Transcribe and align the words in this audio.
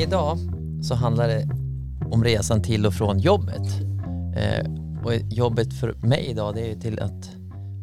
Idag 0.00 0.38
så 0.82 0.94
handlar 0.94 1.28
det 1.28 1.48
om 2.10 2.24
resan 2.24 2.62
till 2.62 2.86
och 2.86 2.94
från 2.94 3.18
jobbet. 3.18 3.66
Eh, 4.36 4.66
och 5.04 5.14
jobbet 5.14 5.80
för 5.80 5.92
mig 5.92 6.26
idag 6.26 6.54
det 6.54 6.70
är 6.70 6.80
till 6.80 7.00
att 7.00 7.30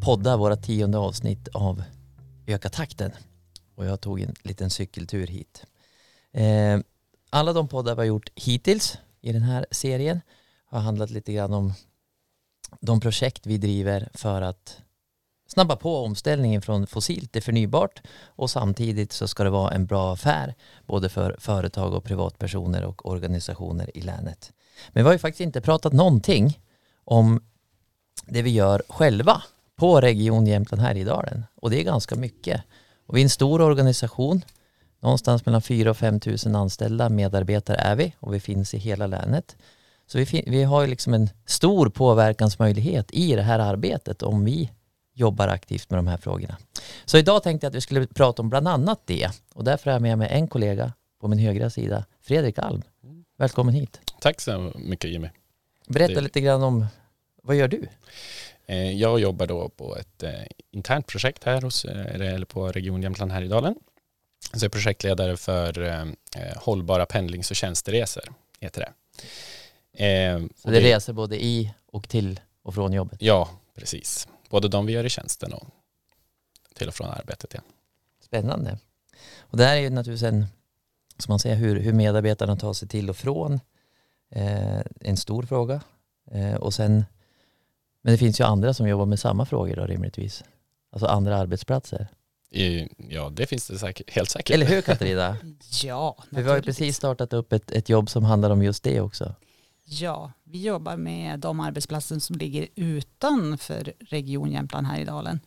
podda 0.05 0.37
våra 0.37 0.55
tionde 0.55 0.97
avsnitt 0.97 1.47
av 1.47 1.83
Öka 2.47 2.69
takten. 2.69 3.11
Och 3.75 3.85
jag 3.85 4.01
tog 4.01 4.21
en 4.21 4.35
liten 4.43 4.69
cykeltur 4.69 5.27
hit. 5.27 5.65
Eh, 6.31 6.79
alla 7.29 7.53
de 7.53 7.67
poddar 7.67 7.95
vi 7.95 7.99
har 7.99 8.05
gjort 8.05 8.29
hittills 8.35 8.97
i 9.21 9.33
den 9.33 9.43
här 9.43 9.65
serien 9.71 10.21
har 10.65 10.79
handlat 10.79 11.09
lite 11.09 11.33
grann 11.33 11.53
om 11.53 11.73
de 12.79 12.99
projekt 12.99 13.45
vi 13.45 13.57
driver 13.57 14.09
för 14.13 14.41
att 14.41 14.81
snabba 15.47 15.75
på 15.75 15.97
omställningen 15.97 16.61
från 16.61 16.87
fossilt 16.87 17.31
till 17.31 17.43
förnybart 17.43 18.01
och 18.25 18.49
samtidigt 18.49 19.11
så 19.11 19.27
ska 19.27 19.43
det 19.43 19.49
vara 19.49 19.71
en 19.71 19.85
bra 19.85 20.13
affär 20.13 20.55
både 20.85 21.09
för 21.09 21.35
företag 21.39 21.93
och 21.93 22.03
privatpersoner 22.03 22.83
och 22.83 23.05
organisationer 23.05 23.97
i 23.97 24.01
länet. 24.01 24.51
Men 24.89 25.03
vi 25.03 25.07
har 25.07 25.13
ju 25.13 25.19
faktiskt 25.19 25.41
inte 25.41 25.61
pratat 25.61 25.93
någonting 25.93 26.59
om 27.03 27.41
det 28.25 28.41
vi 28.41 28.49
gör 28.49 28.83
själva 28.89 29.43
på 29.75 30.01
Region 30.01 30.47
Jämtland 30.47 30.81
Härjedalen 30.81 31.43
och 31.55 31.69
det 31.69 31.79
är 31.79 31.83
ganska 31.83 32.15
mycket. 32.15 32.63
Och 33.07 33.15
vi 33.15 33.21
är 33.21 33.23
en 33.23 33.29
stor 33.29 33.61
organisation, 33.61 34.41
någonstans 34.99 35.45
mellan 35.45 35.61
4 35.61 35.89
och 35.89 35.97
5 35.97 36.19
000 36.45 36.55
anställda 36.55 37.09
medarbetare 37.09 37.77
är 37.77 37.95
vi 37.95 38.13
och 38.19 38.33
vi 38.33 38.39
finns 38.39 38.73
i 38.73 38.77
hela 38.77 39.07
länet. 39.07 39.55
Så 40.07 40.17
vi, 40.17 40.43
vi 40.47 40.63
har 40.63 40.87
liksom 40.87 41.13
en 41.13 41.29
stor 41.45 41.89
påverkansmöjlighet 41.89 43.11
i 43.11 43.35
det 43.35 43.41
här 43.41 43.59
arbetet 43.59 44.23
om 44.23 44.45
vi 44.45 44.71
jobbar 45.17 45.47
aktivt 45.47 45.89
med 45.89 45.97
de 45.97 46.07
här 46.07 46.17
frågorna. 46.17 46.57
Så 47.05 47.17
idag 47.17 47.43
tänkte 47.43 47.65
jag 47.65 47.71
att 47.71 47.75
vi 47.75 47.81
skulle 47.81 48.07
prata 48.07 48.41
om 48.41 48.49
bland 48.49 48.67
annat 48.67 49.01
det 49.05 49.29
och 49.53 49.63
därför 49.63 49.89
har 49.89 49.95
jag 49.95 50.01
med 50.01 50.17
mig 50.17 50.29
en 50.31 50.47
kollega 50.47 50.93
på 51.21 51.27
min 51.27 51.39
högra 51.39 51.69
sida, 51.69 52.05
Fredrik 52.21 52.59
Alm. 52.59 52.81
Välkommen 53.37 53.73
hit. 53.73 53.99
Tack 54.21 54.41
så 54.41 54.71
mycket 54.75 55.11
Jimmy. 55.11 55.29
Berätta 55.87 56.13
det... 56.13 56.21
lite 56.21 56.41
grann 56.41 56.63
om, 56.63 56.85
vad 57.43 57.55
gör 57.55 57.67
du? 57.67 57.87
Eh, 58.65 58.91
jag 58.91 59.19
jobbar 59.19 59.47
då 59.47 59.69
på 59.69 59.97
ett 59.97 60.23
eh, 60.23 60.31
internt 60.71 61.07
projekt 61.07 61.43
här 61.43 61.61
hos, 61.61 61.85
eh, 61.85 62.15
eller 62.15 62.45
på 62.45 62.67
Region 62.67 63.03
Jämtland 63.03 63.31
Härjedalen. 63.31 63.75
Så 64.39 64.55
jag 64.55 64.63
är 64.63 64.69
projektledare 64.69 65.37
för 65.37 66.05
hållbara 66.55 67.05
pendlings 67.05 67.51
och 67.51 67.55
tjänsteresor, 67.55 68.23
heter 68.59 68.81
det. 68.81 68.93
Så 70.55 70.69
det 70.69 70.77
är 70.77 70.81
resor 70.81 71.13
både 71.13 71.43
i 71.43 71.73
och 71.85 72.09
till 72.09 72.39
och 72.63 72.73
från 72.73 72.93
jobbet? 72.93 73.21
Ja, 73.21 73.49
precis 73.75 74.27
både 74.49 74.67
de 74.67 74.85
vi 74.85 74.93
gör 74.93 75.03
i 75.03 75.09
tjänsten 75.09 75.53
och 75.53 75.67
till 76.73 76.87
och 76.87 76.95
från 76.95 77.09
arbetet. 77.09 77.53
Ja. 77.53 77.61
Spännande. 78.21 78.77
Och 79.39 79.57
det 79.57 79.65
här 79.65 79.75
är 79.75 79.81
ju 79.81 79.89
naturligtvis 79.89 80.29
en, 80.29 80.45
som 81.17 81.31
man 81.31 81.39
säger, 81.39 81.55
hur, 81.55 81.79
hur 81.79 81.93
medarbetarna 81.93 82.55
tar 82.55 82.73
sig 82.73 82.87
till 82.87 83.09
och 83.09 83.17
från. 83.17 83.59
Eh, 84.29 84.81
en 85.01 85.17
stor 85.17 85.43
fråga. 85.43 85.81
Eh, 86.31 86.55
och 86.55 86.73
sen, 86.73 87.05
men 88.01 88.11
det 88.11 88.17
finns 88.17 88.39
ju 88.39 88.43
andra 88.43 88.73
som 88.73 88.87
jobbar 88.87 89.05
med 89.05 89.19
samma 89.19 89.45
frågor 89.45 89.75
då 89.75 89.85
rimligtvis. 89.85 90.43
Alltså 90.91 91.07
andra 91.07 91.37
arbetsplatser. 91.37 92.07
I, 92.49 92.89
ja, 93.09 93.29
det 93.29 93.45
finns 93.45 93.67
det 93.67 93.79
säkert, 93.79 94.09
helt 94.09 94.29
säkert. 94.29 94.55
Eller 94.55 94.65
hur 94.65 94.81
Katarina? 94.81 95.37
ja, 95.83 96.17
För 96.29 96.41
Vi 96.41 96.49
har 96.49 96.55
ju 96.55 96.61
precis 96.61 96.97
startat 96.97 97.33
upp 97.33 97.53
ett, 97.53 97.71
ett 97.71 97.89
jobb 97.89 98.09
som 98.09 98.23
handlar 98.23 98.49
om 98.49 98.63
just 98.63 98.83
det 98.83 99.01
också. 99.01 99.35
Ja, 99.89 100.31
vi 100.43 100.61
jobbar 100.61 100.97
med 100.97 101.39
de 101.39 101.59
arbetsplatser 101.59 102.19
som 102.19 102.35
ligger 102.35 102.67
utanför 102.75 103.93
Region 103.99 104.51
Jämtland 104.51 104.87
Härjedalen 104.87 105.39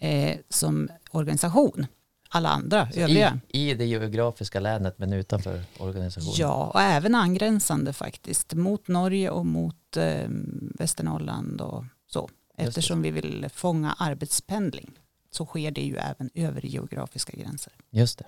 eh, 0.00 0.38
som 0.48 0.88
organisation. 1.10 1.86
Alla 2.30 2.48
andra, 2.48 2.92
Så 2.92 3.00
övriga. 3.00 3.40
I, 3.48 3.70
I 3.70 3.74
det 3.74 3.84
geografiska 3.84 4.60
länet 4.60 4.98
men 4.98 5.12
utanför 5.12 5.62
organisationen? 5.78 6.34
Ja, 6.36 6.70
och 6.74 6.80
även 6.80 7.14
angränsande 7.14 7.92
faktiskt. 7.92 8.54
Mot 8.54 8.88
Norge 8.88 9.30
och 9.30 9.46
mot 9.46 9.96
eh, 9.96 10.28
Västernorrland 10.74 11.60
och 11.60 11.84
så. 12.06 12.30
Eftersom 12.56 13.02
vi 13.02 13.10
vill 13.10 13.48
fånga 13.54 13.92
arbetspendling 13.92 14.90
så 15.30 15.46
sker 15.46 15.70
det 15.70 15.80
ju 15.80 15.96
även 15.96 16.30
över 16.34 16.66
geografiska 16.66 17.36
gränser. 17.36 17.72
Just 17.90 18.18
det. 18.18 18.24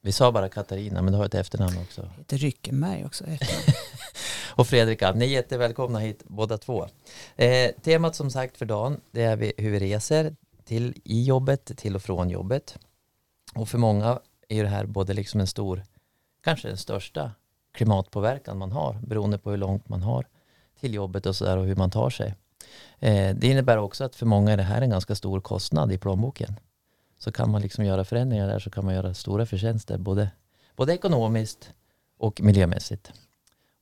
Vi 0.00 0.12
sa 0.12 0.32
bara 0.32 0.48
Katarina, 0.48 1.02
men 1.02 1.12
du 1.12 1.18
har 1.18 1.26
ett 1.26 1.34
efternamn 1.34 1.78
också. 1.78 2.00
Jag 2.02 2.18
heter 2.18 2.38
Ryckenberg 2.38 3.04
också. 3.04 3.24
och 4.46 4.66
Fredrika, 4.66 5.12
ni 5.12 5.24
är 5.24 5.28
jättevälkomna 5.28 5.98
hit 5.98 6.22
båda 6.26 6.58
två. 6.58 6.86
Eh, 7.36 7.70
temat 7.82 8.14
som 8.14 8.30
sagt 8.30 8.56
för 8.56 8.66
dagen, 8.66 9.00
det 9.10 9.22
är 9.22 9.52
hur 9.58 9.70
vi 9.70 9.78
reser 9.78 10.36
till 10.64 11.00
i 11.04 11.24
jobbet, 11.24 11.76
till 11.76 11.96
och 11.96 12.02
från 12.02 12.30
jobbet. 12.30 12.78
Och 13.54 13.68
för 13.68 13.78
många 13.78 14.20
är 14.48 14.62
det 14.62 14.68
här 14.68 14.86
både 14.86 15.12
liksom 15.12 15.40
en 15.40 15.46
stor, 15.46 15.82
kanske 16.44 16.68
den 16.68 16.76
största 16.76 17.30
klimatpåverkan 17.74 18.58
man 18.58 18.72
har, 18.72 18.98
beroende 19.02 19.38
på 19.38 19.50
hur 19.50 19.56
långt 19.56 19.88
man 19.88 20.02
har 20.02 20.26
till 20.80 20.94
jobbet 20.94 21.26
och 21.26 21.36
sådär 21.36 21.56
och 21.56 21.64
hur 21.64 21.76
man 21.76 21.90
tar 21.90 22.10
sig. 22.10 22.34
Eh, 22.98 23.36
det 23.36 23.46
innebär 23.46 23.78
också 23.78 24.04
att 24.04 24.16
för 24.16 24.26
många 24.26 24.52
är 24.52 24.56
det 24.56 24.62
här 24.62 24.82
en 24.82 24.90
ganska 24.90 25.14
stor 25.14 25.40
kostnad 25.40 25.92
i 25.92 25.98
plånboken 25.98 26.56
så 27.18 27.32
kan 27.32 27.50
man 27.50 27.62
liksom 27.62 27.84
göra 27.84 28.04
förändringar 28.04 28.48
där 28.48 28.58
så 28.58 28.70
kan 28.70 28.84
man 28.84 28.94
göra 28.94 29.14
stora 29.14 29.46
förtjänster 29.46 29.98
både, 29.98 30.30
både 30.76 30.94
ekonomiskt 30.94 31.72
och 32.18 32.40
miljömässigt. 32.40 33.12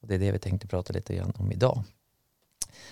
Och 0.02 0.08
det 0.08 0.14
är 0.14 0.18
det 0.18 0.32
vi 0.32 0.38
tänkte 0.38 0.66
prata 0.66 0.92
lite 0.92 1.14
grann 1.14 1.32
om 1.38 1.52
idag. 1.52 1.82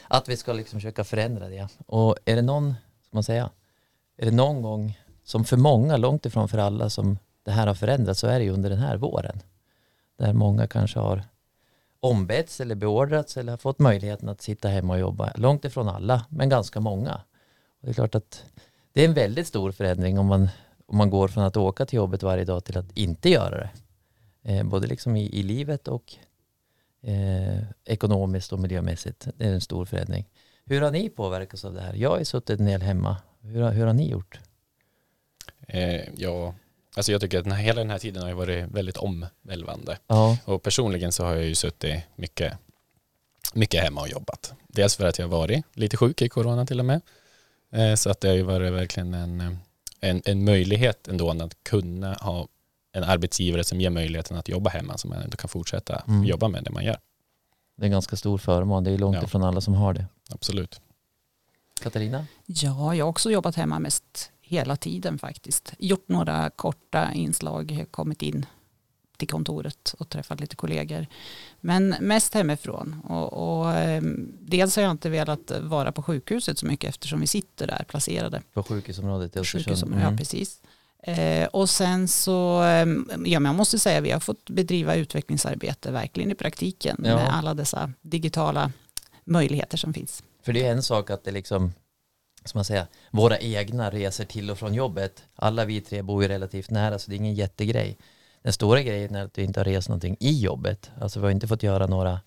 Att 0.08 0.28
vi 0.28 0.36
ska 0.36 0.52
liksom 0.52 0.80
försöka 0.80 1.04
förändra 1.04 1.48
det. 1.48 1.68
Och 1.86 2.16
är 2.24 2.36
det 2.36 2.42
någon, 2.42 2.74
ska 3.02 3.16
man 3.16 3.22
säga, 3.22 3.50
är 4.16 4.24
det 4.24 4.32
någon 4.32 4.62
gång 4.62 4.98
som 5.24 5.44
för 5.44 5.56
många, 5.56 5.96
långt 5.96 6.26
ifrån 6.26 6.48
för 6.48 6.58
alla 6.58 6.90
som 6.90 7.18
det 7.42 7.50
här 7.50 7.66
har 7.66 7.74
förändrats 7.74 8.20
så 8.20 8.26
är 8.26 8.38
det 8.38 8.44
ju 8.44 8.50
under 8.50 8.70
den 8.70 8.78
här 8.78 8.96
våren. 8.96 9.40
Där 10.18 10.32
många 10.32 10.66
kanske 10.66 10.98
har 10.98 11.22
ombetts 12.00 12.60
eller 12.60 12.74
beordrats 12.74 13.36
eller 13.36 13.52
har 13.52 13.56
fått 13.56 13.78
möjligheten 13.78 14.28
att 14.28 14.42
sitta 14.42 14.68
hemma 14.68 14.92
och 14.92 15.00
jobba. 15.00 15.32
Långt 15.36 15.64
ifrån 15.64 15.88
alla, 15.88 16.26
men 16.28 16.48
ganska 16.48 16.80
många. 16.80 17.14
Och 17.80 17.86
det 17.86 17.90
är 17.90 17.94
klart 17.94 18.14
att 18.14 18.44
det 18.92 19.04
är 19.04 19.08
en 19.08 19.14
väldigt 19.14 19.46
stor 19.46 19.72
förändring 19.72 20.18
om 20.18 20.26
man, 20.26 20.48
om 20.86 20.96
man 20.96 21.10
går 21.10 21.28
från 21.28 21.44
att 21.44 21.56
åka 21.56 21.86
till 21.86 21.96
jobbet 21.96 22.22
varje 22.22 22.44
dag 22.44 22.64
till 22.64 22.78
att 22.78 22.92
inte 22.92 23.30
göra 23.30 23.56
det. 23.56 23.70
Eh, 24.42 24.64
både 24.64 24.86
liksom 24.86 25.16
i, 25.16 25.26
i 25.26 25.42
livet 25.42 25.88
och 25.88 26.14
eh, 27.02 27.58
ekonomiskt 27.84 28.52
och 28.52 28.58
miljömässigt. 28.58 29.28
Det 29.36 29.44
är 29.44 29.52
en 29.52 29.60
stor 29.60 29.84
förändring. 29.84 30.28
Hur 30.64 30.80
har 30.80 30.90
ni 30.90 31.08
påverkats 31.08 31.64
av 31.64 31.74
det 31.74 31.80
här? 31.80 31.94
Jag 31.94 32.10
har 32.10 32.18
ju 32.18 32.24
suttit 32.24 32.60
en 32.60 32.66
del 32.66 32.82
hemma. 32.82 33.16
Hur, 33.40 33.70
hur 33.70 33.86
har 33.86 33.92
ni 33.92 34.10
gjort? 34.10 34.40
Eh, 35.68 36.14
ja, 36.16 36.54
alltså 36.96 37.12
jag 37.12 37.20
tycker 37.20 37.38
att 37.38 37.44
den 37.44 37.52
här, 37.52 37.62
hela 37.62 37.80
den 37.80 37.90
här 37.90 37.98
tiden 37.98 38.22
har 38.22 38.32
varit 38.32 38.64
väldigt 38.68 38.96
omvälvande. 38.96 39.98
Ja. 40.06 40.38
Och 40.44 40.62
personligen 40.62 41.12
så 41.12 41.24
har 41.24 41.34
jag 41.34 41.44
ju 41.44 41.54
suttit 41.54 42.02
mycket, 42.16 42.52
mycket 43.54 43.82
hemma 43.82 44.00
och 44.00 44.08
jobbat. 44.08 44.54
Dels 44.68 44.96
för 44.96 45.04
att 45.04 45.18
jag 45.18 45.28
har 45.28 45.38
varit 45.38 45.64
lite 45.72 45.96
sjuk 45.96 46.22
i 46.22 46.28
corona 46.28 46.66
till 46.66 46.80
och 46.80 46.86
med. 46.86 47.00
Eh, 47.72 47.94
så 47.94 48.10
att 48.10 48.20
det 48.20 48.28
har 48.28 48.36
ju 48.36 48.42
varit 48.42 48.72
verkligen 48.72 49.14
en, 49.14 49.58
en, 50.00 50.22
en 50.24 50.44
möjlighet 50.44 51.08
ändå 51.08 51.30
att 51.30 51.64
kunna 51.64 52.14
ha 52.14 52.48
en 52.92 53.04
arbetsgivare 53.04 53.64
som 53.64 53.80
ger 53.80 53.90
möjligheten 53.90 54.36
att 54.36 54.48
jobba 54.48 54.70
hemma 54.70 54.98
så 54.98 55.08
man 55.08 55.22
ändå 55.22 55.36
kan 55.36 55.48
fortsätta 55.48 56.02
mm. 56.08 56.24
jobba 56.24 56.48
med 56.48 56.64
det 56.64 56.70
man 56.70 56.84
gör. 56.84 56.98
Det 57.76 57.82
är 57.82 57.86
en 57.86 57.92
ganska 57.92 58.16
stor 58.16 58.38
förmån. 58.38 58.84
Det 58.84 58.90
är 58.90 58.98
långt 58.98 59.16
ja. 59.16 59.24
ifrån 59.24 59.42
alla 59.42 59.60
som 59.60 59.74
har 59.74 59.94
det. 59.94 60.06
Absolut. 60.30 60.80
Katarina? 61.82 62.26
Ja, 62.46 62.94
jag 62.94 63.04
har 63.04 63.10
också 63.10 63.30
jobbat 63.30 63.56
hemma 63.56 63.78
mest 63.78 64.30
hela 64.40 64.76
tiden 64.76 65.18
faktiskt. 65.18 65.72
Gjort 65.78 66.08
några 66.08 66.50
korta 66.50 67.12
inslag, 67.12 67.84
kommit 67.90 68.22
in 68.22 68.46
till 69.16 69.28
kontoret 69.28 69.94
och 69.98 70.08
träffat 70.08 70.40
lite 70.40 70.56
kollegor. 70.56 71.06
Men 71.60 71.88
mest 71.88 72.34
hemifrån. 72.34 73.00
Och, 73.04 73.32
och, 73.32 73.72
ehm, 73.72 74.32
dels 74.40 74.76
har 74.76 74.82
jag 74.82 74.90
inte 74.90 75.10
velat 75.10 75.52
vara 75.60 75.92
på 75.92 76.02
sjukhuset 76.02 76.58
så 76.58 76.66
mycket 76.66 76.88
eftersom 76.88 77.20
vi 77.20 77.26
sitter 77.26 77.66
där 77.66 77.84
placerade. 77.88 78.42
På 78.52 78.62
sjukhusområdet 78.62 79.36
i 79.36 79.44
Sjukhusområdet, 79.44 80.02
mm. 80.02 80.12
Ja, 80.12 80.18
precis. 80.18 80.60
Eh, 81.02 81.46
och 81.46 81.70
sen 81.70 82.08
så, 82.08 82.60
ehm, 82.60 83.06
ja 83.26 83.40
men 83.40 83.50
jag 83.50 83.56
måste 83.56 83.78
säga 83.78 84.00
vi 84.00 84.10
har 84.10 84.20
fått 84.20 84.50
bedriva 84.50 84.94
utvecklingsarbete 84.94 85.90
verkligen 85.90 86.30
i 86.30 86.34
praktiken 86.34 86.96
ja. 87.04 87.16
med 87.16 87.34
alla 87.34 87.54
dessa 87.54 87.92
digitala 88.00 88.72
möjligheter 89.24 89.78
som 89.78 89.94
finns. 89.94 90.22
För 90.42 90.52
det 90.52 90.66
är 90.66 90.72
en 90.72 90.82
sak 90.82 91.10
att 91.10 91.24
det 91.24 91.30
liksom, 91.30 91.72
som 92.44 92.58
man 92.58 92.64
säger, 92.64 92.86
våra 93.10 93.38
egna 93.38 93.90
resor 93.90 94.24
till 94.24 94.50
och 94.50 94.58
från 94.58 94.74
jobbet, 94.74 95.24
alla 95.36 95.64
vi 95.64 95.80
tre 95.80 96.02
bor 96.02 96.22
ju 96.22 96.28
relativt 96.28 96.70
nära 96.70 96.98
så 96.98 97.10
det 97.10 97.14
är 97.14 97.18
ingen 97.18 97.34
jättegrej 97.34 97.98
den 98.42 98.52
stora 98.52 98.82
grejen 98.82 99.14
är 99.14 99.24
att 99.24 99.38
vi 99.38 99.42
inte 99.42 99.60
har 99.60 99.64
rest 99.64 99.88
någonting 99.88 100.16
i 100.20 100.40
jobbet. 100.40 100.90
Alltså 101.00 101.20
vi 101.20 101.26
har 101.26 101.30
inte 101.30 101.48
fått 101.48 101.62
göra 101.62 101.86
några, 101.86 102.20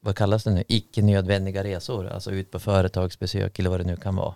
vad 0.00 0.16
kallas 0.16 0.44
det 0.44 0.50
nu, 0.50 0.64
icke 0.68 1.02
nödvändiga 1.02 1.64
resor. 1.64 2.06
Alltså 2.06 2.30
ut 2.30 2.50
på 2.50 2.58
företagsbesök 2.58 3.58
eller 3.58 3.70
vad 3.70 3.80
det 3.80 3.84
nu 3.84 3.96
kan 3.96 4.16
vara. 4.16 4.34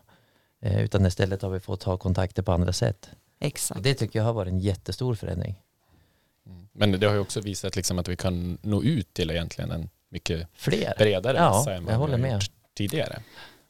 Eh, 0.61 0.83
utan 0.85 1.07
istället 1.07 1.43
har 1.43 1.51
vi 1.51 1.61
fått 1.61 1.83
ha 1.83 1.97
kontakter 1.97 2.43
på 2.43 2.53
andra 2.53 2.73
sätt. 2.73 3.11
Exakt. 3.41 3.79
Och 3.79 3.83
det 3.83 3.95
tycker 3.95 4.19
jag 4.19 4.27
har 4.27 4.33
varit 4.33 4.53
en 4.53 4.61
jättestor 4.61 5.15
förändring. 5.15 5.63
Mm. 6.47 6.69
Men 6.73 7.01
det 7.01 7.07
har 7.07 7.15
ju 7.15 7.21
också 7.21 7.41
visat 7.41 7.77
liksom 7.77 7.99
att 7.99 8.09
vi 8.09 8.17
kan 8.17 8.59
nå 8.63 8.83
ut 8.83 9.15
till 9.15 9.31
egentligen 9.31 9.71
en 9.71 9.91
mycket 10.09 10.49
Fler. 10.55 10.95
bredare 10.99 11.37
ja, 11.37 11.71
än 11.71 11.85
vad 11.85 11.95
jag 11.95 11.99
håller 11.99 12.17
vi 12.17 12.23
har 12.23 12.29
med. 12.29 12.35
gjort 12.35 12.51
tidigare. 12.75 13.23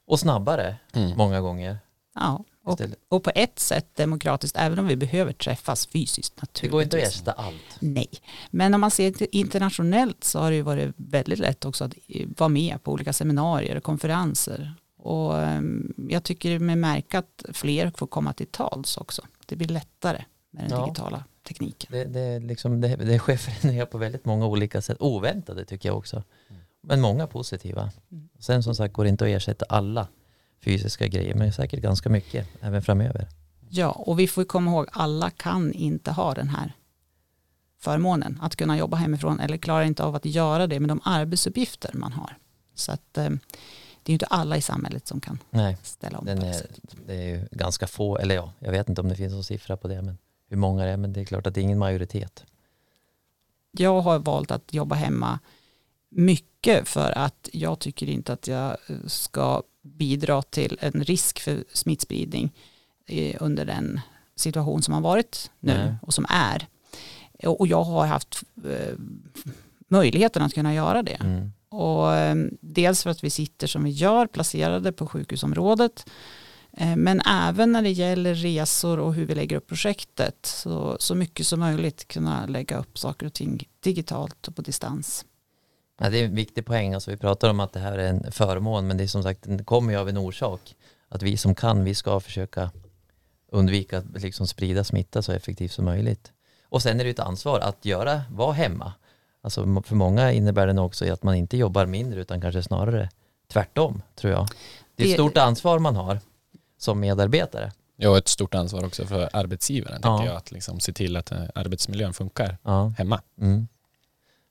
Och 0.07 0.21
snabbare 0.21 0.77
mm. 0.93 1.17
många 1.17 1.41
gånger. 1.41 1.79
Ja, 2.15 2.45
Och, 2.65 2.81
och, 3.09 3.25
på 3.25 3.31
ett 3.35 3.59
sätt 3.59 3.97
demokratiskt, 3.97 4.57
även 4.57 4.79
om 4.79 4.87
vi 4.87 4.97
behöver 4.97 5.33
träffas 5.33 5.87
fysiskt 5.87 6.43
naturligtvis. 6.43 6.63
Det 6.63 6.69
går 6.69 6.83
inte 6.83 6.97
att 6.97 7.03
ersätta 7.03 7.33
allt. 7.33 7.77
Nej, 7.79 8.09
men 8.51 8.75
om 8.75 8.81
man 8.81 8.91
ser 8.91 9.35
internationellt 9.35 10.25
så 10.25 10.39
har 10.39 10.51
det 10.51 10.57
ju 10.57 10.63
varit 10.63 10.95
väldigt 10.97 11.39
lätt 11.39 11.65
också 11.65 11.85
att 11.85 11.95
vara 12.37 12.49
med 12.49 12.83
på 12.83 12.93
olika 12.93 13.13
seminarier 13.13 13.77
och 13.77 13.83
konferenser. 13.83 14.75
Och 15.03 15.43
ehm, 15.43 15.95
jag 16.11 16.23
tycker 16.23 16.59
mig 16.59 16.77
märka 16.77 17.19
att 17.19 17.45
fler 17.53 17.93
får 17.97 18.07
komma 18.07 18.33
till 18.33 18.47
tals 18.47 18.97
också. 18.97 19.23
Det 19.51 19.57
blir 19.57 19.69
lättare 19.69 20.25
med 20.51 20.65
den 20.65 20.71
ja. 20.71 20.85
digitala 20.85 21.25
tekniken. 21.49 21.89
Det, 21.93 22.05
det, 22.05 22.41
liksom, 22.41 22.81
det, 22.81 22.97
det 22.97 23.19
sker 23.19 23.37
förändringar 23.37 23.87
på 23.93 23.99
väldigt 23.99 24.25
många 24.25 24.47
olika 24.47 24.83
sätt. 24.83 24.97
Oväntade 25.01 25.65
tycker 25.65 25.89
jag 25.89 25.99
också. 25.99 26.17
Mm. 26.17 26.63
Men 26.81 27.01
många 27.01 27.27
positiva. 27.27 27.91
Mm. 28.11 28.29
Sen 28.39 28.63
som 28.63 28.75
sagt 28.75 28.95
går 28.95 29.05
det 29.05 29.11
inte 29.11 29.25
att 29.25 29.31
ersätta 29.31 29.65
alla 29.69 30.09
fysiska 30.65 31.07
grejer 31.07 31.35
men 31.35 31.53
säkert 31.53 31.81
ganska 31.81 32.09
mycket 32.09 32.49
även 32.61 32.83
framöver. 32.83 33.29
Ja, 33.69 33.91
och 33.91 34.19
vi 34.19 34.29
får 34.29 34.45
komma 34.45 34.71
ihåg 34.71 34.87
alla 34.93 35.31
kan 35.31 35.73
inte 35.73 36.11
ha 36.11 36.35
den 36.35 36.49
här 36.49 36.73
förmånen 37.79 38.39
att 38.43 38.57
kunna 38.57 38.79
jobba 38.79 38.97
hemifrån 38.97 39.41
eller 39.41 39.57
klarar 39.57 39.85
inte 39.85 40.03
av 40.03 40.15
att 40.15 40.25
göra 40.25 40.67
det 40.67 40.81
med 40.81 40.89
de 40.89 41.01
arbetsuppgifter 41.05 41.91
man 41.95 42.13
har. 42.13 42.37
Så 42.75 42.93
att 42.93 43.19
eh, 43.19 43.31
det 44.03 44.11
är 44.11 44.13
ju 44.13 44.15
inte 44.15 44.27
alla 44.27 44.57
i 44.57 44.63
samhället 44.63 45.07
som 45.07 45.21
kan 45.21 45.39
Nej, 45.51 45.77
ställa 45.83 46.19
om. 46.19 46.25
Den 46.25 46.43
är, 46.43 46.67
det 47.07 47.15
är 47.15 47.27
ju 47.27 47.49
ganska 47.51 47.87
få, 47.87 48.19
eller 48.19 48.35
ja, 48.35 48.53
jag 48.59 48.73
vet 48.73 48.89
inte 48.89 49.01
om 49.01 49.09
det 49.09 49.17
finns 49.17 49.33
någon 49.33 49.45
siffra 49.45 49.77
på 49.77 49.89
det, 49.89 50.03
men 50.03 50.19
hur 50.49 50.57
många 50.57 50.85
det 50.85 50.91
är, 50.91 50.97
men 50.97 51.13
det 51.13 51.21
är 51.21 51.25
klart 51.25 51.47
att 51.47 51.55
det 51.55 51.61
är 51.61 51.63
ingen 51.63 51.79
majoritet. 51.79 52.45
Jag 53.71 54.01
har 54.01 54.19
valt 54.19 54.51
att 54.51 54.75
jobba 54.75 54.95
hemma 54.95 55.39
mycket 56.09 56.89
för 56.89 57.19
att 57.19 57.49
jag 57.53 57.79
tycker 57.79 58.09
inte 58.09 58.33
att 58.33 58.49
jag 58.49 58.77
ska 59.07 59.63
bidra 59.83 60.43
till 60.43 60.79
en 60.81 61.05
risk 61.05 61.41
för 61.41 61.65
smittspridning 61.73 62.53
under 63.41 63.65
den 63.65 64.01
situation 64.37 64.83
som 64.83 64.95
har 64.95 65.01
varit 65.01 65.51
nu 65.61 65.75
Nej. 65.75 65.95
och 66.03 66.15
som 66.15 66.27
är. 66.29 66.67
Och 67.45 67.67
jag 67.67 67.83
har 67.83 68.07
haft 68.07 68.43
eh, 68.65 68.95
möjligheten 69.89 70.43
att 70.43 70.55
kunna 70.55 70.75
göra 70.75 71.03
det. 71.03 71.15
Mm. 71.21 71.53
Och 71.71 72.15
eh, 72.15 72.37
dels 72.61 73.03
för 73.03 73.11
att 73.11 73.25
vi 73.25 73.31
sitter 73.31 73.67
som 73.67 73.85
vi 73.85 73.91
gör 73.91 74.27
placerade 74.27 74.93
på 74.93 75.07
sjukhusområdet 75.07 76.11
eh, 76.77 76.97
men 76.97 77.21
även 77.21 77.73
när 77.73 77.83
det 77.83 77.91
gäller 77.91 78.35
resor 78.35 78.99
och 78.99 79.15
hur 79.15 79.27
vi 79.27 79.35
lägger 79.35 79.57
upp 79.57 79.67
projektet 79.67 80.47
så, 80.47 80.97
så 80.99 81.15
mycket 81.15 81.47
som 81.47 81.61
möjligt 81.61 82.09
kunna 82.09 82.47
lägga 82.47 82.79
upp 82.79 82.99
saker 82.99 83.27
och 83.27 83.33
ting 83.33 83.69
digitalt 83.81 84.49
och 84.49 84.57
på 84.57 84.63
distans. 84.63 85.25
Ja, 86.01 86.11
det 86.11 86.19
är 86.19 86.25
en 86.25 86.35
viktig 86.35 86.67
poäng. 86.67 86.95
Alltså, 86.95 87.11
vi 87.11 87.17
pratar 87.17 87.51
om 87.51 87.61
att 87.61 87.73
det 87.73 87.81
här 87.81 87.99
är 87.99 88.09
en 88.09 88.33
förmån 88.33 88.87
men 88.87 88.97
det 88.97 89.05
är 89.05 89.09
som 89.09 89.23
sagt, 89.23 89.41
det 89.43 89.65
kommer 89.65 89.93
ju 89.93 89.99
av 89.99 90.09
en 90.09 90.17
orsak. 90.17 90.77
Att 91.09 91.23
vi 91.23 91.37
som 91.37 91.55
kan, 91.55 91.85
vi 91.85 91.95
ska 91.95 92.21
försöka 92.21 92.71
undvika 93.53 93.99
att 93.99 94.23
liksom 94.23 94.47
sprida 94.47 94.85
smitta 94.85 95.23
så 95.23 95.33
effektivt 95.33 95.73
som 95.73 95.85
möjligt. 95.85 96.33
Och 96.65 96.83
sen 96.83 97.01
är 97.01 97.05
det 97.05 97.11
ett 97.11 97.19
ansvar 97.19 97.61
att 97.61 97.85
göra, 97.85 98.23
vara 98.31 98.53
hemma. 98.53 98.93
Alltså 99.43 99.83
för 99.83 99.95
många 99.95 100.33
innebär 100.33 100.67
det 100.67 100.73
nog 100.73 100.87
också 100.87 101.13
att 101.13 101.23
man 101.23 101.35
inte 101.35 101.57
jobbar 101.57 101.87
mindre 101.87 102.21
utan 102.21 102.41
kanske 102.41 102.63
snarare 102.63 103.09
tvärtom 103.53 104.03
tror 104.15 104.33
jag. 104.33 104.49
Det 104.97 105.05
är 105.05 105.09
ett 105.09 105.15
stort 105.15 105.37
ansvar 105.37 105.79
man 105.79 105.97
har 105.97 106.21
som 106.79 107.01
medarbetare. 107.01 107.73
Ja, 107.97 108.19
ett 108.19 108.29
stort 108.29 108.55
ansvar 108.55 108.85
också 108.85 109.07
för 109.07 109.29
arbetsgivaren, 109.33 110.01
ja. 110.03 110.25
jag, 110.25 110.37
att 110.37 110.53
liksom 110.53 110.81
se 110.81 110.93
till 110.93 111.17
att 111.17 111.33
eh, 111.33 111.43
arbetsmiljön 111.55 112.13
funkar 112.13 112.57
ja. 112.63 112.93
hemma. 112.99 113.21
Mm. 113.41 113.69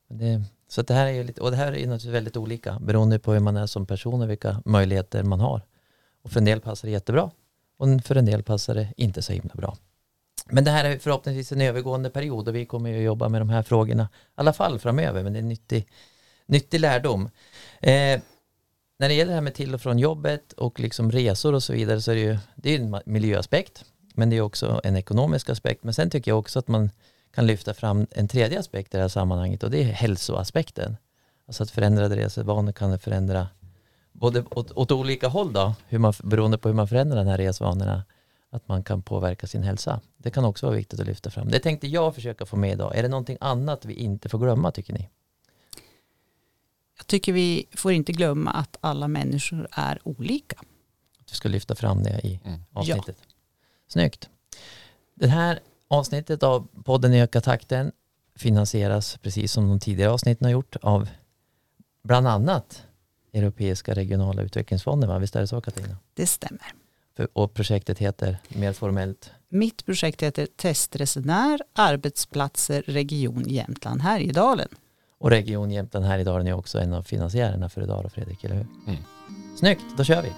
Det, 0.09 0.43
så 0.67 0.81
det 0.81 0.93
här 0.93 1.05
är 1.05 1.11
ju 1.11 1.23
lite, 1.23 1.41
och 1.41 1.51
det 1.51 1.57
här 1.57 1.67
är 1.67 1.71
naturligtvis 1.71 2.13
väldigt 2.13 2.37
olika 2.37 2.79
beroende 2.79 3.19
på 3.19 3.33
hur 3.33 3.39
man 3.39 3.57
är 3.57 3.65
som 3.65 3.85
person 3.85 4.21
och 4.21 4.29
vilka 4.29 4.61
möjligheter 4.65 5.23
man 5.23 5.39
har. 5.39 5.61
Och 6.23 6.31
för 6.31 6.39
en 6.39 6.45
del 6.45 6.61
passar 6.61 6.87
det 6.87 6.91
jättebra 6.91 7.31
och 7.77 7.87
för 8.03 8.15
en 8.15 8.25
del 8.25 8.43
passar 8.43 8.75
det 8.75 8.93
inte 8.97 9.21
så 9.21 9.33
himla 9.33 9.55
bra. 9.55 9.77
Men 10.51 10.63
det 10.63 10.71
här 10.71 10.85
är 10.85 10.99
förhoppningsvis 10.99 11.51
en 11.51 11.61
övergående 11.61 12.09
period 12.09 12.47
och 12.47 12.55
vi 12.55 12.65
kommer 12.65 12.89
ju 12.89 13.01
jobba 13.01 13.29
med 13.29 13.41
de 13.41 13.49
här 13.49 13.63
frågorna 13.63 14.09
i 14.13 14.15
alla 14.35 14.53
fall 14.53 14.79
framöver, 14.79 15.23
men 15.23 15.33
det 15.33 15.39
är 15.39 15.43
nyttig, 15.43 15.87
nyttig 16.45 16.79
lärdom. 16.79 17.29
Eh, 17.79 18.21
när 18.99 19.07
det 19.07 19.13
gäller 19.13 19.31
det 19.31 19.35
här 19.35 19.41
med 19.41 19.53
till 19.53 19.73
och 19.73 19.81
från 19.81 19.99
jobbet 19.99 20.53
och 20.53 20.79
liksom 20.79 21.11
resor 21.11 21.53
och 21.53 21.63
så 21.63 21.73
vidare 21.73 22.01
så 22.01 22.11
är 22.11 22.15
det 22.15 22.21
ju 22.21 22.37
det 22.55 22.75
är 22.75 22.79
en 22.79 22.99
miljöaspekt, 23.05 23.85
men 24.13 24.29
det 24.29 24.37
är 24.37 24.41
också 24.41 24.81
en 24.83 24.95
ekonomisk 24.95 25.49
aspekt. 25.49 25.83
Men 25.83 25.93
sen 25.93 26.09
tycker 26.09 26.31
jag 26.31 26.39
också 26.39 26.59
att 26.59 26.67
man 26.67 26.89
kan 27.35 27.47
lyfta 27.47 27.73
fram 27.73 28.07
en 28.11 28.27
tredje 28.27 28.59
aspekt 28.59 28.93
i 28.93 28.97
det 28.97 29.01
här 29.01 29.09
sammanhanget 29.09 29.63
och 29.63 29.71
det 29.71 29.83
är 29.83 29.85
hälsoaspekten. 29.85 30.97
Alltså 31.47 31.63
att 31.63 31.71
förändrade 31.71 32.15
resvanor 32.15 32.71
kan 32.71 32.99
förändra 32.99 33.47
både 34.11 34.43
åt, 34.49 34.71
åt, 34.71 34.91
olika 34.91 35.27
håll 35.27 35.53
då, 35.53 35.73
hur 35.87 35.99
man, 35.99 36.13
beroende 36.23 36.57
på 36.57 36.69
hur 36.69 36.75
man 36.75 36.87
förändrar 36.87 37.17
de 37.17 37.27
här 37.27 37.37
resvanorna 37.37 38.03
att 38.49 38.67
man 38.67 38.83
kan 38.83 39.01
påverka 39.01 39.47
sin 39.47 39.63
hälsa. 39.63 40.01
Det 40.17 40.31
kan 40.31 40.45
också 40.45 40.65
vara 40.65 40.75
viktigt 40.75 40.99
att 40.99 41.05
lyfta 41.05 41.29
fram. 41.29 41.47
Det 41.47 41.59
tänkte 41.59 41.87
jag 41.87 42.15
försöka 42.15 42.45
få 42.45 42.55
med 42.55 42.71
idag. 42.71 42.95
Är 42.95 43.03
det 43.03 43.09
någonting 43.09 43.37
annat 43.41 43.85
vi 43.85 43.93
inte 43.93 44.29
får 44.29 44.39
glömma 44.39 44.71
tycker 44.71 44.93
ni? 44.93 45.09
Jag 46.97 47.07
tycker 47.07 47.33
vi 47.33 47.65
får 47.71 47.91
inte 47.91 48.11
glömma 48.11 48.51
att 48.51 48.77
alla 48.81 49.07
människor 49.07 49.67
är 49.71 49.99
olika. 50.03 50.57
Att 51.19 51.31
vi 51.31 51.35
ska 51.35 51.49
lyfta 51.49 51.75
fram 51.75 52.03
det 52.03 52.19
i 52.23 52.39
mm. 52.45 52.59
avsnittet. 52.73 53.17
Ja. 53.19 53.33
Snyggt. 53.87 54.29
Det 55.15 55.27
här 55.27 55.59
avsnittet 55.87 56.43
av 56.43 56.67
podden 56.83 57.13
Öka 57.13 57.41
takten 57.41 57.91
finansieras 58.35 59.17
precis 59.17 59.51
som 59.51 59.69
de 59.69 59.79
tidigare 59.79 60.11
avsnitten 60.11 60.45
har 60.45 60.51
gjort 60.51 60.75
av 60.75 61.09
bland 62.03 62.27
annat 62.27 62.83
Europeiska 63.33 63.93
regionala 63.93 64.41
utvecklingsfonden. 64.41 65.09
Va? 65.09 65.19
Visst 65.19 65.35
är 65.35 65.41
det 65.41 65.47
så 65.47 65.61
Katarina? 65.61 65.97
Det 66.13 66.27
stämmer. 66.27 66.73
Och 67.33 67.53
projektet 67.53 67.99
heter 67.99 68.37
mer 68.47 68.73
formellt? 68.73 69.31
Mitt 69.49 69.85
projekt 69.85 70.23
heter 70.23 70.47
Testresenär, 70.55 71.61
arbetsplatser, 71.73 72.83
Region 72.87 73.43
Jämtland 73.47 74.01
Härjedalen. 74.01 74.67
Och 75.17 75.29
Region 75.29 75.71
Jämtland 75.71 76.05
Härjedalen 76.05 76.47
är 76.47 76.53
också 76.53 76.79
en 76.79 76.93
av 76.93 77.03
finansiärerna 77.03 77.69
för 77.69 77.81
idag 77.81 78.05
och 78.05 78.11
Fredrik, 78.11 78.43
eller 78.43 78.55
hur? 78.55 78.67
Mm. 78.87 79.03
Snyggt, 79.59 79.83
då 79.97 80.03
kör 80.03 80.21
vi! 80.21 80.31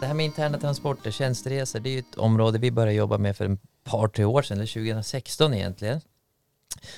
Det 0.00 0.06
här 0.06 0.14
med 0.14 0.26
interna 0.26 0.58
transporter, 0.58 1.10
tjänsteresor, 1.10 1.80
det 1.80 1.88
är 1.88 1.92
ju 1.92 1.98
ett 1.98 2.14
område 2.14 2.58
vi 2.58 2.70
började 2.70 2.92
jobba 2.92 3.18
med 3.18 3.36
för 3.36 3.44
ett 3.52 3.60
par, 3.84 4.08
tre 4.08 4.24
år 4.24 4.42
sedan, 4.42 4.56
eller 4.56 4.66
2016 4.66 5.54
egentligen. 5.54 6.00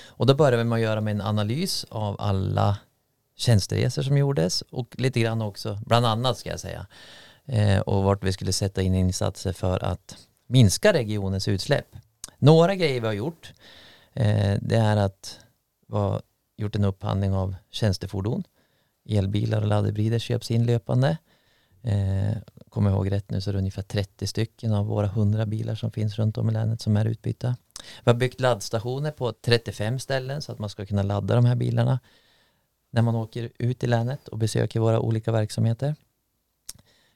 Och 0.07 0.27
då 0.27 0.35
började 0.35 0.65
man 0.65 0.81
göra 0.81 1.01
med 1.01 1.15
en 1.15 1.21
analys 1.21 1.87
av 1.89 2.17
alla 2.19 2.79
tjänsteresor 3.37 4.03
som 4.03 4.19
gjordes 4.19 4.63
och 4.63 4.95
lite 4.99 5.21
grann 5.21 5.43
också, 5.43 5.79
bland 5.87 6.07
annat 6.07 6.39
ska 6.39 6.51
jag 6.51 6.61
säga, 6.61 6.87
eh, 7.45 7.81
och 7.81 8.03
vart 8.03 8.25
vi 8.25 8.33
skulle 8.33 8.53
sätta 8.53 8.83
in 8.83 8.95
insatser 8.95 9.53
för 9.53 9.85
att 9.85 10.17
minska 10.47 10.93
regionens 10.93 11.49
utsläpp. 11.49 11.97
Några 12.39 12.75
grejer 12.75 13.01
vi 13.01 13.07
har 13.07 13.15
gjort, 13.15 13.53
eh, 14.13 14.59
det 14.61 14.77
är 14.77 14.97
att 14.97 15.41
vi 15.89 15.97
har 15.97 16.23
gjort 16.57 16.77
en 16.77 16.85
upphandling 16.85 17.33
av 17.33 17.55
tjänstefordon. 17.71 18.45
Elbilar 19.09 19.61
och 19.61 19.69
laddhybrider 19.69 20.19
köps 20.19 20.51
in 20.51 20.67
löpande. 20.67 21.19
Eh, 21.83 22.37
kommer 22.71 22.91
jag 22.91 22.97
ihåg 22.97 23.13
rätt 23.13 23.31
nu 23.31 23.41
så 23.41 23.51
är 23.51 23.53
det 23.53 23.59
ungefär 23.59 23.83
30 23.83 24.27
stycken 24.27 24.73
av 24.73 24.87
våra 24.87 25.07
100 25.07 25.47
bilar 25.47 25.75
som 25.75 25.91
finns 25.91 26.19
runt 26.19 26.39
om 26.39 26.49
i 26.49 26.53
länet 26.53 26.81
som 26.81 26.97
är 26.97 27.05
utbytta. 27.05 27.57
Vi 28.05 28.11
har 28.11 28.19
byggt 28.19 28.41
laddstationer 28.41 29.11
på 29.11 29.33
35 29.33 29.99
ställen 29.99 30.43
så 30.43 30.53
att 30.53 30.59
man 30.59 30.71
ska 30.71 30.87
kunna 30.87 31.03
ladda 31.03 31.35
de 31.35 31.45
här 31.45 31.55
bilarna 31.55 31.99
när 32.97 33.03
man 33.03 33.15
åker 33.15 33.51
ut 33.59 33.85
i 33.85 33.87
länet 33.87 34.29
och 34.29 34.39
besöker 34.39 34.81
våra 34.81 35.01
olika 35.01 35.33
verksamheter. 35.33 35.95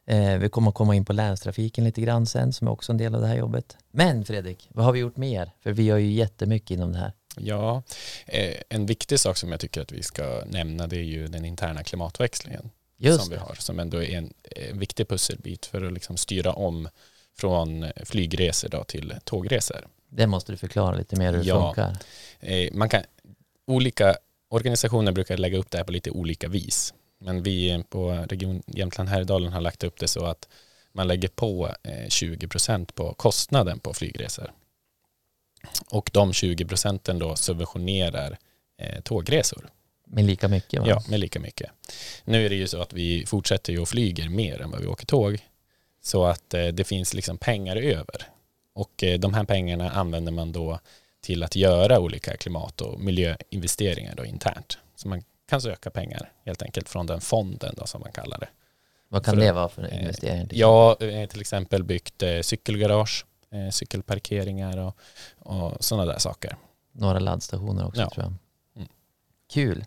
Eh, 0.06 0.38
vi 0.38 0.48
kommer 0.48 0.68
att 0.68 0.74
komma 0.74 0.94
in 0.94 1.04
på 1.04 1.12
länstrafiken 1.12 1.84
lite 1.84 2.00
grann 2.00 2.26
sen 2.26 2.52
som 2.52 2.66
är 2.66 2.70
också 2.70 2.92
en 2.92 2.98
del 2.98 3.14
av 3.14 3.20
det 3.20 3.26
här 3.26 3.36
jobbet. 3.36 3.76
Men 3.90 4.24
Fredrik, 4.24 4.68
vad 4.70 4.84
har 4.84 4.92
vi 4.92 5.00
gjort 5.00 5.16
mer? 5.16 5.50
För 5.60 5.72
vi 5.72 5.90
har 5.90 5.98
ju 5.98 6.12
jättemycket 6.12 6.70
inom 6.70 6.92
det 6.92 6.98
här. 6.98 7.12
Ja, 7.36 7.82
eh, 8.26 8.54
en 8.68 8.86
viktig 8.86 9.20
sak 9.20 9.36
som 9.36 9.50
jag 9.50 9.60
tycker 9.60 9.80
att 9.80 9.92
vi 9.92 10.02
ska 10.02 10.42
nämna 10.46 10.86
det 10.86 10.96
är 10.96 11.02
ju 11.02 11.28
den 11.28 11.44
interna 11.44 11.82
klimatväxlingen 11.82 12.70
Just 12.96 13.20
som 13.20 13.30
vi 13.30 13.36
har 13.36 13.54
som 13.54 13.80
ändå 13.80 14.02
är 14.02 14.18
en, 14.18 14.34
en 14.56 14.78
viktig 14.78 15.08
pusselbit 15.08 15.66
för 15.66 15.86
att 15.86 15.92
liksom 15.92 16.16
styra 16.16 16.52
om 16.52 16.88
från 17.38 17.86
flygresor 18.04 18.68
då 18.68 18.84
till 18.84 19.14
tågresor. 19.24 19.86
Det 20.08 20.26
måste 20.26 20.52
du 20.52 20.56
förklara 20.56 20.96
lite 20.96 21.16
mer 21.16 21.32
hur 21.32 21.38
det 21.38 21.48
ja, 21.48 21.66
funkar. 21.66 21.96
Eh, 22.40 22.72
man 22.72 22.88
kan, 22.88 23.02
olika 23.66 24.16
organisationer 24.50 25.12
brukar 25.12 25.36
lägga 25.36 25.58
upp 25.58 25.70
det 25.70 25.78
här 25.78 25.84
på 25.84 25.92
lite 25.92 26.10
olika 26.10 26.48
vis. 26.48 26.94
Men 27.18 27.42
vi 27.42 27.84
på 27.88 28.10
Region 28.10 28.62
Jämtland 28.66 29.08
Härjedalen 29.08 29.52
har 29.52 29.60
lagt 29.60 29.84
upp 29.84 30.00
det 30.00 30.08
så 30.08 30.24
att 30.24 30.48
man 30.92 31.08
lägger 31.08 31.28
på 31.28 31.74
20 32.08 32.48
eh, 32.68 32.84
på 32.94 33.14
kostnaden 33.14 33.78
på 33.78 33.94
flygresor. 33.94 34.52
Och 35.90 36.10
de 36.12 36.32
20 36.32 36.64
procenten 36.64 37.18
då 37.18 37.36
subventionerar 37.36 38.38
eh, 38.78 39.00
tågresor. 39.00 39.68
Med 40.06 40.24
lika 40.24 40.48
mycket? 40.48 40.80
Va? 40.80 40.86
Ja, 40.88 41.02
med 41.08 41.20
lika 41.20 41.40
mycket. 41.40 41.70
Nu 42.24 42.46
är 42.46 42.50
det 42.50 42.56
ju 42.56 42.66
så 42.66 42.82
att 42.82 42.92
vi 42.92 43.26
fortsätter 43.26 43.72
ju 43.72 43.78
och 43.78 43.88
flyger 43.88 44.28
mer 44.28 44.60
än 44.60 44.70
vad 44.70 44.80
vi 44.80 44.86
åker 44.86 45.06
tåg. 45.06 45.38
Så 46.02 46.24
att 46.24 46.54
eh, 46.54 46.66
det 46.66 46.84
finns 46.84 47.14
liksom 47.14 47.38
pengar 47.38 47.76
över. 47.76 48.26
Och 48.72 49.04
de 49.18 49.34
här 49.34 49.44
pengarna 49.44 49.90
använder 49.90 50.32
man 50.32 50.52
då 50.52 50.80
till 51.20 51.42
att 51.42 51.56
göra 51.56 52.00
olika 52.00 52.36
klimat 52.36 52.80
och 52.80 53.00
miljöinvesteringar 53.00 54.14
då 54.16 54.24
internt. 54.24 54.78
Så 54.94 55.08
man 55.08 55.22
kan 55.48 55.60
söka 55.60 55.90
pengar 55.90 56.32
helt 56.44 56.62
enkelt 56.62 56.88
från 56.88 57.06
den 57.06 57.20
fonden 57.20 57.74
då, 57.76 57.86
som 57.86 58.00
man 58.00 58.12
kallar 58.12 58.38
det. 58.38 58.48
Vad 59.08 59.24
kan 59.24 59.34
för 59.34 59.40
det 59.40 59.52
vara 59.52 59.68
för 59.68 59.82
eh, 59.82 60.00
investering? 60.00 60.48
Ja, 60.52 60.96
till 61.30 61.40
exempel 61.40 61.84
byggt 61.84 62.22
cykelgarage, 62.42 63.26
cykelparkeringar 63.70 64.78
och, 64.78 64.96
och 65.38 65.84
sådana 65.84 66.12
där 66.12 66.18
saker. 66.18 66.56
Några 66.92 67.18
laddstationer 67.18 67.86
också 67.86 68.00
ja. 68.00 68.10
tror 68.10 68.24
jag. 68.24 68.34
Mm. 68.76 68.88
Kul. 69.52 69.84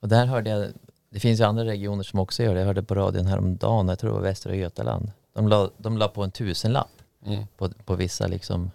Och 0.00 0.08
där 0.08 0.26
hörde 0.26 0.50
jag, 0.50 0.68
det 1.10 1.20
finns 1.20 1.40
ju 1.40 1.44
andra 1.44 1.64
regioner 1.64 2.02
som 2.02 2.18
också 2.18 2.42
gör 2.42 2.54
det. 2.54 2.60
Jag 2.60 2.66
hörde 2.66 2.82
på 2.82 2.94
radion 2.94 3.26
häromdagen, 3.26 3.88
jag 3.88 3.98
tror 3.98 4.10
det 4.10 4.16
var 4.16 4.22
Västra 4.22 4.54
Götaland. 4.54 5.12
De 5.34 5.48
la, 5.48 5.70
de 5.76 5.98
la 5.98 6.08
på 6.08 6.22
en 6.22 6.30
tusenlapp 6.30 6.90
mm. 7.26 7.46
på, 7.56 7.68
på 7.68 7.94
vissa 7.94 8.26
liksom 8.26 8.70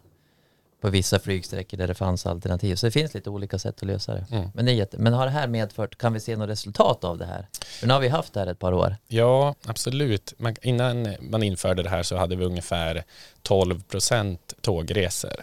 på 0.81 0.89
vissa 0.89 1.19
flygsträckor 1.19 1.77
där 1.77 1.87
det 1.87 1.93
fanns 1.93 2.25
alternativ. 2.25 2.75
Så 2.75 2.85
det 2.85 2.91
finns 2.91 3.13
lite 3.13 3.29
olika 3.29 3.59
sätt 3.59 3.75
att 3.75 3.87
lösa 3.87 4.13
det. 4.13 4.25
Mm. 4.31 4.49
Men, 4.53 4.65
det 4.65 4.71
är 4.71 4.75
jätte, 4.75 4.97
men 4.97 5.13
har 5.13 5.25
det 5.25 5.31
här 5.31 5.47
medfört, 5.47 5.97
kan 5.97 6.13
vi 6.13 6.19
se 6.19 6.35
något 6.35 6.49
resultat 6.49 7.03
av 7.03 7.17
det 7.17 7.25
här? 7.25 7.47
För 7.79 7.87
nu 7.87 7.93
har 7.93 8.01
vi 8.01 8.07
haft 8.07 8.33
det 8.33 8.39
här 8.39 8.47
ett 8.47 8.59
par 8.59 8.73
år. 8.73 8.95
Ja, 9.07 9.55
absolut. 9.65 10.33
Man, 10.37 10.55
innan 10.61 11.15
man 11.21 11.43
införde 11.43 11.83
det 11.83 11.89
här 11.89 12.03
så 12.03 12.17
hade 12.17 12.35
vi 12.35 12.45
ungefär 12.45 13.03
12 13.41 13.83
procent 13.83 14.53
tågresor 14.61 15.35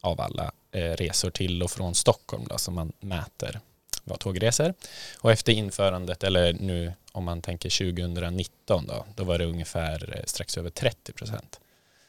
av 0.00 0.20
alla 0.20 0.52
eh, 0.72 0.80
resor 0.80 1.30
till 1.30 1.62
och 1.62 1.70
från 1.70 1.94
Stockholm 1.94 2.44
då, 2.48 2.58
som 2.58 2.74
man 2.74 2.92
mäter 3.00 3.60
var 4.04 4.16
tågresor. 4.16 4.74
Och 5.20 5.32
efter 5.32 5.52
införandet, 5.52 6.24
eller 6.24 6.52
nu 6.52 6.92
om 7.12 7.24
man 7.24 7.42
tänker 7.42 7.92
2019 7.92 8.86
då, 8.86 9.04
då 9.14 9.24
var 9.24 9.38
det 9.38 9.44
ungefär 9.44 10.14
eh, 10.16 10.24
strax 10.24 10.58
över 10.58 10.70
30 10.70 11.12
procent. 11.12 11.60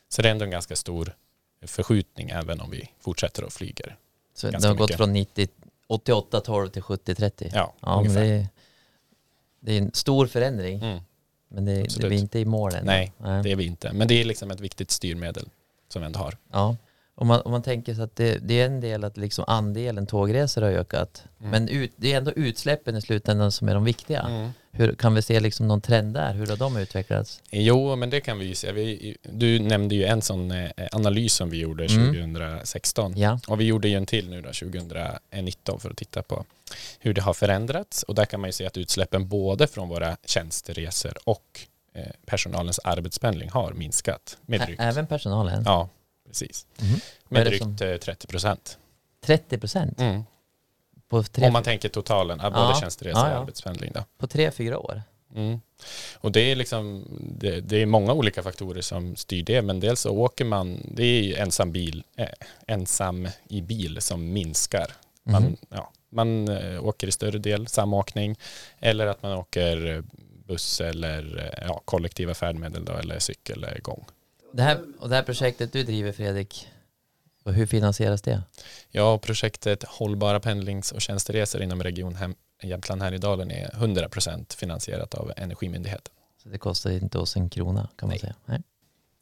Så 0.09 0.21
det 0.21 0.27
är 0.27 0.31
ändå 0.31 0.45
en 0.45 0.51
ganska 0.51 0.75
stor 0.75 1.15
förskjutning 1.61 2.29
även 2.29 2.61
om 2.61 2.69
vi 2.69 2.89
fortsätter 2.99 3.43
att 3.43 3.53
flyger. 3.53 3.97
Så 4.33 4.51
det 4.51 4.67
har 4.67 4.75
gått 4.75 4.95
från 4.95 5.13
90, 5.13 5.47
88 5.87 6.41
12 6.41 6.69
till 6.69 6.81
70 6.81 7.15
30? 7.15 7.51
Ja, 7.53 7.73
ja. 7.79 8.05
Det 8.07 8.19
är, 8.19 8.47
det 9.59 9.73
är, 9.73 9.77
en 9.77 9.93
stor 9.93 10.27
förändring. 10.27 10.83
Mm. 10.83 10.99
Men 11.47 11.65
det, 11.65 11.73
det 11.73 12.03
är 12.03 12.09
vi 12.09 12.19
inte 12.19 12.39
i 12.39 12.45
mål 12.45 12.75
än. 12.75 12.85
Nej, 12.85 13.13
Nej, 13.17 13.43
det 13.43 13.51
är 13.51 13.55
vi 13.55 13.65
inte. 13.65 13.93
Men 13.93 14.07
det 14.07 14.21
är 14.21 14.25
liksom 14.25 14.51
ett 14.51 14.59
viktigt 14.59 14.91
styrmedel 14.91 15.49
som 15.87 16.01
vi 16.01 16.05
ändå 16.05 16.19
har. 16.19 16.37
Ja. 16.51 16.75
Om 17.15 17.27
man, 17.27 17.41
om 17.41 17.51
man 17.51 17.63
tänker 17.63 17.93
så 17.93 18.01
att 18.01 18.15
det, 18.15 18.37
det 18.37 18.61
är 18.61 18.65
en 18.65 18.81
del 18.81 19.03
att 19.03 19.17
liksom 19.17 19.45
andelen 19.47 20.07
tågresor 20.07 20.61
har 20.61 20.69
ökat. 20.69 21.23
Mm. 21.39 21.51
Men 21.51 21.69
ut, 21.69 21.91
det 21.95 22.13
är 22.13 22.17
ändå 22.17 22.31
utsläppen 22.31 22.95
i 22.95 23.01
slutändan 23.01 23.51
som 23.51 23.69
är 23.69 23.73
de 23.73 23.83
viktiga. 23.83 24.21
Mm. 24.21 24.49
Hur, 24.71 24.95
kan 24.95 25.13
vi 25.13 25.21
se 25.21 25.39
liksom 25.39 25.67
någon 25.67 25.81
trend 25.81 26.13
där? 26.13 26.33
Hur 26.33 26.47
har 26.47 26.57
de 26.57 26.77
utvecklats? 26.77 27.41
Jo, 27.51 27.95
men 27.95 28.09
det 28.09 28.21
kan 28.21 28.39
vi 28.39 28.45
ju 28.45 28.55
se. 28.55 28.71
Vi, 28.71 29.17
du 29.23 29.59
nämnde 29.59 29.95
ju 29.95 30.03
en 30.03 30.21
sån 30.21 30.51
eh, 30.51 30.69
analys 30.91 31.33
som 31.33 31.49
vi 31.49 31.57
gjorde 31.57 31.85
mm. 31.85 32.33
2016. 32.33 33.13
Ja. 33.17 33.39
Och 33.47 33.59
vi 33.59 33.65
gjorde 33.65 33.87
ju 33.89 33.95
en 33.95 34.05
till 34.05 34.29
nu 34.29 34.41
då, 34.41 34.47
2019 34.47 35.79
för 35.79 35.89
att 35.89 35.97
titta 35.97 36.21
på 36.21 36.45
hur 36.99 37.13
det 37.13 37.21
har 37.21 37.33
förändrats. 37.33 38.03
Och 38.03 38.15
där 38.15 38.25
kan 38.25 38.39
man 38.39 38.47
ju 38.47 38.53
se 38.53 38.65
att 38.65 38.77
utsläppen 38.77 39.27
både 39.27 39.67
från 39.67 39.89
våra 39.89 40.17
tjänsteresor 40.25 41.13
och 41.23 41.61
eh, 41.93 42.03
personalens 42.25 42.79
arbetspendling 42.79 43.49
har 43.49 43.73
minskat. 43.73 44.37
Med 44.45 44.61
drygt. 44.61 44.81
Även 44.81 45.07
personalen? 45.07 45.63
Ja, 45.65 45.89
Precis. 46.29 46.67
Mm. 46.81 46.99
Med 47.29 47.45
drygt 47.45 47.63
som... 47.63 47.77
30 47.77 48.09
eh, 48.09 48.15
procent. 48.29 48.77
30 49.21 49.57
procent? 49.57 49.99
Mm. 49.99 50.23
Om 51.47 51.53
man 51.53 51.63
tänker 51.63 51.89
totalen, 51.89 52.37
både 52.37 52.51
ja. 52.53 52.77
tjänsteresa 52.81 53.21
och 53.21 53.27
arbetspendling. 53.27 53.91
Då. 53.95 54.03
På 54.17 54.27
tre, 54.27 54.51
fyra 54.51 54.79
år? 54.79 55.01
Mm. 55.35 55.59
Och 56.17 56.31
det 56.31 56.51
är 56.51 56.55
liksom, 56.55 57.05
det, 57.21 57.61
det, 57.61 57.81
är 57.81 57.85
många 57.85 58.13
olika 58.13 58.43
faktorer 58.43 58.81
som 58.81 59.15
styr 59.15 59.43
det, 59.43 59.61
men 59.61 59.79
dels 59.79 60.01
så 60.01 60.09
åker 60.09 60.45
man, 60.45 60.81
det 60.95 61.03
är 61.03 61.41
ensam 61.41 61.71
bil, 61.71 62.03
äh, 62.15 62.27
ensam 62.67 63.27
i 63.47 63.61
bil 63.61 64.01
som 64.01 64.33
minskar. 64.33 64.91
Man, 65.23 65.43
mm. 65.43 65.57
ja, 65.69 65.91
man 66.09 66.47
äh, 66.47 66.85
åker 66.85 67.07
i 67.07 67.11
större 67.11 67.37
del 67.37 67.67
samåkning 67.67 68.35
eller 68.79 69.07
att 69.07 69.23
man 69.23 69.33
åker 69.33 70.03
buss 70.47 70.81
eller 70.81 71.37
äh, 71.37 71.67
ja, 71.67 71.81
kollektiva 71.85 72.33
färdmedel 72.33 72.85
då, 72.85 72.93
eller 72.93 73.19
cykel 73.19 73.63
eller 73.63 73.79
gång. 73.79 74.05
Det 74.51 74.63
här, 74.63 74.79
och 74.99 75.09
det 75.09 75.15
här 75.15 75.23
projektet 75.23 75.73
du 75.73 75.83
driver 75.83 76.11
Fredrik, 76.11 76.67
och 77.43 77.53
hur 77.53 77.65
finansieras 77.65 78.21
det? 78.21 78.41
Ja, 78.91 79.17
projektet 79.17 79.83
Hållbara 79.83 80.39
pendlings 80.39 80.91
och 80.91 81.01
tjänsteresor 81.01 81.61
inom 81.61 81.83
Region 81.83 82.15
Hem 82.15 82.35
Jämtland 82.63 83.01
Härjedalen 83.01 83.51
är 83.51 83.69
100% 83.69 84.55
finansierat 84.55 85.13
av 85.13 85.31
Energimyndigheten. 85.37 86.13
Så 86.43 86.49
det 86.49 86.57
kostar 86.57 86.91
inte 86.91 87.19
oss 87.19 87.35
en 87.35 87.49
krona 87.49 87.89
kan 87.95 88.07
man 88.07 88.09
Nej. 88.09 88.19
säga? 88.19 88.35
Nej. 88.45 88.61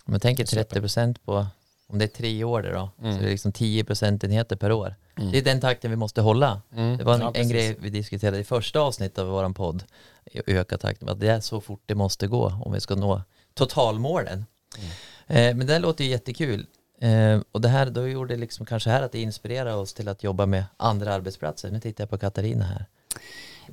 Om 0.06 0.12
man 0.12 0.20
tänker 0.20 0.46
30% 0.46 1.16
på, 1.26 1.48
om 1.88 1.98
det 1.98 2.06
är 2.06 2.08
tre 2.08 2.44
år 2.44 2.62
då, 2.62 2.90
mm. 3.00 3.16
så 3.16 3.22
det 3.22 3.28
är 3.28 3.32
liksom 3.32 3.52
10 3.52 3.84
procentenheter 3.84 4.56
per 4.56 4.72
år. 4.72 4.96
Mm. 5.18 5.32
Det 5.32 5.38
är 5.38 5.42
den 5.42 5.62
takten 5.62 5.92
vi 5.92 5.98
måste 5.98 6.22
hålla. 6.22 6.62
Mm. 6.76 6.98
Det 6.98 7.04
var 7.04 7.14
en, 7.14 7.22
ja, 7.22 7.32
en 7.36 7.50
grej 7.50 7.78
vi 7.80 7.90
diskuterade 7.90 8.40
i 8.40 8.44
första 8.44 8.80
avsnittet 8.80 9.20
av 9.20 9.28
vår 9.28 9.54
podd, 9.54 9.84
öka 10.34 10.78
takten, 10.78 11.10
att 11.10 11.20
det 11.20 11.28
är 11.28 11.40
så 11.40 11.62
fort 11.62 11.82
det 11.86 11.96
måste 11.96 12.28
gå 12.28 12.62
om 12.66 12.74
vi 12.74 12.82
ska 12.82 12.96
nå 12.96 13.22
totalmålen. 13.54 14.46
Mm. 14.78 14.90
Eh, 15.28 15.56
men 15.58 15.68
det 15.68 15.80
låter 15.80 16.04
ju 16.04 16.10
jättekul. 16.10 16.68
Eh, 17.02 17.42
och 17.52 17.62
det 17.62 17.70
här, 17.70 17.90
då 17.90 18.08
gjorde 18.08 18.34
det 18.34 18.40
liksom 18.40 18.66
kanske 18.66 18.90
här 18.90 19.02
att 19.02 19.12
det 19.12 19.22
inspirerar 19.22 19.76
oss 19.76 19.94
till 19.94 20.08
att 20.08 20.24
jobba 20.24 20.46
med 20.46 20.64
andra 20.78 21.14
arbetsplatser. 21.14 21.72
Nu 21.72 21.80
tittar 21.80 22.02
jag 22.02 22.10
på 22.10 22.18
Katarina 22.18 22.66
här. 22.66 22.86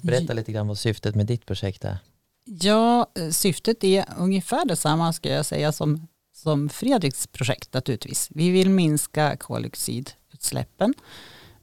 Berätta 0.03 0.33
lite 0.33 0.53
grann 0.53 0.69
vad 0.69 0.79
syftet 0.79 1.15
med 1.15 1.27
ditt 1.27 1.47
projekt 1.47 1.85
är. 1.85 1.99
Ja, 2.45 3.07
syftet 3.31 3.85
är 3.85 4.05
ungefär 4.19 4.65
detsamma 4.65 5.13
ska 5.13 5.29
jag 5.29 5.47
säga 5.47 5.73
som, 5.73 6.09
som 6.35 6.69
Fredriks 6.69 7.27
projekt 7.27 7.73
naturligtvis. 7.73 8.29
Vi 8.31 8.51
vill 8.51 8.71
minska 8.71 9.37
koldioxidutsläppen. 9.37 10.95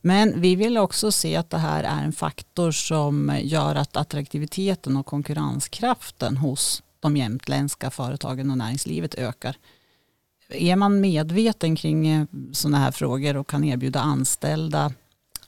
Men 0.02 0.42
vi 0.42 0.56
vill 0.56 0.78
också 0.78 1.12
se 1.12 1.36
att 1.36 1.50
det 1.50 1.58
här 1.58 1.84
är 1.84 2.04
en 2.04 2.14
faktor 2.14 2.72
som 2.72 3.40
gör 3.42 3.76
att 3.76 3.98
attraktiviteten 3.98 4.98
och 4.98 5.06
konkurrenskraften 5.06 6.38
hos 6.38 6.84
de 7.00 7.18
jämtländska 7.18 7.92
företagen 7.92 8.52
och 8.52 8.58
näringslivet 8.58 9.16
ökar 9.16 9.58
är 10.54 10.76
man 10.76 11.02
medveten 11.02 11.76
kring 11.76 12.08
eh, 12.08 12.26
sådana 12.52 12.78
här 12.78 12.92
frågor 12.92 13.38
och 13.38 13.48
kan 13.48 13.64
erbjuda 13.64 14.00
anställda 14.00 14.94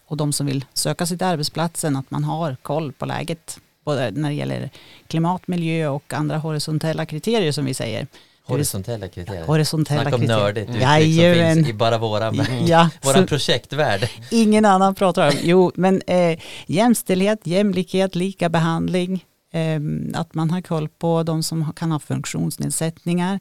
och 0.05 0.17
de 0.17 0.33
som 0.33 0.45
vill 0.45 0.65
söka 0.73 1.05
sig 1.05 1.17
till 1.17 1.27
arbetsplatsen 1.27 1.95
att 1.95 2.11
man 2.11 2.23
har 2.23 2.55
koll 2.61 2.91
på 2.91 3.05
läget 3.05 3.59
både 3.85 4.11
när 4.11 4.29
det 4.29 4.35
gäller 4.35 4.69
klimat, 5.07 5.47
miljö 5.47 5.87
och 5.87 6.13
andra 6.13 6.37
horisontella 6.37 7.05
kriterier 7.05 7.51
som 7.51 7.65
vi 7.65 7.73
säger. 7.73 8.07
Horisontella 8.45 9.07
kriterier. 9.07 9.45
Horisontella 9.45 10.01
Snacka 10.01 10.15
om 10.15 10.21
nördigt 10.21 10.69
uttryck 10.69 10.83
som 10.83 11.55
finns 11.55 11.69
i 11.69 11.73
bara 11.73 11.97
våran, 12.07 12.45
ja, 12.65 12.89
våran 13.01 13.25
projektvärld. 13.27 14.09
Ingen 14.31 14.65
annan 14.65 14.95
pratar 14.95 15.27
om. 15.27 15.33
Jo, 15.41 15.71
men 15.75 16.01
eh, 16.07 16.39
jämställdhet, 16.65 17.39
jämlikhet, 17.43 18.15
lika 18.15 18.49
behandling, 18.49 19.25
eh, 19.51 19.79
att 20.13 20.33
man 20.33 20.51
har 20.51 20.61
koll 20.61 20.89
på 20.89 21.23
de 21.23 21.43
som 21.43 21.73
kan 21.73 21.91
ha 21.91 21.99
funktionsnedsättningar 21.99 23.39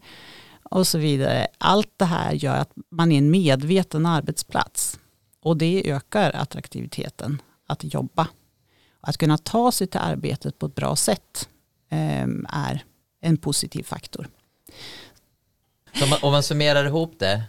och 0.73 0.87
så 0.87 0.99
vidare. 0.99 1.47
Allt 1.59 1.93
det 1.97 2.05
här 2.05 2.33
gör 2.33 2.57
att 2.57 2.73
man 2.91 3.12
är 3.12 3.19
en 3.19 3.31
medveten 3.31 4.07
arbetsplats 4.07 4.99
och 5.43 5.57
det 5.57 5.91
ökar 5.91 6.31
attraktiviteten 6.31 7.43
att 7.67 7.95
jobba. 7.95 8.29
Att 9.00 9.17
kunna 9.17 9.38
ta 9.38 9.73
sig 9.73 9.87
till 9.87 10.00
arbetet 10.00 10.59
på 10.59 10.67
ett 10.67 10.75
bra 10.75 10.97
sätt 10.97 11.49
ehm, 11.91 12.47
är 12.49 12.85
en 13.21 13.37
positiv 13.37 13.83
faktor. 13.83 14.29
Så 15.95 16.26
om 16.26 16.33
man 16.33 16.43
summerar 16.43 16.85
ihop 16.85 17.14
det, 17.19 17.43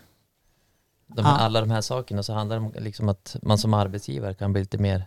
de 1.08 1.26
här, 1.26 1.32
ja. 1.32 1.38
alla 1.38 1.60
de 1.62 1.72
här 1.72 1.82
sakerna, 1.82 2.24
så 2.24 2.34
handlar 2.34 2.60
det 2.60 2.66
om 2.66 2.74
liksom 2.80 3.10
att 3.10 3.36
man 3.42 3.58
som 3.58 3.74
arbetsgivare 3.74 4.34
kan 4.34 4.54
bli 4.54 4.62
lite 4.62 4.78
mer 4.78 5.06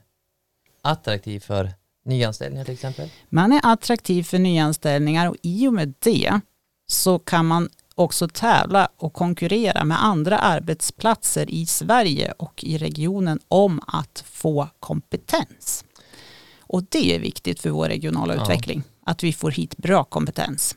attraktiv 0.82 1.40
för 1.40 1.72
nyanställningar 2.04 2.64
till 2.64 2.74
exempel? 2.74 3.08
Man 3.28 3.52
är 3.52 3.60
attraktiv 3.62 4.22
för 4.22 4.38
nyanställningar 4.38 5.28
och 5.28 5.36
i 5.42 5.68
och 5.68 5.74
med 5.74 5.94
det 5.98 6.40
så 6.86 7.18
kan 7.18 7.46
man 7.46 7.68
också 7.96 8.28
tävla 8.28 8.88
och 8.96 9.12
konkurrera 9.12 9.84
med 9.84 10.04
andra 10.04 10.38
arbetsplatser 10.38 11.50
i 11.50 11.66
Sverige 11.66 12.32
och 12.36 12.64
i 12.64 12.78
regionen 12.78 13.40
om 13.48 13.80
att 13.86 14.24
få 14.30 14.68
kompetens. 14.80 15.84
Och 16.60 16.82
det 16.82 17.14
är 17.14 17.18
viktigt 17.18 17.60
för 17.60 17.70
vår 17.70 17.88
regionala 17.88 18.34
ja. 18.34 18.42
utveckling, 18.42 18.82
att 19.06 19.22
vi 19.22 19.32
får 19.32 19.50
hit 19.50 19.76
bra 19.76 20.04
kompetens. 20.04 20.76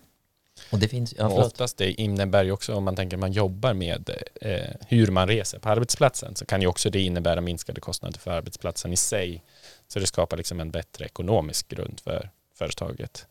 Och 0.71 0.79
det 0.79 0.87
finns, 0.87 1.13
ja, 1.17 1.27
och 1.27 1.45
oftast 1.45 1.77
det 1.77 2.01
innebär 2.01 2.43
ju 2.43 2.51
också 2.51 2.75
om 2.75 2.83
man 2.83 2.95
tänker 2.95 3.17
man 3.17 3.31
jobbar 3.31 3.73
med 3.73 4.09
eh, 4.41 4.59
hur 4.87 5.07
man 5.11 5.27
reser 5.27 5.59
på 5.59 5.69
arbetsplatsen 5.69 6.35
så 6.35 6.45
kan 6.45 6.61
ju 6.61 6.67
också 6.67 6.89
det 6.89 7.01
innebära 7.01 7.41
minskade 7.41 7.81
kostnader 7.81 8.19
för 8.19 8.31
arbetsplatsen 8.31 8.93
i 8.93 8.97
sig. 8.97 9.43
Så 9.87 9.99
det 9.99 10.07
skapar 10.07 10.37
liksom 10.37 10.59
en 10.59 10.71
bättre 10.71 11.05
ekonomisk 11.05 11.67
grund 11.67 11.99
för 11.99 12.29
företaget. 12.57 13.27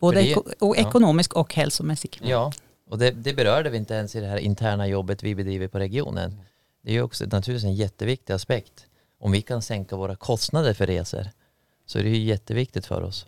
Både 0.00 0.22
det, 0.22 0.36
och 0.58 0.76
ekonomisk 0.76 1.32
ja. 1.34 1.40
och 1.40 1.54
hälsomässig. 1.54 2.20
Ja, 2.22 2.52
och 2.90 2.98
det, 2.98 3.10
det 3.10 3.32
berörde 3.32 3.70
vi 3.70 3.76
inte 3.76 3.94
ens 3.94 4.16
i 4.16 4.20
det 4.20 4.26
här 4.26 4.36
interna 4.36 4.86
jobbet 4.86 5.22
vi 5.22 5.34
bedriver 5.34 5.68
på 5.68 5.78
regionen. 5.78 6.40
Det 6.82 6.90
är 6.90 6.94
ju 6.94 7.02
också 7.02 7.24
naturligtvis 7.24 7.64
en 7.64 7.74
jätteviktig 7.74 8.32
aspekt. 8.32 8.86
Om 9.18 9.32
vi 9.32 9.42
kan 9.42 9.62
sänka 9.62 9.96
våra 9.96 10.16
kostnader 10.16 10.74
för 10.74 10.86
resor 10.86 11.26
så 11.86 11.98
är 11.98 12.02
det 12.02 12.08
ju 12.08 12.18
jätteviktigt 12.18 12.86
för 12.86 13.02
oss. 13.02 13.26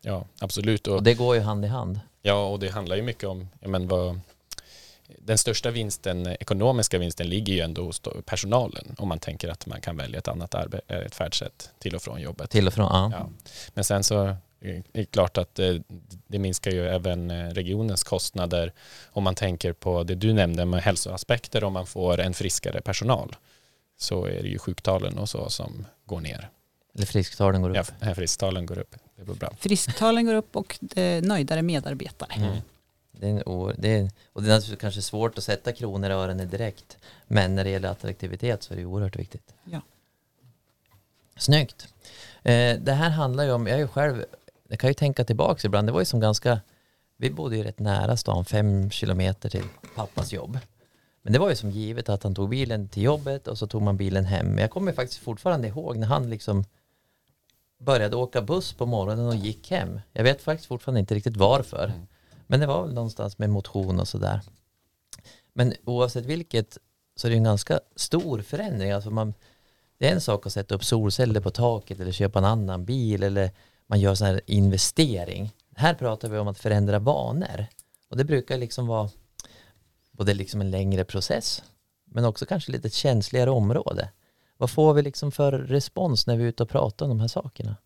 Ja, 0.00 0.26
absolut. 0.40 0.86
Och, 0.86 0.96
och 0.96 1.02
det 1.02 1.14
går 1.14 1.34
ju 1.34 1.40
hand 1.40 1.64
i 1.64 1.68
hand. 1.68 2.00
Ja, 2.22 2.46
och 2.46 2.58
det 2.58 2.68
handlar 2.68 2.96
ju 2.96 3.02
mycket 3.02 3.28
om, 3.28 3.48
men 3.60 3.88
vad, 3.88 4.20
den 5.18 5.38
största 5.38 5.70
vinsten, 5.70 6.26
ekonomiska 6.26 6.98
vinsten 6.98 7.28
ligger 7.28 7.54
ju 7.54 7.60
ändå 7.60 7.84
hos 7.84 8.02
personalen 8.24 8.94
om 8.98 9.08
man 9.08 9.18
tänker 9.18 9.48
att 9.48 9.66
man 9.66 9.80
kan 9.80 9.96
välja 9.96 10.18
ett 10.18 10.28
annat 10.28 10.54
arbete, 10.54 10.94
ett 10.94 11.14
färdsätt 11.14 11.70
till 11.78 11.94
och 11.94 12.02
från 12.02 12.20
jobbet. 12.20 12.50
Till 12.50 12.66
och 12.66 12.74
från, 12.74 12.86
ja. 12.86 13.10
ja. 13.12 13.28
Men 13.74 13.84
sen 13.84 14.04
så 14.04 14.36
är 14.60 14.82
det 14.92 15.04
klart 15.04 15.38
att 15.38 15.54
det, 15.54 15.82
det, 16.26 16.38
minskar 16.38 16.70
ju 16.70 16.86
även 16.86 17.54
regionens 17.54 18.04
kostnader 18.04 18.72
om 19.06 19.24
man 19.24 19.34
tänker 19.34 19.72
på 19.72 20.02
det 20.02 20.14
du 20.14 20.32
nämnde 20.32 20.64
med 20.64 20.82
hälsoaspekter 20.82 21.64
om 21.64 21.72
man 21.72 21.86
får 21.86 22.20
en 22.20 22.34
friskare 22.34 22.80
personal 22.80 23.36
så 23.96 24.24
är 24.24 24.42
det 24.42 24.48
ju 24.48 24.58
sjuktalen 24.58 25.18
och 25.18 25.28
så 25.28 25.48
som 25.50 25.86
går 26.04 26.20
ner. 26.20 26.50
Eller 26.94 27.06
frisktalen 27.06 27.62
går 27.62 27.78
upp. 27.78 27.92
Ja, 28.00 28.14
frisktalen 28.14 28.66
går 28.66 28.78
upp. 28.78 28.96
Det 29.16 29.24
går 29.24 29.34
bra. 29.34 29.52
Frisktalen 29.58 30.26
går 30.26 30.34
upp 30.34 30.56
och 30.56 30.78
nöjdare 31.22 31.62
medarbetare. 31.62 32.34
Mm. 32.34 32.56
Det 33.12 33.26
är, 33.26 33.30
en, 33.30 33.74
det 33.78 33.88
är, 33.88 34.10
och 34.32 34.42
det 34.42 34.48
är 34.48 34.54
naturligtvis 34.54 34.80
kanske 34.80 35.02
svårt 35.02 35.38
att 35.38 35.44
sätta 35.44 35.72
kronor 35.72 36.10
i 36.10 36.12
öronen 36.12 36.48
direkt. 36.48 36.98
Men 37.26 37.54
när 37.54 37.64
det 37.64 37.70
gäller 37.70 37.88
attraktivitet 37.88 38.62
så 38.62 38.74
är 38.74 38.78
det 38.78 38.84
oerhört 38.84 39.16
viktigt. 39.16 39.54
Ja. 39.64 39.80
Snyggt. 41.36 41.88
Eh, 42.42 42.78
det 42.80 42.92
här 42.92 43.10
handlar 43.10 43.44
ju 43.44 43.52
om, 43.52 43.66
jag 43.66 43.74
är 43.74 43.80
ju 43.80 43.88
själv, 43.88 44.24
jag 44.70 44.78
kan 44.78 44.90
ju 44.90 44.94
tänka 44.94 45.24
tillbaka 45.24 45.66
ibland, 45.66 45.88
det 45.88 45.92
var 45.92 46.00
ju 46.00 46.04
som 46.04 46.20
ganska, 46.20 46.60
vi 47.16 47.30
bodde 47.30 47.56
ju 47.56 47.62
rätt 47.62 47.78
nära 47.78 48.16
stan, 48.16 48.44
fem 48.44 48.90
kilometer 48.90 49.48
till 49.48 49.64
pappas 49.96 50.32
jobb. 50.32 50.58
Men 51.22 51.32
det 51.32 51.38
var 51.38 51.50
ju 51.50 51.56
som 51.56 51.70
givet 51.70 52.08
att 52.08 52.22
han 52.22 52.34
tog 52.34 52.48
bilen 52.48 52.88
till 52.88 53.02
jobbet 53.02 53.48
och 53.48 53.58
så 53.58 53.66
tog 53.66 53.82
man 53.82 53.96
bilen 53.96 54.24
hem. 54.24 54.46
Men 54.46 54.58
jag 54.58 54.70
kommer 54.70 54.92
faktiskt 54.92 55.20
fortfarande 55.20 55.68
ihåg 55.68 55.96
när 55.96 56.06
han 56.06 56.30
liksom 56.30 56.64
började 57.78 58.16
åka 58.16 58.42
buss 58.42 58.72
på 58.72 58.86
morgonen 58.86 59.26
och 59.26 59.34
gick 59.34 59.70
hem. 59.70 60.00
Jag 60.12 60.24
vet 60.24 60.42
faktiskt 60.42 60.68
fortfarande 60.68 61.00
inte 61.00 61.14
riktigt 61.14 61.36
varför. 61.36 61.84
Mm. 61.84 62.06
Men 62.46 62.60
det 62.60 62.66
var 62.66 62.82
väl 62.82 62.94
någonstans 62.94 63.38
med 63.38 63.50
motion 63.50 64.00
och 64.00 64.08
sådär. 64.08 64.40
Men 65.52 65.74
oavsett 65.84 66.26
vilket 66.26 66.78
så 67.16 67.26
är 67.26 67.30
det 67.30 67.36
en 67.36 67.44
ganska 67.44 67.80
stor 67.96 68.42
förändring. 68.42 68.90
Alltså 68.90 69.10
man, 69.10 69.34
det 69.98 70.08
är 70.08 70.12
en 70.12 70.20
sak 70.20 70.46
att 70.46 70.52
sätta 70.52 70.74
upp 70.74 70.84
solceller 70.84 71.40
på 71.40 71.50
taket 71.50 72.00
eller 72.00 72.12
köpa 72.12 72.38
en 72.38 72.44
annan 72.44 72.84
bil 72.84 73.22
eller 73.22 73.50
man 73.90 74.00
gör 74.00 74.14
sån 74.14 74.26
här 74.26 74.40
investering. 74.46 75.52
Här 75.76 75.94
pratar 75.94 76.28
vi 76.28 76.38
om 76.38 76.48
att 76.48 76.58
förändra 76.58 76.98
vanor. 76.98 77.66
Och 78.10 78.16
det 78.16 78.24
brukar 78.24 78.58
liksom 78.58 78.86
vara 78.86 79.10
både 80.12 80.34
liksom 80.34 80.60
en 80.60 80.70
längre 80.70 81.04
process 81.04 81.62
men 82.04 82.24
också 82.24 82.46
kanske 82.46 82.72
lite 82.72 82.88
ett 82.88 82.94
känsligare 82.94 83.50
område. 83.50 84.08
Vad 84.56 84.70
får 84.70 84.94
vi 84.94 85.02
liksom 85.02 85.32
för 85.32 85.52
respons 85.52 86.26
när 86.26 86.36
vi 86.36 86.44
är 86.44 86.48
ute 86.48 86.62
och 86.62 86.68
pratar 86.68 87.06
om 87.06 87.10
de 87.10 87.20
här 87.20 87.28
sakerna? 87.28 87.76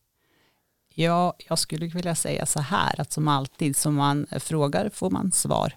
Ja, 0.95 1.35
jag 1.49 1.59
skulle 1.59 1.87
vilja 1.87 2.15
säga 2.15 2.47
så 2.47 2.61
här 2.61 3.01
att 3.01 3.13
som 3.13 3.29
alltid 3.29 3.77
som 3.77 3.95
man 3.95 4.27
frågar 4.41 4.89
får 4.89 5.11
man 5.11 5.33
svar. 5.33 5.75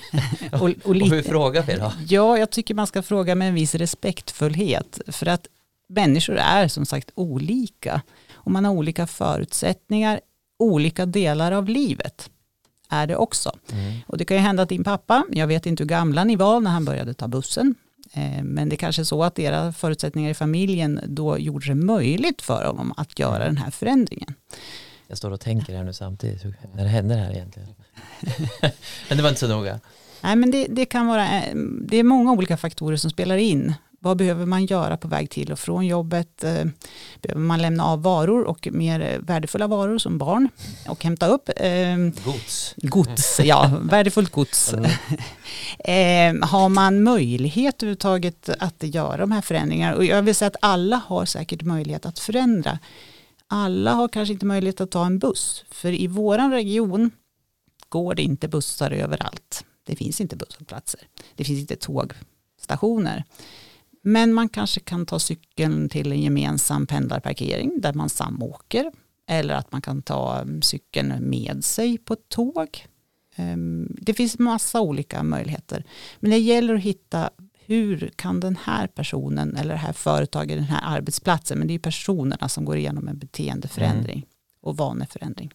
och, 0.52 0.62
och, 0.62 0.94
lite, 0.94 1.10
och 1.10 1.16
hur 1.16 1.22
frågar 1.22 1.62
vi 1.62 1.74
då? 1.74 1.92
Ja, 2.08 2.38
jag 2.38 2.50
tycker 2.50 2.74
man 2.74 2.86
ska 2.86 3.02
fråga 3.02 3.34
med 3.34 3.48
en 3.48 3.54
viss 3.54 3.74
respektfullhet 3.74 5.00
för 5.06 5.26
att 5.26 5.46
människor 5.88 6.36
är 6.36 6.68
som 6.68 6.86
sagt 6.86 7.10
olika 7.14 8.02
och 8.44 8.50
man 8.50 8.64
har 8.64 8.72
olika 8.72 9.06
förutsättningar, 9.06 10.20
olika 10.58 11.06
delar 11.06 11.52
av 11.52 11.68
livet 11.68 12.30
är 12.90 13.06
det 13.06 13.16
också. 13.16 13.52
Mm. 13.72 14.00
Och 14.06 14.18
det 14.18 14.24
kan 14.24 14.36
ju 14.36 14.42
hända 14.42 14.62
att 14.62 14.68
din 14.68 14.84
pappa, 14.84 15.24
jag 15.30 15.46
vet 15.46 15.66
inte 15.66 15.82
hur 15.82 15.88
gamla 15.88 16.24
ni 16.24 16.36
var 16.36 16.60
när 16.60 16.70
han 16.70 16.84
började 16.84 17.14
ta 17.14 17.28
bussen, 17.28 17.74
Eh, 18.14 18.42
men 18.42 18.68
det 18.68 18.74
är 18.74 18.76
kanske 18.76 19.02
är 19.02 19.04
så 19.04 19.24
att 19.24 19.38
era 19.38 19.72
förutsättningar 19.72 20.30
i 20.30 20.34
familjen 20.34 21.00
då 21.06 21.38
gjorde 21.38 21.66
det 21.66 21.74
möjligt 21.74 22.42
för 22.42 22.66
honom 22.66 22.94
att 22.96 23.18
göra 23.18 23.42
mm. 23.42 23.54
den 23.54 23.56
här 23.56 23.70
förändringen. 23.70 24.34
Jag 25.06 25.18
står 25.18 25.30
och 25.30 25.40
tänker 25.40 25.76
här 25.76 25.84
nu 25.84 25.92
samtidigt, 25.92 26.44
när 26.74 26.84
det 26.84 26.90
händer 26.90 27.16
här 27.16 27.30
egentligen. 27.30 27.68
men 29.08 29.16
det 29.16 29.22
var 29.22 29.28
inte 29.28 29.40
så 29.40 29.48
noga. 29.48 29.80
Nej 30.20 30.36
men 30.36 30.50
det, 30.50 30.66
det, 30.70 30.84
kan 30.84 31.06
vara, 31.06 31.42
eh, 31.42 31.54
det 31.80 31.96
är 31.96 32.02
många 32.02 32.32
olika 32.32 32.56
faktorer 32.56 32.96
som 32.96 33.10
spelar 33.10 33.36
in. 33.36 33.74
Vad 34.04 34.16
behöver 34.16 34.46
man 34.46 34.66
göra 34.66 34.96
på 34.96 35.08
väg 35.08 35.30
till 35.30 35.52
och 35.52 35.58
från 35.58 35.86
jobbet? 35.86 36.44
Eh, 36.44 36.64
behöver 37.22 37.40
man 37.40 37.62
lämna 37.62 37.84
av 37.84 38.02
varor 38.02 38.44
och 38.44 38.68
mer 38.72 39.18
värdefulla 39.18 39.66
varor 39.66 39.98
som 39.98 40.18
barn 40.18 40.48
och 40.88 41.04
hämta 41.04 41.26
upp? 41.26 41.50
Gods. 42.24 42.74
Gods, 42.76 43.40
ja, 43.44 43.78
värdefullt 43.82 44.32
gods. 44.32 44.74
Mm. 44.74 46.42
Har 46.42 46.68
man 46.68 47.02
möjlighet 47.02 47.82
överhuvudtaget 47.82 48.48
att 48.48 48.82
göra 48.82 49.16
de 49.16 49.32
här 49.32 49.40
förändringarna? 49.40 49.96
Och 49.96 50.04
jag 50.04 50.22
vill 50.22 50.34
säga 50.34 50.46
att 50.46 50.56
alla 50.60 50.96
har 51.06 51.24
säkert 51.24 51.62
möjlighet 51.62 52.06
att 52.06 52.18
förändra. 52.18 52.78
Alla 53.46 53.92
har 53.92 54.08
kanske 54.08 54.32
inte 54.32 54.46
möjlighet 54.46 54.80
att 54.80 54.90
ta 54.90 55.06
en 55.06 55.18
buss, 55.18 55.64
för 55.70 55.92
i 55.92 56.06
våran 56.06 56.50
region 56.50 57.10
går 57.88 58.14
det 58.14 58.22
inte 58.22 58.48
bussar 58.48 58.90
överallt. 58.90 59.64
Det 59.86 59.96
finns 59.96 60.20
inte 60.20 60.36
busshållplatser. 60.36 61.00
Det 61.34 61.44
finns 61.44 61.60
inte 61.60 61.76
tågstationer. 61.76 63.24
Men 64.06 64.32
man 64.32 64.48
kanske 64.48 64.80
kan 64.80 65.06
ta 65.06 65.18
cykeln 65.18 65.88
till 65.88 66.12
en 66.12 66.22
gemensam 66.22 66.86
pendlarparkering 66.86 67.80
där 67.80 67.92
man 67.92 68.08
samåker. 68.08 68.92
Eller 69.28 69.54
att 69.54 69.72
man 69.72 69.82
kan 69.82 70.02
ta 70.02 70.46
cykeln 70.62 71.30
med 71.30 71.64
sig 71.64 71.98
på 71.98 72.14
ett 72.14 72.28
tåg. 72.28 72.86
Um, 73.38 73.96
det 74.00 74.14
finns 74.14 74.38
massa 74.38 74.80
olika 74.80 75.22
möjligheter. 75.22 75.84
Men 76.20 76.30
det 76.30 76.38
gäller 76.38 76.74
att 76.74 76.80
hitta 76.80 77.30
hur 77.66 78.12
kan 78.16 78.40
den 78.40 78.56
här 78.64 78.86
personen 78.86 79.56
eller 79.56 79.74
det 79.74 79.80
här 79.80 79.92
företaget, 79.92 80.56
den 80.56 80.64
här 80.64 80.96
arbetsplatsen, 80.96 81.58
men 81.58 81.68
det 81.68 81.74
är 81.74 81.78
personerna 81.78 82.48
som 82.48 82.64
går 82.64 82.76
igenom 82.76 83.08
en 83.08 83.18
beteendeförändring 83.18 84.16
mm. 84.16 84.28
och 84.60 84.76
vaneförändring. 84.76 85.52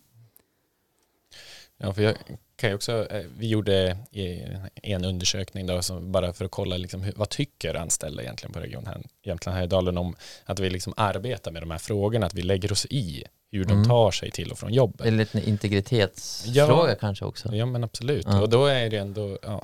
Ja, 1.82 1.94
för 1.94 2.02
jag 2.02 2.16
kan 2.56 2.74
också, 2.74 3.08
eh, 3.12 3.26
vi 3.38 3.48
gjorde 3.48 3.98
en 4.84 5.06
undersökning 5.06 5.68
då, 5.68 5.82
som 5.82 6.12
bara 6.12 6.34
för 6.34 6.46
att 6.46 6.52
kolla 6.52 6.78
liksom 6.78 7.12
vad 7.16 7.30
tycker 7.30 7.76
anställda 7.76 8.24
egentligen 8.24 8.54
på 8.54 8.60
Region 8.60 8.88
Jämtland 9.24 9.56
Härjedalen 9.56 9.98
om 9.98 10.16
att 10.46 10.60
vi 10.60 10.70
liksom 10.70 10.94
arbetar 10.98 11.52
med 11.52 11.62
de 11.62 11.72
här 11.72 11.78
frågorna, 11.78 12.26
att 12.26 12.34
vi 12.34 12.42
lägger 12.42 12.72
oss 12.72 12.86
i 12.86 13.24
hur 13.52 13.66
de 13.66 13.74
mm. 13.74 13.88
tar 13.88 14.12
sig 14.12 14.32
till 14.32 14.52
och 14.52 14.60
från 14.60 14.74
jobbet. 14.74 15.08
Eller 15.08 15.36
en 15.36 15.44
integritetsfråga 15.44 16.90
ja, 16.90 16.96
kanske 17.00 17.26
också. 17.26 17.56
Ja 17.56 17.66
men 17.66 17.84
absolut, 17.84 18.26
ja. 18.26 18.42
och 18.42 18.50
då 18.50 18.66
är 18.66 18.90
det 18.90 18.98
ändå, 18.98 19.38
ja, 19.42 19.64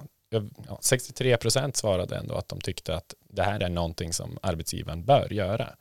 63 0.82 1.38
procent 1.38 1.78
svarade 1.78 2.16
ändå 2.16 2.36
att 2.36 2.50
de 2.50 2.62
tyckte 2.62 2.96
att 2.96 3.14
det 3.30 3.44
här 3.44 3.60
är 3.60 3.70
någonting 3.70 4.14
som 4.14 4.40
arbetsgivaren 4.42 5.06
bör 5.06 5.34
göra. 5.34 5.76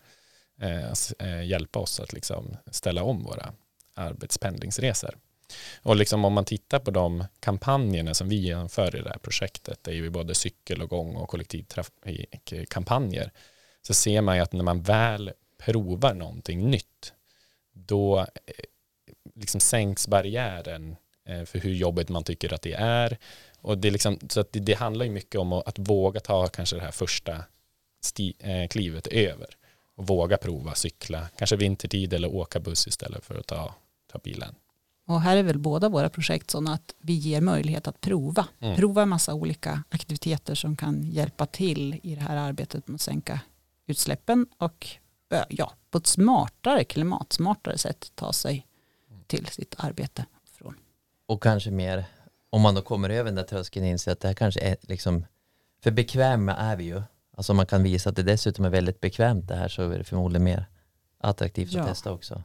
Eh, 0.61 0.93
eh 1.19 1.45
hjälpa 1.45 1.79
oss 1.79 2.01
att 2.01 2.13
liksom 2.13 2.57
ställa 2.71 3.03
om 3.03 3.23
våra 3.25 3.53
arbetspendlingsresor. 3.95 5.19
Och 5.83 5.97
liksom 5.97 6.25
om 6.25 6.33
man 6.33 6.45
tittar 6.45 6.79
på 6.79 6.91
de 6.91 7.25
kampanjerna 7.41 8.15
som 8.15 8.29
vi 8.29 8.37
genomför 8.37 8.97
i 8.97 9.03
det 9.03 9.09
här 9.09 9.19
projektet, 9.19 9.79
det 9.83 9.91
är 9.91 9.95
ju 9.95 10.11
både 10.11 10.35
cykel 10.35 10.83
och 10.83 10.91
gång 10.91 11.17
och 11.17 11.29
kollektivtrafikkampanjer, 11.29 13.31
så 13.83 13.95
ser 13.95 14.21
man 14.21 14.37
ju 14.37 14.43
att 14.43 14.53
när 14.53 14.65
man 14.65 14.83
väl 14.83 15.33
provar 15.59 16.15
någonting 16.15 16.71
nytt, 16.71 17.13
då 17.73 18.19
eh, 18.19 18.27
liksom 19.35 19.61
sänks 19.61 20.09
barriären 20.09 20.97
eh, 21.29 21.45
för 21.45 21.59
hur 21.59 21.75
jobbigt 21.75 22.09
man 22.09 22.25
tycker 22.25 22.55
att 22.55 22.63
det 22.63 22.73
är. 22.73 23.19
Och 23.61 23.79
det, 23.79 23.91
liksom, 23.91 24.19
så 24.29 24.41
att 24.41 24.53
det, 24.53 24.61
det 24.61 24.75
handlar 24.75 25.05
ju 25.05 25.11
mycket 25.11 25.41
om 25.41 25.53
att, 25.53 25.69
att, 25.69 25.79
våga 25.79 26.21
ta 26.21 26.49
kanske 26.49 26.77
det 26.77 26.83
här 26.83 26.91
första 26.91 27.45
sti, 28.01 28.35
eh, 28.39 28.69
klivet 28.69 29.07
över 29.07 29.57
och 29.97 30.07
våga 30.07 30.37
prova 30.37 30.75
cykla, 30.75 31.29
kanske 31.39 31.57
vintertid 31.57 32.13
eller 32.13 32.35
åka 32.35 32.61
buss 32.61 32.87
istället 32.87 33.25
för 33.25 33.35
att 33.35 33.47
ta, 33.47 33.75
ta 34.13 34.19
bilen. 34.19 34.55
Och 35.07 35.21
här 35.21 35.37
är 35.37 35.43
väl 35.43 35.59
båda 35.59 35.89
våra 35.89 36.09
projekt 36.09 36.51
sådana 36.51 36.75
att 36.75 36.95
vi 36.99 37.13
ger 37.13 37.41
möjlighet 37.41 37.89
att 37.89 38.01
prova. 38.01 38.47
Mm. 38.61 38.77
Prova 38.77 39.03
en 39.03 39.09
massa 39.09 39.35
olika 39.35 39.85
aktiviteter 39.89 40.55
som 40.55 40.77
kan 40.77 41.03
hjälpa 41.03 41.47
till 41.47 42.01
i 42.03 42.15
det 42.15 42.21
här 42.21 42.37
arbetet 42.37 42.89
med 42.89 42.95
att 42.95 43.01
sänka 43.01 43.41
utsläppen 43.87 44.47
och 44.59 44.89
ja, 45.49 45.73
på 45.91 45.99
ett 45.99 46.07
smartare, 46.07 46.85
klimatsmartare 46.85 47.79
sätt 47.79 48.13
ta 48.15 48.33
sig 48.33 48.67
till 49.27 49.47
sitt 49.47 49.75
arbete. 49.79 50.27
Från. 50.59 50.77
Och 51.27 51.43
kanske 51.43 51.71
mer, 51.71 52.05
om 52.51 52.63
man 52.63 52.75
då 52.75 52.83
kommer 52.83 53.11
över 53.11 53.25
den 53.25 53.35
där 53.35 53.43
tröskeln 53.43 53.87
inser 53.87 54.13
att 54.13 54.21
det 54.21 54.29
här 54.29 54.35
kanske 54.35 54.61
är 54.61 54.77
liksom, 54.81 55.25
för 55.83 55.91
bekväma 55.91 56.55
är 56.55 56.77
vi 56.77 56.85
ju. 56.85 57.03
Alltså 57.37 57.53
om 57.53 57.57
man 57.57 57.67
kan 57.67 57.83
visa 57.83 58.11
att 58.11 58.17
det 58.17 58.23
dessutom 58.23 58.65
är 58.65 58.71
väldigt 58.71 59.01
bekvämt 59.01 59.49
det 59.49 59.57
här 59.57 59.69
så 59.69 59.91
är 59.91 59.99
det 59.99 60.05
förmodligen 60.05 60.45
mer 60.45 60.67
attraktivt 61.19 61.73
ja. 61.73 61.83
att 61.83 61.89
testa 61.89 62.13
också. 62.13 62.43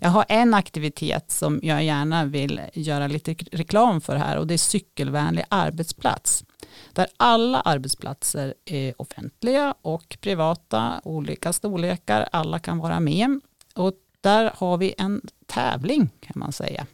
Jag 0.00 0.08
har 0.08 0.24
en 0.28 0.54
aktivitet 0.54 1.30
som 1.30 1.60
jag 1.62 1.84
gärna 1.84 2.24
vill 2.24 2.60
göra 2.72 3.06
lite 3.06 3.34
reklam 3.52 4.00
för 4.00 4.16
här 4.16 4.36
och 4.36 4.46
det 4.46 4.54
är 4.54 4.58
cykelvänlig 4.58 5.44
arbetsplats. 5.48 6.44
Där 6.92 7.06
alla 7.16 7.60
arbetsplatser 7.60 8.54
är 8.64 8.94
offentliga 9.02 9.74
och 9.82 10.18
privata, 10.20 11.00
olika 11.04 11.52
storlekar, 11.52 12.28
alla 12.32 12.58
kan 12.58 12.78
vara 12.78 13.00
med. 13.00 13.40
Och 13.74 13.92
där 14.20 14.52
har 14.54 14.78
vi 14.78 14.94
en 14.98 15.20
tävling 15.46 16.10
kan 16.20 16.34
man 16.34 16.52
säga. 16.52 16.86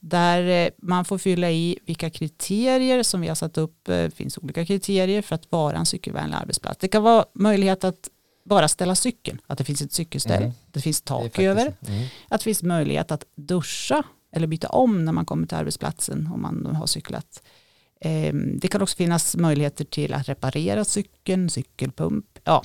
Där 0.00 0.66
eh, 0.66 0.70
man 0.82 1.04
får 1.04 1.18
fylla 1.18 1.50
i 1.50 1.78
vilka 1.86 2.10
kriterier 2.10 3.02
som 3.02 3.20
vi 3.20 3.28
har 3.28 3.34
satt 3.34 3.58
upp. 3.58 3.80
Det 3.82 4.14
finns 4.14 4.38
olika 4.38 4.66
kriterier 4.66 5.22
för 5.22 5.34
att 5.34 5.52
vara 5.52 5.76
en 5.76 5.86
cykelvänlig 5.86 6.36
arbetsplats. 6.36 6.78
Det 6.80 6.88
kan 6.88 7.02
vara 7.02 7.24
möjlighet 7.32 7.84
att 7.84 8.08
bara 8.48 8.68
ställa 8.68 8.94
cykeln, 8.94 9.40
att 9.46 9.58
det 9.58 9.64
finns 9.64 9.82
ett 9.82 9.92
cykelställ, 9.92 10.42
mm. 10.42 10.54
det 10.70 10.80
finns 10.80 11.02
tak 11.02 11.32
det 11.36 11.44
över, 11.44 11.74
mm. 11.86 12.06
att 12.28 12.40
det 12.40 12.44
finns 12.44 12.62
möjlighet 12.62 13.10
att 13.10 13.24
duscha 13.34 14.02
eller 14.32 14.46
byta 14.46 14.68
om 14.68 15.04
när 15.04 15.12
man 15.12 15.26
kommer 15.26 15.46
till 15.46 15.56
arbetsplatsen 15.56 16.30
om 16.32 16.42
man 16.42 16.76
har 16.76 16.86
cyklat. 16.86 17.42
Ehm, 18.00 18.58
det 18.58 18.68
kan 18.68 18.82
också 18.82 18.96
finnas 18.96 19.36
möjligheter 19.36 19.84
till 19.84 20.14
att 20.14 20.28
reparera 20.28 20.84
cykeln, 20.84 21.50
cykelpump. 21.50 22.38
Ja, 22.44 22.62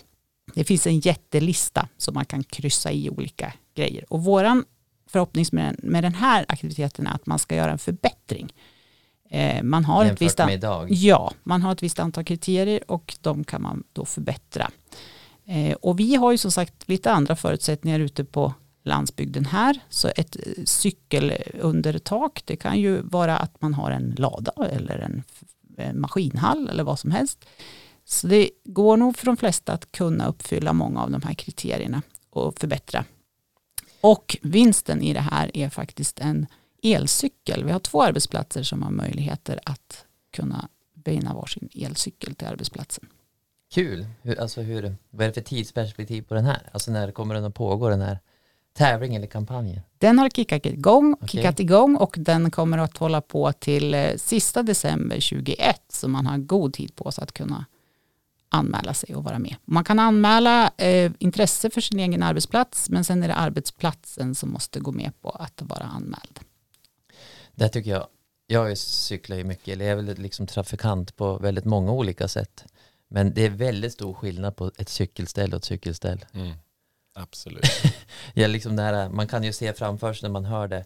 det 0.53 0.63
finns 0.63 0.87
en 0.87 0.99
jättelista 0.99 1.87
som 1.97 2.13
man 2.13 2.25
kan 2.25 2.43
kryssa 2.43 2.91
i 2.91 3.09
olika 3.09 3.53
grejer. 3.75 4.05
Och 4.09 4.23
våran 4.23 4.65
förhoppning 5.07 5.45
med, 5.51 6.03
den 6.03 6.13
här 6.13 6.45
aktiviteten 6.47 7.07
är 7.07 7.13
att 7.15 7.25
man 7.25 7.39
ska 7.39 7.55
göra 7.55 7.71
en 7.71 7.77
förbättring. 7.77 8.53
Ehm, 9.29 9.69
man 9.69 9.85
har 9.85 10.05
Jämfört 10.05 10.21
ett 10.21 10.21
visst 10.21 10.51
idag? 10.51 10.91
Ja, 10.91 11.33
man 11.43 11.61
har 11.61 11.71
ett 11.71 11.83
visst 11.83 11.99
antal 11.99 12.23
kriterier 12.23 12.91
och 12.91 13.15
de 13.21 13.43
kan 13.43 13.61
man 13.61 13.83
då 13.93 14.05
förbättra. 14.05 14.71
Eh, 15.45 15.73
och 15.73 15.99
vi 15.99 16.15
har 16.15 16.31
ju 16.31 16.37
som 16.37 16.51
sagt 16.51 16.89
lite 16.89 17.11
andra 17.11 17.35
förutsättningar 17.35 17.99
ute 17.99 18.23
på 18.23 18.53
landsbygden 18.83 19.45
här. 19.45 19.79
Så 19.89 20.11
ett 20.15 20.35
eh, 20.35 20.63
cykelundertak, 20.65 22.41
det 22.45 22.55
kan 22.55 22.79
ju 22.79 23.01
vara 23.01 23.37
att 23.37 23.61
man 23.61 23.73
har 23.73 23.91
en 23.91 24.15
lada 24.17 24.51
eller 24.71 24.99
en, 24.99 25.23
maskinhall 25.93 26.69
eller 26.69 26.83
vad 26.83 26.99
som 26.99 27.11
helst. 27.11 27.45
Så 28.05 28.27
det 28.27 28.49
går 28.63 28.97
nog 28.97 29.17
för 29.17 29.25
de 29.25 29.37
flesta 29.37 29.73
att 29.73 29.91
kunna 29.91 30.27
uppfylla 30.27 30.73
många 30.73 31.03
av 31.03 31.11
de 31.11 31.21
här 31.21 31.33
kriterierna 31.33 32.01
och 32.29 32.59
förbättra. 32.59 33.05
Och 34.01 34.37
vinsten 34.41 35.01
i 35.01 35.13
det 35.13 35.19
här 35.19 35.57
är 35.57 35.69
faktiskt 35.69 36.19
en 36.19 36.45
elcykel. 36.83 37.63
Vi 37.63 37.71
har 37.71 37.79
två 37.79 38.03
arbetsplatser 38.03 38.63
som 38.63 38.83
har 38.83 38.91
möjligheter 38.91 39.59
att 39.65 40.05
kunna 40.31 40.69
beina 40.93 41.33
varsin 41.33 41.69
elcykel 41.73 42.35
till 42.35 42.47
arbetsplatsen. 42.47 43.07
Kul. 43.73 44.05
Hur, 44.21 44.39
alltså 44.39 44.61
hur, 44.61 44.95
vad 45.09 45.23
är 45.23 45.27
det 45.27 45.33
för 45.33 45.41
tidsperspektiv 45.41 46.21
på 46.21 46.33
den 46.33 46.45
här? 46.45 46.69
Alltså 46.71 46.91
när 46.91 47.11
kommer 47.11 47.35
den 47.35 47.45
att 47.45 47.55
pågå 47.55 47.89
den 47.89 48.01
här 48.01 48.19
tävling 48.73 49.15
eller 49.15 49.27
kampanjen? 49.27 49.81
Den 49.97 50.19
har 50.19 50.29
kickat 50.29 50.65
igång, 50.65 51.13
okay. 51.13 51.27
kickat 51.27 51.59
igång 51.59 51.95
och 51.95 52.15
den 52.19 52.51
kommer 52.51 52.77
att 52.77 52.97
hålla 52.97 53.21
på 53.21 53.51
till 53.53 53.93
eh, 53.93 54.15
sista 54.17 54.63
december 54.63 55.15
2021 55.15 55.81
så 55.89 56.07
man 56.07 56.25
har 56.25 56.37
god 56.37 56.73
tid 56.73 56.95
på 56.95 57.11
sig 57.11 57.23
att 57.23 57.31
kunna 57.31 57.65
anmäla 58.49 58.93
sig 58.93 59.15
och 59.15 59.23
vara 59.23 59.39
med. 59.39 59.55
Man 59.65 59.83
kan 59.83 59.99
anmäla 59.99 60.71
eh, 60.77 61.11
intresse 61.19 61.69
för 61.69 61.81
sin 61.81 61.99
egen 61.99 62.23
arbetsplats 62.23 62.89
men 62.89 63.03
sen 63.03 63.23
är 63.23 63.27
det 63.27 63.35
arbetsplatsen 63.35 64.35
som 64.35 64.51
måste 64.51 64.79
gå 64.79 64.91
med 64.91 65.11
på 65.21 65.29
att 65.29 65.61
vara 65.61 65.83
anmäld. 65.83 66.39
Det 67.55 67.69
tycker 67.69 67.91
jag, 67.91 68.07
jag 68.47 68.77
cyklar 68.77 69.37
ju 69.37 69.43
mycket, 69.43 69.67
eller 69.67 69.85
jag 69.85 69.91
är 69.91 70.03
väl 70.03 70.17
liksom 70.17 70.47
trafikant 70.47 71.15
på 71.15 71.37
väldigt 71.37 71.65
många 71.65 71.91
olika 71.91 72.27
sätt. 72.27 72.65
Men 73.13 73.33
det 73.33 73.45
är 73.45 73.49
väldigt 73.49 73.93
stor 73.93 74.13
skillnad 74.13 74.55
på 74.55 74.71
ett 74.77 74.89
cykelställ 74.89 75.51
och 75.51 75.57
ett 75.57 75.63
cykelställ. 75.63 76.25
Mm. 76.33 76.53
Absolut. 77.13 77.65
ja, 78.33 78.47
liksom 78.47 78.75
det 78.75 78.81
här, 78.81 79.09
man 79.09 79.27
kan 79.27 79.43
ju 79.43 79.53
se 79.53 79.73
framför 79.73 80.13
sig 80.13 80.29
när 80.29 80.33
man 80.33 80.45
hör 80.45 80.67
det, 80.67 80.85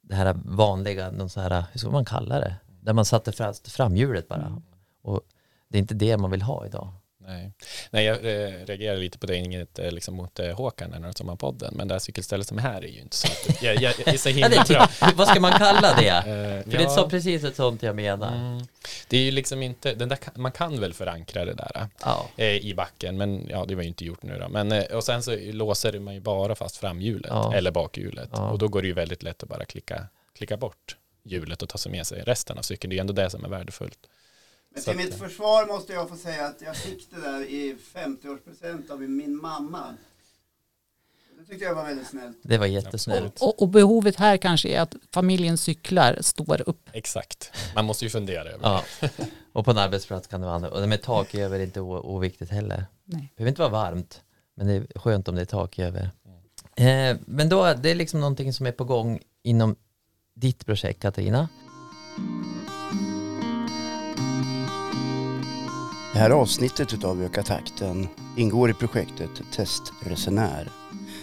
det 0.00 0.14
här 0.14 0.36
vanliga, 0.44 1.10
någon 1.10 1.30
så 1.30 1.40
här, 1.40 1.64
hur 1.72 1.78
ska 1.78 1.90
man 1.90 2.04
kalla 2.04 2.40
det? 2.40 2.56
Där 2.80 2.92
man 2.92 3.04
satte 3.04 3.32
fast 3.32 3.72
framhjulet 3.72 4.28
bara. 4.28 4.46
Mm. 4.46 4.62
Och 5.02 5.20
det 5.68 5.78
är 5.78 5.80
inte 5.80 5.94
det 5.94 6.16
man 6.16 6.30
vill 6.30 6.42
ha 6.42 6.66
idag. 6.66 6.92
Nej, 7.30 7.52
Nej 7.90 8.04
jag 8.04 8.16
eh, 8.16 8.66
reagerar 8.66 8.96
lite 8.96 9.18
på 9.18 9.26
det, 9.26 9.36
inget 9.36 9.78
eh, 9.78 9.90
liksom 9.90 10.14
mot 10.14 10.38
eh, 10.38 10.56
Håkan 10.56 10.92
eller 10.92 11.12
som 11.12 11.28
har 11.28 11.36
podden, 11.36 11.74
men 11.76 11.88
det 11.88 11.94
här 11.94 11.98
cykelstället 11.98 12.46
som 12.46 12.58
är 12.58 12.62
här 12.62 12.84
är 12.84 12.88
ju 12.88 13.00
inte 13.00 13.16
så, 13.16 13.28
jag, 13.62 13.74
jag, 13.74 13.94
jag 14.04 14.14
är 14.14 14.18
så 14.18 14.28
himla 14.28 14.54
ja, 14.54 14.64
bra. 14.68 14.88
Vad 15.16 15.28
ska 15.28 15.40
man 15.40 15.52
kalla 15.52 15.94
det? 15.94 16.22
För 16.24 16.72
ja, 16.72 16.78
det 16.78 16.84
är 16.84 16.88
så 16.88 17.08
precis 17.08 17.44
ett 17.44 17.56
sånt 17.56 17.82
jag 17.82 17.96
menar. 17.96 18.36
Mm, 18.36 18.66
det 19.08 19.16
är 19.16 19.22
ju 19.22 19.30
liksom 19.30 19.62
inte, 19.62 19.94
den 19.94 20.08
där, 20.08 20.18
man 20.34 20.52
kan 20.52 20.80
väl 20.80 20.94
förankra 20.94 21.44
det 21.44 21.54
där 21.54 21.88
ja. 22.04 22.28
i 22.44 22.74
backen, 22.74 23.16
men 23.16 23.46
ja, 23.48 23.64
det 23.68 23.74
var 23.74 23.82
ju 23.82 23.88
inte 23.88 24.04
gjort 24.04 24.22
nu 24.22 24.38
då. 24.38 24.48
Men, 24.48 24.84
och 24.92 25.04
sen 25.04 25.22
så 25.22 25.36
låser 25.36 25.98
man 25.98 26.14
ju 26.14 26.20
bara 26.20 26.54
fast 26.54 26.76
framhjulet 26.76 27.30
ja. 27.30 27.54
eller 27.54 27.70
bakhjulet 27.70 28.38
och 28.38 28.58
då 28.58 28.68
går 28.68 28.82
det 28.82 28.88
ju 28.88 28.94
väldigt 28.94 29.22
lätt 29.22 29.42
att 29.42 29.48
bara 29.48 29.64
klicka, 29.64 30.06
klicka 30.34 30.56
bort 30.56 30.96
hjulet 31.24 31.62
och 31.62 31.68
ta 31.68 31.78
sig 31.78 31.92
med 31.92 32.06
sig 32.06 32.22
resten 32.22 32.58
av 32.58 32.62
cykeln. 32.62 32.88
Det 32.88 32.94
är 32.94 32.96
ju 32.96 33.00
ändå 33.00 33.12
det 33.12 33.30
som 33.30 33.44
är 33.44 33.48
värdefullt. 33.48 33.98
Men 34.74 34.82
till 34.82 34.96
mitt 34.96 35.14
försvar 35.14 35.66
måste 35.66 35.92
jag 35.92 36.08
få 36.08 36.16
säga 36.16 36.46
att 36.46 36.62
jag 36.62 36.76
fick 36.76 37.10
det 37.10 37.20
där 37.20 37.40
i 37.40 37.76
50-årspresent 37.94 38.90
av 38.90 39.00
min 39.00 39.36
mamma. 39.36 39.94
Det 41.38 41.46
tyckte 41.46 41.64
jag 41.64 41.74
var 41.74 41.84
väldigt 41.84 42.06
snällt. 42.06 42.38
Det 42.42 42.58
var 42.58 42.66
jättesnällt. 42.66 43.42
Och, 43.42 43.62
och, 43.62 43.68
behovet 43.68 44.16
här 44.16 44.36
kanske 44.36 44.68
är 44.68 44.80
att 44.80 44.94
familjen 45.12 45.58
cyklar 45.58 46.18
står 46.20 46.68
upp. 46.68 46.90
Exakt. 46.92 47.52
Man 47.74 47.84
måste 47.84 48.04
ju 48.04 48.10
fundera 48.10 48.48
över 48.48 48.58
ja. 48.62 48.84
Och 49.52 49.64
på 49.64 49.70
en 49.70 49.78
arbetsplats 49.78 50.26
kan 50.26 50.40
det 50.40 50.46
vara. 50.46 50.68
Och 50.70 50.88
med 50.88 51.02
tak 51.02 51.34
över 51.34 51.58
är 51.58 51.64
inte 51.64 51.80
oviktigt 51.80 52.50
heller. 52.50 52.86
Nej. 53.04 53.20
Det 53.20 53.36
behöver 53.36 53.48
inte 53.48 53.62
vara 53.62 53.72
varmt. 53.72 54.20
Men 54.54 54.66
det 54.66 54.72
är 54.74 54.98
skönt 54.98 55.28
om 55.28 55.34
det 55.34 55.40
är 55.40 55.46
tak 55.46 55.78
över. 55.78 56.10
Mm. 56.76 57.16
Eh, 57.16 57.22
men 57.26 57.48
då, 57.48 57.74
det 57.74 57.90
är 57.90 57.94
liksom 57.94 58.20
någonting 58.20 58.52
som 58.52 58.66
är 58.66 58.72
på 58.72 58.84
gång 58.84 59.20
inom 59.42 59.76
ditt 60.34 60.66
projekt 60.66 61.02
Katarina. 61.02 61.48
Det 66.12 66.18
här 66.18 66.30
avsnittet 66.30 67.04
av 67.04 67.22
Öka 67.22 67.42
takten 67.42 68.08
ingår 68.36 68.70
i 68.70 68.74
projektet 68.74 69.30
Testresenär. 69.52 70.68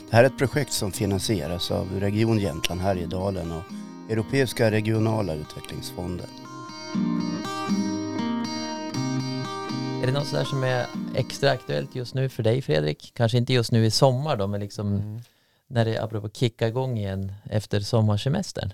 Det 0.09 0.15
här 0.15 0.23
är 0.23 0.27
ett 0.27 0.37
projekt 0.37 0.73
som 0.73 0.91
finansieras 0.91 1.71
av 1.71 1.99
Region 1.99 2.39
Jämtland 2.39 2.81
Härjedalen 2.81 3.51
och 3.51 3.63
Europeiska 4.11 4.71
regionala 4.71 5.33
utvecklingsfonden. 5.33 6.27
Är 10.03 10.07
det 10.07 10.11
något 10.11 10.27
sådär 10.27 10.43
som 10.43 10.63
är 10.63 10.85
extra 11.15 11.51
aktuellt 11.51 11.95
just 11.95 12.15
nu 12.15 12.29
för 12.29 12.43
dig 12.43 12.61
Fredrik? 12.61 13.11
Kanske 13.15 13.37
inte 13.37 13.53
just 13.53 13.71
nu 13.71 13.85
i 13.85 13.91
sommar 13.91 14.37
då, 14.37 14.47
men 14.47 14.59
liksom 14.59 14.95
mm 14.95 15.21
när 15.67 15.85
det 15.85 15.97
apropå 16.03 16.29
kicka 16.29 16.67
igång 16.67 16.97
igen 16.97 17.33
efter 17.49 17.79
sommarsemestern? 17.79 18.71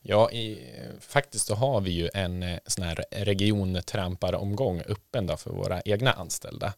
Ja, 0.00 0.30
i, 0.30 0.58
faktiskt 1.00 1.46
så 1.46 1.54
har 1.54 1.80
vi 1.80 1.90
ju 1.90 2.08
en 2.14 2.42
eh, 2.42 2.58
sån 2.66 2.84
här 2.84 3.04
regiontramparomgång 3.10 4.80
öppen 4.80 5.26
då 5.26 5.36
för 5.36 5.50
våra 5.50 5.80
egna 5.80 6.12
anställda. 6.12 6.74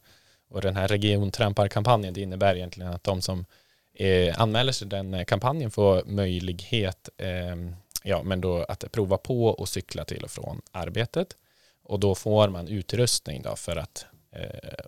Och 0.49 0.61
den 0.61 0.75
här 0.75 0.87
regiontramparkampanjen 0.87 2.13
det 2.13 2.21
innebär 2.21 2.55
egentligen 2.55 2.93
att 2.93 3.03
de 3.03 3.21
som 3.21 3.45
eh, 3.93 4.41
anmäler 4.41 4.71
sig 4.71 4.87
den 4.87 5.13
eh, 5.13 5.25
kampanjen 5.25 5.71
får 5.71 6.03
möjlighet 6.05 7.09
eh, 7.17 7.55
ja, 8.03 8.23
men 8.23 8.41
då 8.41 8.63
att 8.63 8.91
prova 8.91 9.17
på 9.17 9.45
och 9.45 9.69
cykla 9.69 10.05
till 10.05 10.23
och 10.23 10.31
från 10.31 10.61
arbetet. 10.71 11.35
Och 11.83 11.99
då 11.99 12.15
får 12.15 12.49
man 12.49 12.67
utrustning 12.67 13.41
då 13.41 13.55
för 13.55 13.75
att 13.75 14.05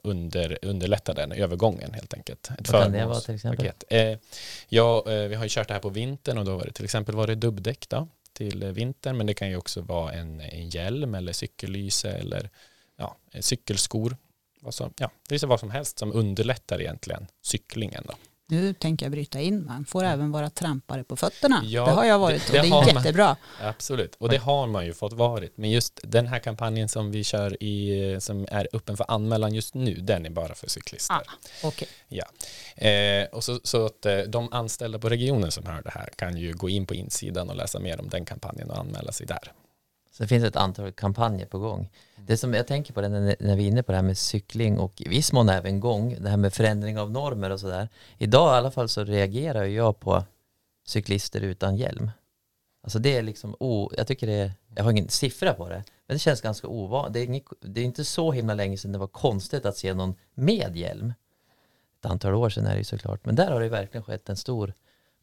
under, 0.04 0.58
underlätta 0.62 1.14
den 1.14 1.32
övergången 1.32 1.94
helt 1.94 2.14
enkelt. 2.14 2.50
Ett 2.60 2.70
Vad 2.70 2.84
kan 2.84 2.92
det 2.92 3.06
vara 3.06 3.20
till 3.20 3.36
exempel? 3.36 3.72
Eh, 3.90 4.18
ja, 4.70 5.04
eh, 5.08 5.28
vi 5.28 5.36
har 5.36 5.44
ju 5.44 5.50
kört 5.50 5.68
det 5.68 5.74
här 5.74 5.82
på 5.82 5.90
vintern 5.90 6.38
och 6.38 6.46
då 6.46 6.58
var 6.58 6.66
det 6.66 6.72
till 6.72 6.86
exempel 6.86 7.16
var 7.16 7.28
det 7.28 7.36
dubbdäck 7.36 7.90
då, 7.90 8.08
till 8.34 8.64
vintern 8.66 9.18
men 9.18 9.28
det 9.28 9.34
kan 9.34 9.50
ju 9.50 9.56
också 9.56 9.82
vara 9.82 10.14
en, 10.14 10.42
en 10.42 10.70
hjälm 10.70 11.16
eller 11.16 11.34
cykellyse 11.34 12.12
eller 12.12 12.50
ja, 12.98 13.16
cykelskor. 13.40 14.18
Som, 14.70 14.94
ja, 14.98 15.12
det 15.30 15.44
är 15.44 15.48
vad 15.48 15.60
som 15.60 15.72
helst 15.72 16.00
som 16.00 16.14
underlättar 16.14 16.82
egentligen 16.82 17.28
cyklingen. 17.42 18.04
Då. 18.08 18.14
Nu 18.52 18.74
tänker 18.74 19.06
jag 19.06 19.12
bryta 19.12 19.40
in, 19.40 19.66
man 19.66 19.86
får 19.86 20.04
även 20.04 20.32
vara 20.32 20.50
trampare 20.50 21.04
på 21.04 21.16
fötterna. 21.16 21.62
Ja, 21.66 21.86
det 21.86 21.92
har 21.92 22.06
jag 22.06 22.20
varit 22.20 22.52
det, 22.52 22.62
det 22.62 22.72
och 22.72 22.86
det 22.86 22.92
är 22.92 22.96
jättebra. 22.96 23.26
Man, 23.28 23.70
absolut, 23.70 24.16
och 24.16 24.30
det 24.30 24.38
har 24.38 24.68
man 24.68 24.86
ju 24.86 24.94
fått 24.94 25.14
varit. 25.14 25.58
Men 25.58 25.70
just 25.70 26.00
den 26.04 26.28
här 26.28 26.40
kampanjen 26.40 26.90
som 26.90 27.12
vi 27.12 27.24
kör 27.24 27.64
i, 27.64 28.18
som 28.20 28.48
är 28.52 28.68
öppen 28.74 28.98
för 28.98 29.06
anmälan 29.08 29.54
just 29.54 29.74
nu, 29.74 29.94
den 29.94 30.26
är 30.26 30.30
bara 30.30 30.56
för 30.56 30.70
cyklister. 30.70 31.16
Ah, 31.16 31.68
okay. 31.68 31.88
ja. 32.08 32.26
Eh, 32.88 33.28
och 33.32 33.44
så, 33.44 33.60
så 33.64 33.86
att 33.86 34.06
eh, 34.06 34.18
de 34.18 34.54
anställda 34.54 35.00
på 35.00 35.10
regionen 35.10 35.52
som 35.52 35.66
hör 35.66 35.82
det 35.82 35.92
här 35.92 36.10
kan 36.16 36.38
ju 36.38 36.54
gå 36.54 36.70
in 36.70 36.86
på 36.86 36.94
insidan 36.94 37.50
och 37.50 37.56
läsa 37.56 37.80
mer 37.80 38.00
om 38.00 38.10
den 38.10 38.26
kampanjen 38.26 38.70
och 38.70 38.78
anmäla 38.78 39.12
sig 39.12 39.28
där. 39.28 39.52
Så 40.20 40.24
det 40.24 40.28
finns 40.28 40.44
ett 40.44 40.56
antal 40.56 40.92
kampanjer 40.92 41.46
på 41.46 41.60
gång. 41.60 41.90
Det 42.16 42.38
som 42.38 42.54
jag 42.54 42.68
tänker 42.68 42.94
på 42.94 43.02
det 43.02 43.10
när, 43.10 43.36
när 43.40 43.56
vi 43.56 43.64
är 43.64 43.68
inne 43.68 43.84
på 43.84 43.92
det 43.92 43.96
här 43.96 44.04
med 44.04 44.18
cykling 44.18 44.80
och 44.80 45.02
i 45.02 45.10
viss 45.10 45.34
mån 45.34 45.50
även 45.50 45.80
gång, 45.80 46.18
det 46.20 46.30
här 46.30 46.38
med 46.38 46.54
förändring 46.54 47.00
av 47.00 47.12
normer 47.12 47.50
och 47.50 47.60
sådär. 47.60 47.90
Idag 48.18 48.56
i 48.56 48.58
alla 48.58 48.72
fall 48.72 48.90
så 48.90 49.04
reagerar 49.04 49.64
jag 49.64 50.00
på 50.00 50.24
cyklister 50.88 51.42
utan 51.42 51.78
hjälm. 51.78 52.12
Alltså 52.84 53.00
det 53.00 53.18
är 53.18 53.22
liksom, 53.22 53.56
oh, 53.60 53.94
jag 53.98 54.08
tycker 54.08 54.28
det 54.28 54.34
är, 54.34 54.52
jag 54.76 54.84
har 54.84 54.92
ingen 54.92 55.10
siffra 55.10 55.54
på 55.54 55.70
det, 55.70 55.84
men 56.08 56.16
det 56.16 56.20
känns 56.20 56.42
ganska 56.42 56.68
ovanligt. 56.68 57.14
Det, 57.14 57.70
det 57.70 57.82
är, 57.82 57.86
inte 57.86 58.06
så 58.06 58.32
himla 58.32 58.54
länge 58.54 58.78
sedan 58.78 58.92
det 58.92 58.98
var 58.98 59.08
konstigt 59.08 59.66
att 59.66 59.78
se 59.78 59.94
någon 59.94 60.16
med 60.34 60.78
hjälm. 60.78 61.14
Ett 62.00 62.06
antal 62.06 62.34
år 62.34 62.50
sedan 62.50 62.66
är 62.66 62.72
det 62.72 62.78
ju 62.78 62.84
såklart, 62.84 63.26
men 63.26 63.36
där 63.36 63.52
har 63.52 63.62
det 63.62 63.70
verkligen 63.70 64.04
skett 64.04 64.30
en 64.30 64.38
stor 64.38 64.74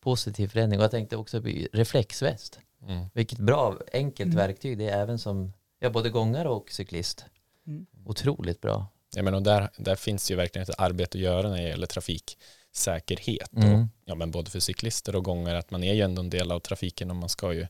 positiv 0.00 0.48
förändring 0.48 0.80
och 0.80 0.84
jag 0.84 0.90
tänkte 0.90 1.16
också 1.16 1.40
reflexväst. 1.72 2.60
Mm. 2.88 3.06
Vilket 3.14 3.38
bra, 3.38 3.78
enkelt 3.92 4.32
mm. 4.32 4.36
verktyg 4.36 4.78
det 4.78 4.88
är 4.88 5.02
även 5.02 5.18
som 5.18 5.52
ja, 5.78 5.90
både 5.90 6.10
gångare 6.10 6.48
och 6.48 6.70
cyklist. 6.70 7.24
Mm. 7.66 7.86
Otroligt 8.04 8.60
bra. 8.60 8.86
Ja, 9.14 9.22
men 9.22 9.34
och 9.34 9.42
där, 9.42 9.70
där 9.76 9.96
finns 9.96 10.30
ju 10.30 10.34
verkligen 10.34 10.62
ett 10.62 10.80
arbete 10.80 11.18
att 11.18 11.22
göra 11.22 11.48
när 11.48 11.56
det 11.56 11.68
gäller 11.68 11.86
trafiksäkerhet. 11.86 13.52
Mm. 13.56 13.82
Och, 13.82 13.88
ja, 14.04 14.14
men 14.14 14.30
både 14.30 14.50
för 14.50 14.60
cyklister 14.60 15.16
och 15.16 15.24
gångare, 15.24 15.58
att 15.58 15.70
man 15.70 15.84
är 15.84 15.94
ju 15.94 16.00
ändå 16.00 16.22
en 16.22 16.30
del 16.30 16.52
av 16.52 16.60
trafiken 16.60 17.10
och 17.10 17.16
man 17.16 17.28
ska 17.28 17.52
ju 17.52 17.66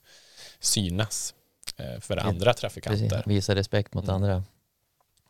synas 0.60 1.34
eh, 1.76 2.00
för 2.00 2.16
andra 2.16 2.54
trafikanter. 2.54 3.08
Precis. 3.08 3.26
Visa 3.26 3.54
respekt 3.54 3.94
mot 3.94 4.04
mm. 4.04 4.14
andra. 4.14 4.44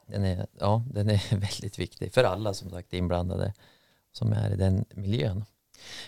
Den 0.07 0.25
är, 0.25 0.46
ja, 0.61 0.85
den 0.92 1.11
är 1.11 1.22
väldigt 1.31 1.79
viktig 1.79 2.14
för 2.14 2.25
alla 2.25 2.55
som 2.55 2.70
sagt 2.70 2.92
inblandade 2.92 3.53
som 4.12 4.33
är 4.33 4.51
i 4.51 4.57
den 4.57 4.85
miljön. 4.90 5.44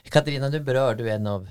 Katarina, 0.03 0.51
du 0.51 0.61
berör 0.61 0.95
du 0.95 1.11
en 1.11 1.27
av 1.27 1.49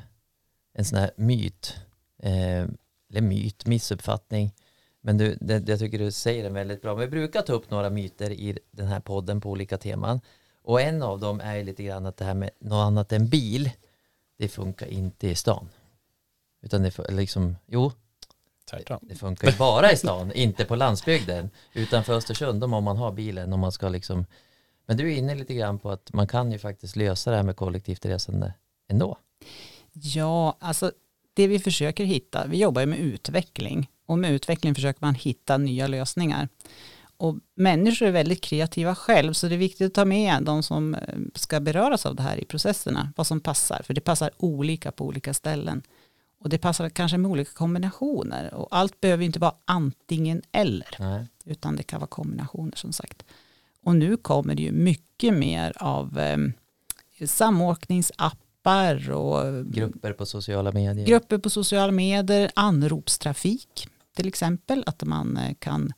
en 0.74 0.86
sån 0.86 0.98
här 0.98 1.12
myt, 1.16 1.76
eh, 2.19 2.65
eller 3.10 3.21
myt, 3.21 3.65
missuppfattning 3.65 4.53
Men 5.01 5.17
du, 5.17 5.38
det, 5.41 5.69
jag 5.69 5.80
tycker 5.80 5.99
du 5.99 6.12
säger 6.12 6.43
den 6.43 6.53
väldigt 6.53 6.82
bra. 6.82 6.95
Vi 6.95 7.08
brukar 7.08 7.41
ta 7.41 7.53
upp 7.53 7.71
några 7.71 7.89
myter 7.89 8.32
i 8.32 8.60
den 8.71 8.88
här 8.88 8.99
podden 8.99 9.41
på 9.41 9.49
olika 9.49 9.77
teman. 9.77 10.21
Och 10.62 10.82
en 10.82 11.03
av 11.03 11.19
dem 11.19 11.41
är 11.41 11.63
lite 11.63 11.84
grann 11.84 12.06
att 12.06 12.17
det 12.17 12.25
här 12.25 12.34
med 12.34 12.49
något 12.60 12.86
annat 12.86 13.12
än 13.12 13.30
bil, 13.30 13.71
det 14.38 14.47
funkar 14.47 14.88
inte 14.88 15.27
i 15.27 15.36
stan. 15.36 15.69
Utan 16.62 16.84
det 16.84 17.12
liksom, 17.12 17.56
jo, 17.65 17.91
Tvärtom. 18.69 18.99
det 19.01 19.15
funkar 19.15 19.51
ju 19.51 19.58
bara 19.58 19.91
i 19.91 19.97
stan, 19.97 20.32
inte 20.36 20.65
på 20.65 20.75
landsbygden. 20.75 21.49
Utanför 21.73 22.13
Östersund 22.13 22.63
om 22.63 22.84
man 22.84 22.97
har 22.97 23.12
bilen, 23.12 23.53
om 23.53 23.60
man 23.60 23.71
ska 23.71 23.89
liksom 23.89 24.25
men 24.88 24.97
du 24.97 25.13
är 25.13 25.17
inne 25.17 25.36
lite 25.36 25.53
grann 25.53 25.80
på 25.80 25.91
att 25.91 26.13
man 26.13 26.27
kan 26.27 26.51
ju 26.51 26.60
faktiskt 26.60 26.95
lösa 26.95 27.32
det 27.32 27.38
här 27.38 27.43
med 27.43 27.56
kollektivt 27.56 28.06
resande 28.06 28.53
ändå. 28.88 29.17
Ja, 29.93 30.58
alltså 30.60 30.91
det 31.38 31.47
vi 31.47 31.60
försöker 31.60 32.06
hitta, 32.06 32.47
vi 32.47 32.58
jobbar 32.58 32.82
ju 32.82 32.86
med 32.86 33.00
utveckling 33.00 33.89
och 34.06 34.19
med 34.19 34.32
utveckling 34.32 34.76
försöker 34.76 35.06
man 35.06 35.15
hitta 35.15 35.58
nya 35.58 35.88
lösningar. 35.88 36.50
Och 37.17 37.36
människor 37.56 38.06
är 38.08 38.12
väldigt 38.12 38.41
kreativa 38.41 38.95
själv 38.95 39.34
så 39.34 39.47
det 39.47 39.56
är 39.56 39.60
viktigt 39.60 39.88
att 39.88 39.93
ta 39.93 40.06
med 40.06 40.43
de 40.43 40.63
som 40.63 40.95
eh, 40.95 41.02
ska 41.36 41.60
beröras 41.60 42.06
av 42.06 42.15
det 42.15 42.23
här 42.23 42.38
i 42.38 42.45
processerna, 42.45 43.13
vad 43.15 43.28
som 43.28 43.39
passar, 43.39 43.82
för 43.84 43.93
det 43.93 44.02
passar 44.02 44.32
olika 44.38 44.91
på 44.91 45.06
olika 45.06 45.34
ställen. 45.34 45.82
Och 46.39 46.50
det 46.50 46.58
passar 46.58 46.89
kanske 46.89 47.17
med 47.17 47.32
olika 47.32 47.52
kombinationer 47.52 48.54
och 48.54 48.67
allt 48.71 49.02
behöver 49.02 49.26
inte 49.26 49.39
vara 49.39 49.56
antingen 49.65 50.41
eller, 50.52 50.95
Nej. 51.00 51.28
utan 51.45 51.76
det 51.76 51.84
kan 51.84 52.00
vara 52.00 52.08
kombinationer 52.08 52.76
som 52.76 52.93
sagt. 52.93 53.23
Och 53.84 53.95
nu 53.95 54.17
kommer 54.17 54.56
det 54.56 54.62
ju 54.62 54.71
mycket 54.71 55.34
mer 55.34 55.73
av 55.76 56.19
eh, 56.19 56.38
samåkningsappar 58.67 59.12
och 59.12 59.65
grupper 59.65 60.13
på 60.13 60.25
sociala 60.25 60.71
medier. 60.71 61.06
Grupper 61.08 61.38
på 61.38 61.49
sociala 61.49 61.91
medier, 61.91 62.51
anropstrafik 62.56 63.88
till 64.15 64.27
exempel, 64.27 64.84
att 64.86 65.03
man 65.03 65.38
eh, 65.38 65.53
kan 65.60 65.93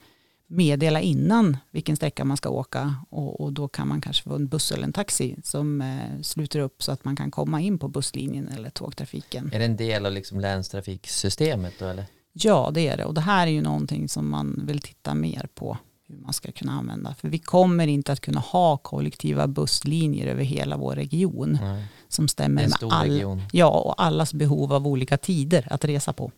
meddela 0.48 1.02
innan 1.02 1.58
vilken 1.72 1.96
sträcka 1.96 2.26
man 2.26 2.38
ska 2.38 2.50
åka 2.50 2.96
och, 3.10 3.42
och, 3.42 3.54
då 3.54 3.68
kan 3.68 3.88
man 3.88 4.02
kanske 4.02 4.24
få 4.24 4.36
en 4.36 4.48
buss 4.48 4.72
eller 4.72 4.84
en 4.84 4.94
taxi 4.94 5.36
som 5.44 5.82
eh, 5.82 6.22
sluter 6.22 6.60
upp 6.60 6.84
så 6.84 6.92
att 6.92 7.06
man 7.06 7.16
kan 7.16 7.32
komma 7.32 7.62
in 7.62 7.80
på 7.80 7.88
busslinjen 7.88 8.48
eller 8.48 8.70
tågtrafiken. 8.70 9.52
Är 9.54 9.60
det 9.60 9.66
en 9.66 9.78
del 9.78 10.06
av 10.06 10.12
liksom 10.12 10.40
länstrafiksystemet 10.40 11.74
då 11.80 11.86
eller? 11.86 12.06
Ja 12.34 12.72
det 12.74 12.88
är 12.88 12.98
det 12.98 13.06
och 13.06 13.14
det 13.14 13.22
här 13.22 13.48
är 13.48 13.52
ju 13.52 13.62
någonting 13.62 14.10
som 14.10 14.30
man 14.30 14.62
vill 14.66 14.82
titta 14.82 15.14
mer 15.14 15.48
på 15.54 15.78
hur 16.08 16.18
man 16.18 16.34
ska 16.34 16.52
kunna 16.52 16.72
använda. 16.72 17.14
För 17.14 17.30
vi 17.30 17.40
kommer 17.40 17.88
inte 17.88 18.12
att 18.12 18.22
kunna 18.22 18.40
ha 18.40 18.78
kollektiva 18.78 19.48
busslinjer 19.48 20.28
över 20.28 20.44
hela 20.44 20.78
vår 20.78 20.96
region 20.96 21.58
Nej. 21.62 21.86
Som 22.10 22.28
stämmer 22.28 22.68
med 22.68 22.94
all, 22.94 23.42
ja, 23.52 23.68
och 23.68 24.02
allas 24.02 24.34
behov 24.34 24.74
av 24.74 24.88
olika 24.88 25.18
tider 25.18 25.68
att 25.70 25.86
resa 25.86 26.14
på. 26.14 26.32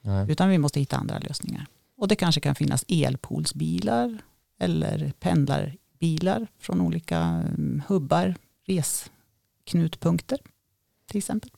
Nej. 0.00 0.30
Utan 0.30 0.48
vi 0.48 0.58
måste 0.58 0.80
hitta 0.80 0.96
andra 0.96 1.18
lösningar. 1.18 1.66
Och 1.96 2.08
det 2.08 2.16
kanske 2.16 2.40
kan 2.40 2.54
finnas 2.54 2.84
elpoolsbilar 2.88 4.18
eller 4.58 5.12
pendlarbilar 5.20 6.46
från 6.58 6.80
olika 6.80 7.18
mm, 7.18 7.82
hubbar, 7.88 8.34
resknutpunkter 8.66 10.38
till 11.06 11.18
exempel. 11.18 11.50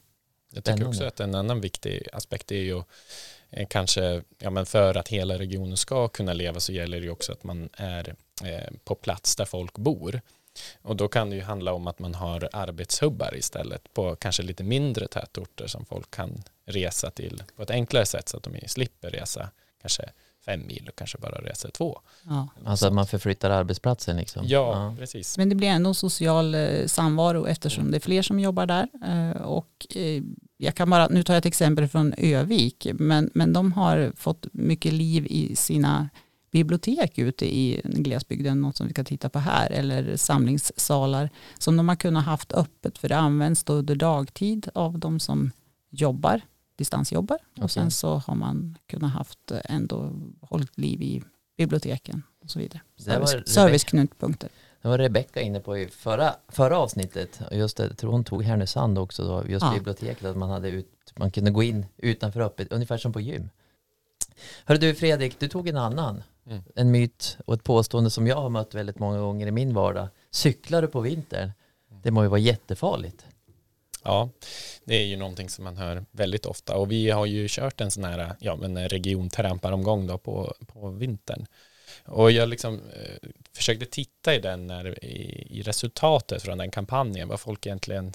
Jag 0.52 0.64
tycker 0.64 0.88
också 0.88 1.04
att 1.04 1.20
en 1.20 1.34
annan 1.34 1.60
viktig 1.60 2.08
aspekt 2.12 2.52
är 2.52 2.62
ju 2.62 2.82
Eh, 3.50 3.66
kanske, 3.70 4.22
ja 4.38 4.50
men 4.50 4.66
för 4.66 4.94
att 4.94 5.08
hela 5.08 5.38
regionen 5.38 5.76
ska 5.76 6.08
kunna 6.08 6.32
leva 6.32 6.60
så 6.60 6.72
gäller 6.72 7.00
det 7.00 7.04
ju 7.04 7.10
också 7.10 7.32
att 7.32 7.44
man 7.44 7.68
är 7.72 8.14
eh, 8.44 8.74
på 8.84 8.94
plats 8.94 9.36
där 9.36 9.44
folk 9.44 9.78
bor. 9.78 10.20
Och 10.82 10.96
då 10.96 11.08
kan 11.08 11.30
det 11.30 11.36
ju 11.36 11.42
handla 11.42 11.72
om 11.72 11.86
att 11.86 11.98
man 11.98 12.14
har 12.14 12.48
arbetshubbar 12.52 13.36
istället 13.36 13.94
på 13.94 14.16
kanske 14.16 14.42
lite 14.42 14.64
mindre 14.64 15.08
tätorter 15.08 15.66
som 15.66 15.84
folk 15.84 16.10
kan 16.10 16.42
resa 16.64 17.10
till 17.10 17.42
på 17.56 17.62
ett 17.62 17.70
enklare 17.70 18.06
sätt 18.06 18.28
så 18.28 18.36
att 18.36 18.42
de 18.42 18.68
slipper 18.68 19.10
resa 19.10 19.50
kanske 19.80 20.10
fem 20.46 20.66
mil 20.66 20.88
och 20.88 20.96
kanske 20.96 21.18
bara 21.18 21.40
reser 21.40 21.70
två. 21.70 22.00
Ja. 22.22 22.48
Alltså 22.64 22.86
att 22.86 22.92
man 22.92 23.06
förflyttar 23.06 23.50
arbetsplatsen 23.50 24.16
liksom. 24.16 24.42
Ja, 24.46 24.72
ja, 24.72 24.96
precis. 24.98 25.38
Men 25.38 25.48
det 25.48 25.54
blir 25.54 25.68
ändå 25.68 25.94
social 25.94 26.54
eh, 26.54 26.86
samvaro 26.86 27.46
eftersom 27.46 27.90
det 27.90 27.96
är 27.96 28.00
fler 28.00 28.22
som 28.22 28.40
jobbar 28.40 28.66
där. 28.66 28.88
Eh, 29.04 29.42
och 29.42 29.86
eh, 29.94 30.22
jag 30.56 30.74
kan 30.74 30.90
bara, 30.90 31.08
nu 31.08 31.22
tar 31.22 31.34
jag 31.34 31.38
ett 31.38 31.46
exempel 31.46 31.88
från 31.88 32.14
Övik, 32.18 32.86
men, 32.94 33.30
men 33.34 33.52
de 33.52 33.72
har 33.72 34.12
fått 34.16 34.46
mycket 34.52 34.92
liv 34.92 35.26
i 35.26 35.56
sina 35.56 36.08
bibliotek 36.50 37.18
ute 37.18 37.54
i 37.56 37.80
glesbygden, 37.84 38.60
något 38.60 38.76
som 38.76 38.88
vi 38.88 38.94
kan 38.94 39.04
titta 39.04 39.28
på 39.28 39.38
här, 39.38 39.70
eller 39.70 40.16
samlingssalar 40.16 41.30
som 41.58 41.76
de 41.76 41.88
har 41.88 41.96
kunnat 41.96 42.24
haft 42.24 42.52
öppet 42.52 42.98
för 42.98 43.08
det 43.08 43.16
används 43.16 43.64
då 43.64 43.72
under 43.72 43.94
dagtid 43.94 44.68
av 44.74 44.98
de 44.98 45.20
som 45.20 45.50
jobbar 45.90 46.40
distansjobbar 46.76 47.38
okay. 47.52 47.64
och 47.64 47.70
sen 47.70 47.90
så 47.90 48.14
har 48.16 48.34
man 48.34 48.78
kunnat 48.86 49.12
haft 49.12 49.50
eh, 49.50 49.58
ändå 49.64 50.12
hållit 50.40 50.78
liv 50.78 51.02
i 51.02 51.22
biblioteken 51.56 52.22
och 52.42 52.50
så 52.50 52.58
vidare. 52.58 52.80
Service, 52.96 53.48
serviceknutpunkter. 53.48 54.50
Det 54.82 54.88
var 54.88 54.98
Rebecka 54.98 55.40
inne 55.40 55.60
på 55.60 55.78
i 55.78 55.88
förra, 55.88 56.34
förra 56.48 56.78
avsnittet. 56.78 57.40
Just 57.50 57.76
det, 57.76 57.84
jag 57.84 57.98
tror 57.98 58.12
hon 58.12 58.24
tog 58.24 58.42
Härnösand 58.42 58.98
också 58.98 59.24
då, 59.24 59.44
just 59.48 59.64
ja. 59.64 59.72
biblioteket, 59.74 60.24
att 60.24 60.36
man, 60.36 60.50
hade 60.50 60.68
ut, 60.68 61.12
man 61.16 61.30
kunde 61.30 61.50
gå 61.50 61.62
in 61.62 61.86
utanför 61.96 62.40
öppet, 62.40 62.72
ungefär 62.72 62.98
som 62.98 63.12
på 63.12 63.20
gym. 63.20 63.48
Hörru 64.64 64.78
du 64.78 64.94
Fredrik, 64.94 65.40
du 65.40 65.48
tog 65.48 65.68
en 65.68 65.76
annan. 65.76 66.22
Mm. 66.46 66.62
En 66.74 66.90
myt 66.90 67.38
och 67.46 67.54
ett 67.54 67.64
påstående 67.64 68.10
som 68.10 68.26
jag 68.26 68.36
har 68.36 68.48
mött 68.48 68.74
väldigt 68.74 68.98
många 68.98 69.18
gånger 69.18 69.46
i 69.46 69.50
min 69.50 69.74
vardag. 69.74 70.08
Cyklar 70.30 70.82
du 70.82 70.88
på 70.88 71.00
vintern? 71.00 71.52
Det 72.02 72.10
må 72.10 72.22
ju 72.22 72.28
vara 72.28 72.40
jättefarligt. 72.40 73.26
Ja, 74.04 74.28
det 74.84 74.94
är 74.94 75.04
ju 75.04 75.16
någonting 75.16 75.48
som 75.48 75.64
man 75.64 75.76
hör 75.76 76.04
väldigt 76.10 76.46
ofta 76.46 76.76
och 76.76 76.92
vi 76.92 77.10
har 77.10 77.26
ju 77.26 77.46
kört 77.48 77.80
en 77.80 77.90
sån 77.90 78.04
här 78.04 78.36
ja, 78.40 78.56
men 78.56 78.88
regiontramparomgång 78.88 80.06
då 80.06 80.18
på, 80.18 80.54
på 80.66 80.90
vintern. 80.90 81.46
Och 82.04 82.30
jag 82.30 82.48
liksom 82.48 82.74
eh, 82.74 83.28
försökte 83.52 83.86
titta 83.86 84.34
i 84.34 84.38
den 84.38 84.66
när, 84.66 85.04
i, 85.04 85.46
i, 85.50 85.62
resultatet 85.62 86.42
från 86.42 86.58
den 86.58 86.70
kampanjen, 86.70 87.28
vad 87.28 87.40
folk 87.40 87.66
egentligen, 87.66 88.12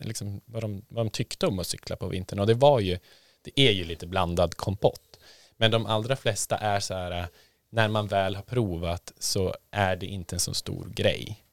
liksom, 0.00 0.40
vad, 0.44 0.62
de, 0.62 0.82
vad 0.88 1.06
de 1.06 1.10
tyckte 1.10 1.46
om 1.46 1.58
att 1.58 1.66
cykla 1.66 1.96
på 1.96 2.08
vintern. 2.08 2.38
Och 2.38 2.46
det 2.46 2.54
var 2.54 2.80
ju, 2.80 2.98
det 3.42 3.60
är 3.60 3.70
ju 3.70 3.84
lite 3.84 4.06
blandad 4.06 4.54
kompott. 4.56 5.18
Men 5.56 5.70
de 5.70 5.86
allra 5.86 6.16
flesta 6.16 6.56
är 6.56 6.80
så 6.80 6.94
här, 6.94 7.28
när 7.70 7.88
man 7.88 8.06
väl 8.06 8.36
har 8.36 8.42
provat 8.42 9.12
så 9.18 9.54
är 9.70 9.96
det 9.96 10.06
inte 10.06 10.36
en 10.36 10.40
så 10.40 10.54
stor 10.54 10.88
grej. 10.94 11.44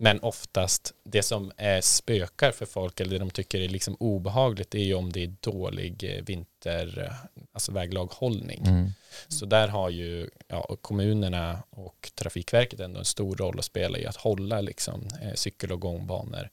Men 0.00 0.20
oftast 0.20 0.94
det 1.04 1.22
som 1.22 1.52
är 1.56 1.80
spökar 1.80 2.52
för 2.52 2.66
folk 2.66 3.00
eller 3.00 3.12
det 3.12 3.18
de 3.18 3.30
tycker 3.30 3.60
är 3.60 3.68
liksom 3.68 3.96
obehagligt 4.00 4.74
är 4.74 4.78
ju 4.78 4.94
om 4.94 5.12
det 5.12 5.22
är 5.22 5.34
dålig 5.40 6.04
eh, 6.04 6.24
vinter, 6.24 7.04
eh, 7.04 7.42
alltså 7.52 7.72
väglaghållning. 7.72 8.66
Mm. 8.66 8.90
Så 9.28 9.46
där 9.46 9.68
har 9.68 9.90
ju 9.90 10.30
ja, 10.48 10.76
kommunerna 10.80 11.62
och 11.70 12.10
Trafikverket 12.14 12.80
ändå 12.80 12.98
en 12.98 13.04
stor 13.04 13.36
roll 13.36 13.58
att 13.58 13.64
spela 13.64 13.98
i 13.98 14.06
att 14.06 14.16
hålla 14.16 14.60
liksom, 14.60 15.08
eh, 15.22 15.34
cykel 15.34 15.72
och 15.72 15.80
gångbanor 15.80 16.50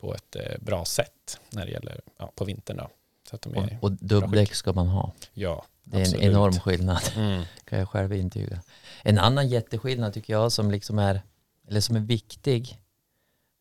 på 0.00 0.14
ett 0.14 0.36
bra 0.60 0.84
sätt 0.84 1.40
när 1.50 1.66
det 1.66 1.72
gäller 1.72 2.00
ja, 2.18 2.32
på 2.34 2.44
vintern. 2.44 2.76
Då, 2.76 2.90
så 3.26 3.36
att 3.36 3.42
de 3.42 3.54
är 3.54 3.78
och, 3.80 3.84
och 3.84 3.92
dubbdäck 3.92 4.54
ska 4.54 4.72
man 4.72 4.88
ha. 4.88 5.12
Ja, 5.32 5.64
Det 5.84 5.96
är 5.96 6.00
absolut. 6.00 6.22
en 6.22 6.30
enorm 6.30 6.52
skillnad, 6.52 7.02
mm. 7.16 7.42
kan 7.64 7.78
jag 7.78 7.88
själv 7.88 8.12
intyga. 8.12 8.60
En 9.02 9.18
annan 9.18 9.48
jätteskillnad 9.48 10.12
tycker 10.12 10.32
jag 10.32 10.52
som 10.52 10.70
liksom 10.70 10.98
är, 10.98 11.22
eller 11.68 11.80
som 11.80 11.96
är 11.96 12.00
viktig, 12.00 12.78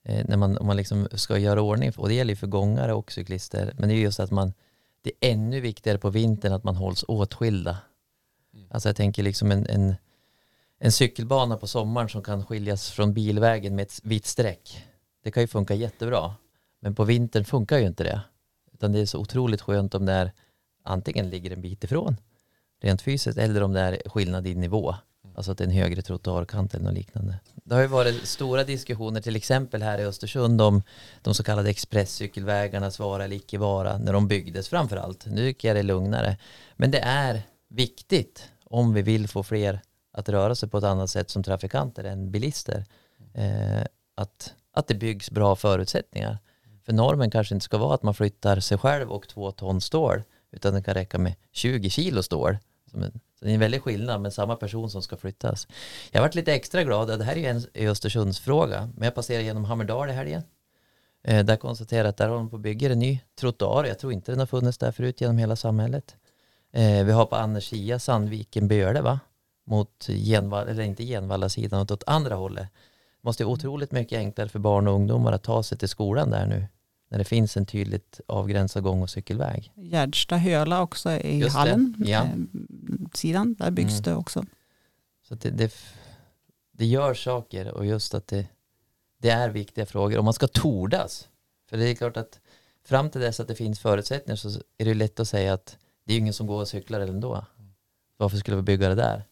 eh, 0.05 0.25
när 0.27 0.37
man, 0.37 0.57
om 0.57 0.67
man 0.67 0.77
liksom 0.77 1.07
ska 1.11 1.37
göra 1.37 1.61
ordning, 1.61 1.91
och 1.97 2.07
det 2.07 2.13
gäller 2.13 2.31
ju 2.31 2.35
för 2.35 2.47
gångare 2.47 2.93
och 2.93 3.11
cyklister, 3.11 3.73
men 3.77 3.89
det 3.89 3.95
är 3.95 3.99
just 3.99 4.19
att 4.19 4.31
man, 4.31 4.53
det 5.01 5.11
är 5.19 5.31
ännu 5.31 5.59
viktigare 5.59 5.97
på 5.97 6.09
vintern 6.09 6.53
att 6.53 6.63
man 6.63 6.75
hålls 6.75 7.05
åtskilda. 7.07 7.77
Mm. 8.53 8.67
Alltså 8.71 8.89
jag 8.89 8.95
tänker 8.95 9.23
liksom 9.23 9.51
en, 9.51 9.65
en, 9.69 9.95
en 10.79 10.91
cykelbana 10.91 11.57
på 11.57 11.67
sommaren 11.67 12.09
som 12.09 12.23
kan 12.23 12.45
skiljas 12.45 12.91
från 12.91 13.13
bilvägen 13.13 13.75
med 13.75 13.83
ett 13.83 13.99
vitt 14.03 14.25
streck. 14.25 14.85
Det 15.23 15.31
kan 15.31 15.43
ju 15.43 15.47
funka 15.47 15.73
jättebra. 15.73 16.35
Men 16.79 16.95
på 16.95 17.03
vintern 17.03 17.45
funkar 17.45 17.77
ju 17.77 17.87
inte 17.87 18.03
det. 18.03 18.21
Utan 18.75 18.91
det 18.91 18.99
är 18.99 19.05
så 19.05 19.19
otroligt 19.19 19.61
skönt 19.61 19.95
om 19.95 20.05
det 20.05 20.13
är 20.13 20.31
antingen 20.83 21.29
ligger 21.29 21.51
en 21.51 21.61
bit 21.61 21.83
ifrån 21.83 22.17
rent 22.81 23.01
fysiskt 23.01 23.37
eller 23.37 23.63
om 23.63 23.73
det 23.73 23.79
är 23.79 24.09
skillnad 24.09 24.47
i 24.47 24.55
nivå. 24.55 24.95
Alltså 25.35 25.51
att 25.51 25.57
det 25.57 25.63
är 25.63 25.67
en 25.67 25.73
högre 25.73 26.01
trottoarkant 26.01 26.73
eller 26.73 26.85
något 26.85 26.93
liknande. 26.93 27.39
Det 27.53 27.75
har 27.75 27.81
ju 27.81 27.87
varit 27.87 28.27
stora 28.27 28.63
diskussioner 28.63 29.21
till 29.21 29.35
exempel 29.35 29.81
här 29.81 29.99
i 29.99 30.05
Östersund 30.05 30.61
om 30.61 30.83
de 31.21 31.33
så 31.33 31.43
kallade 31.43 31.69
expresscykelvägarnas 31.69 32.99
vara 32.99 33.23
eller 33.23 33.35
icke 33.35 33.57
vara 33.57 33.97
när 33.97 34.13
de 34.13 34.27
byggdes 34.27 34.69
framför 34.69 34.97
allt. 34.97 35.25
Nu 35.25 35.41
tycker 35.41 35.67
jag 35.67 35.75
det 35.75 35.81
är 35.81 35.83
lugnare. 35.83 36.37
Men 36.75 36.91
det 36.91 36.99
är 36.99 37.41
viktigt 37.69 38.49
om 38.63 38.93
vi 38.93 39.01
vill 39.01 39.27
få 39.27 39.43
fler 39.43 39.81
att 40.13 40.29
röra 40.29 40.55
sig 40.55 40.69
på 40.69 40.77
ett 40.77 40.83
annat 40.83 41.09
sätt 41.09 41.29
som 41.29 41.43
trafikanter 41.43 42.03
än 42.03 42.31
bilister. 42.31 42.85
Eh, 43.33 43.83
att, 44.15 44.53
att 44.73 44.87
det 44.87 44.95
byggs 44.95 45.31
bra 45.31 45.55
förutsättningar. 45.55 46.37
För 46.85 46.93
normen 46.93 47.31
kanske 47.31 47.55
inte 47.55 47.63
ska 47.63 47.77
vara 47.77 47.95
att 47.95 48.03
man 48.03 48.13
flyttar 48.13 48.59
sig 48.59 48.77
själv 48.77 49.11
och 49.11 49.27
två 49.27 49.51
ton 49.51 49.81
stål 49.81 50.23
utan 50.51 50.73
det 50.73 50.83
kan 50.83 50.93
räcka 50.93 51.17
med 51.17 51.35
20 51.51 51.89
kilo 51.89 52.23
stål. 52.23 52.57
Så 52.91 52.97
det 53.39 53.49
är 53.49 53.53
en 53.53 53.59
väldig 53.59 53.81
skillnad 53.81 54.21
med 54.21 54.33
samma 54.33 54.55
person 54.55 54.89
som 54.89 55.01
ska 55.01 55.17
flyttas. 55.17 55.67
Jag 56.11 56.21
varit 56.21 56.35
lite 56.35 56.53
extra 56.53 56.83
glad, 56.83 57.19
det 57.19 57.23
här 57.23 57.35
är 57.35 57.39
ju 57.39 57.45
en 57.45 57.89
Östersundsfråga, 57.89 58.89
men 58.95 59.05
jag 59.05 59.15
passerade 59.15 59.43
genom 59.43 59.65
Hammerdal 59.65 60.09
i 60.09 60.13
helgen. 60.13 60.41
Eh, 61.23 61.45
där 61.45 61.55
konstaterade 61.55 62.07
jag 62.07 62.09
att 62.09 62.17
där 62.17 62.27
håller 62.27 62.39
de 62.39 62.49
på 62.49 62.55
att 62.55 62.61
bygga 62.61 62.91
en 62.91 62.99
ny 62.99 63.21
trottoar. 63.39 63.85
Jag 63.85 63.99
tror 63.99 64.13
inte 64.13 64.31
den 64.31 64.39
har 64.39 64.45
funnits 64.45 64.77
där 64.77 64.91
förut 64.91 65.21
genom 65.21 65.37
hela 65.37 65.55
samhället. 65.55 66.15
Eh, 66.73 67.05
vi 67.05 67.11
har 67.11 67.25
på 67.25 67.35
Annersia, 67.35 67.99
Sandviken, 67.99 68.67
Böle 68.67 69.01
va? 69.01 69.19
Mot 69.67 70.07
Genvall, 70.07 70.67
eller 70.67 70.83
inte 70.83 71.03
Genvalla 71.03 71.49
sidan, 71.49 71.81
åt 71.81 72.03
andra 72.07 72.35
hållet. 72.35 72.67
Det 73.21 73.27
måste 73.27 73.43
vara 73.43 73.53
otroligt 73.53 73.91
mycket 73.91 74.17
enklare 74.17 74.49
för 74.49 74.59
barn 74.59 74.87
och 74.87 74.93
ungdomar 74.93 75.31
att 75.31 75.43
ta 75.43 75.63
sig 75.63 75.77
till 75.77 75.89
skolan 75.89 76.29
där 76.29 76.45
nu. 76.45 76.67
När 77.09 77.17
det 77.17 77.23
finns 77.23 77.57
en 77.57 77.65
tydligt 77.65 78.21
avgränsad 78.27 78.83
gång 78.83 79.01
och 79.01 79.09
cykelväg. 79.09 79.71
Gärdsta 79.75 80.37
Höla 80.37 80.81
också 80.81 81.11
i 81.11 81.37
Just 81.37 81.55
hallen. 81.55 81.95
Ja. 82.05 82.23
Eh, 82.23 82.29
sidan, 83.13 83.53
där 83.53 83.71
byggs 83.71 83.91
mm. 83.91 84.01
det 84.03 84.15
också. 84.15 84.45
Så 85.27 85.35
det, 85.35 85.49
det, 85.49 85.73
det 86.71 86.85
gör 86.85 87.13
saker 87.13 87.71
och 87.71 87.85
just 87.85 88.13
att 88.13 88.27
det, 88.27 88.47
det 89.17 89.29
är 89.29 89.49
viktiga 89.49 89.85
frågor. 89.85 90.17
Och 90.17 90.23
man 90.23 90.33
ska 90.33 90.47
tordas. 90.47 91.29
För 91.69 91.77
det 91.77 91.89
är 91.89 91.95
klart 91.95 92.17
att 92.17 92.39
fram 92.83 93.09
till 93.09 93.21
dess 93.21 93.39
att 93.39 93.47
det 93.47 93.55
finns 93.55 93.79
förutsättningar 93.79 94.35
så 94.35 94.49
är 94.77 94.85
det 94.85 94.93
lätt 94.93 95.19
att 95.19 95.27
säga 95.27 95.53
att 95.53 95.77
det 96.05 96.13
är 96.13 96.17
ingen 96.17 96.33
som 96.33 96.47
går 96.47 96.61
och 96.61 96.67
cyklar 96.67 96.99
ändå. 96.99 97.45
Varför 98.17 98.37
skulle 98.37 98.57
vi 98.57 98.63
bygga 98.63 98.89
det 98.89 98.95
där? 98.95 99.23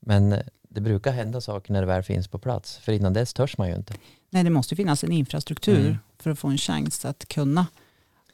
Men 0.00 0.32
eh, 0.32 0.42
det 0.78 0.82
brukar 0.82 1.12
hända 1.12 1.40
saker 1.40 1.72
när 1.72 1.80
det 1.80 1.86
väl 1.86 2.02
finns 2.02 2.28
på 2.28 2.38
plats. 2.38 2.76
För 2.76 2.92
innan 2.92 3.12
dess 3.12 3.34
törs 3.34 3.58
man 3.58 3.68
ju 3.68 3.74
inte. 3.74 3.94
Nej, 4.30 4.44
det 4.44 4.50
måste 4.50 4.76
finnas 4.76 5.04
en 5.04 5.12
infrastruktur 5.12 5.80
mm. 5.80 5.98
för 6.18 6.30
att 6.30 6.38
få 6.38 6.48
en 6.48 6.58
chans 6.58 7.04
att 7.04 7.28
kunna 7.28 7.66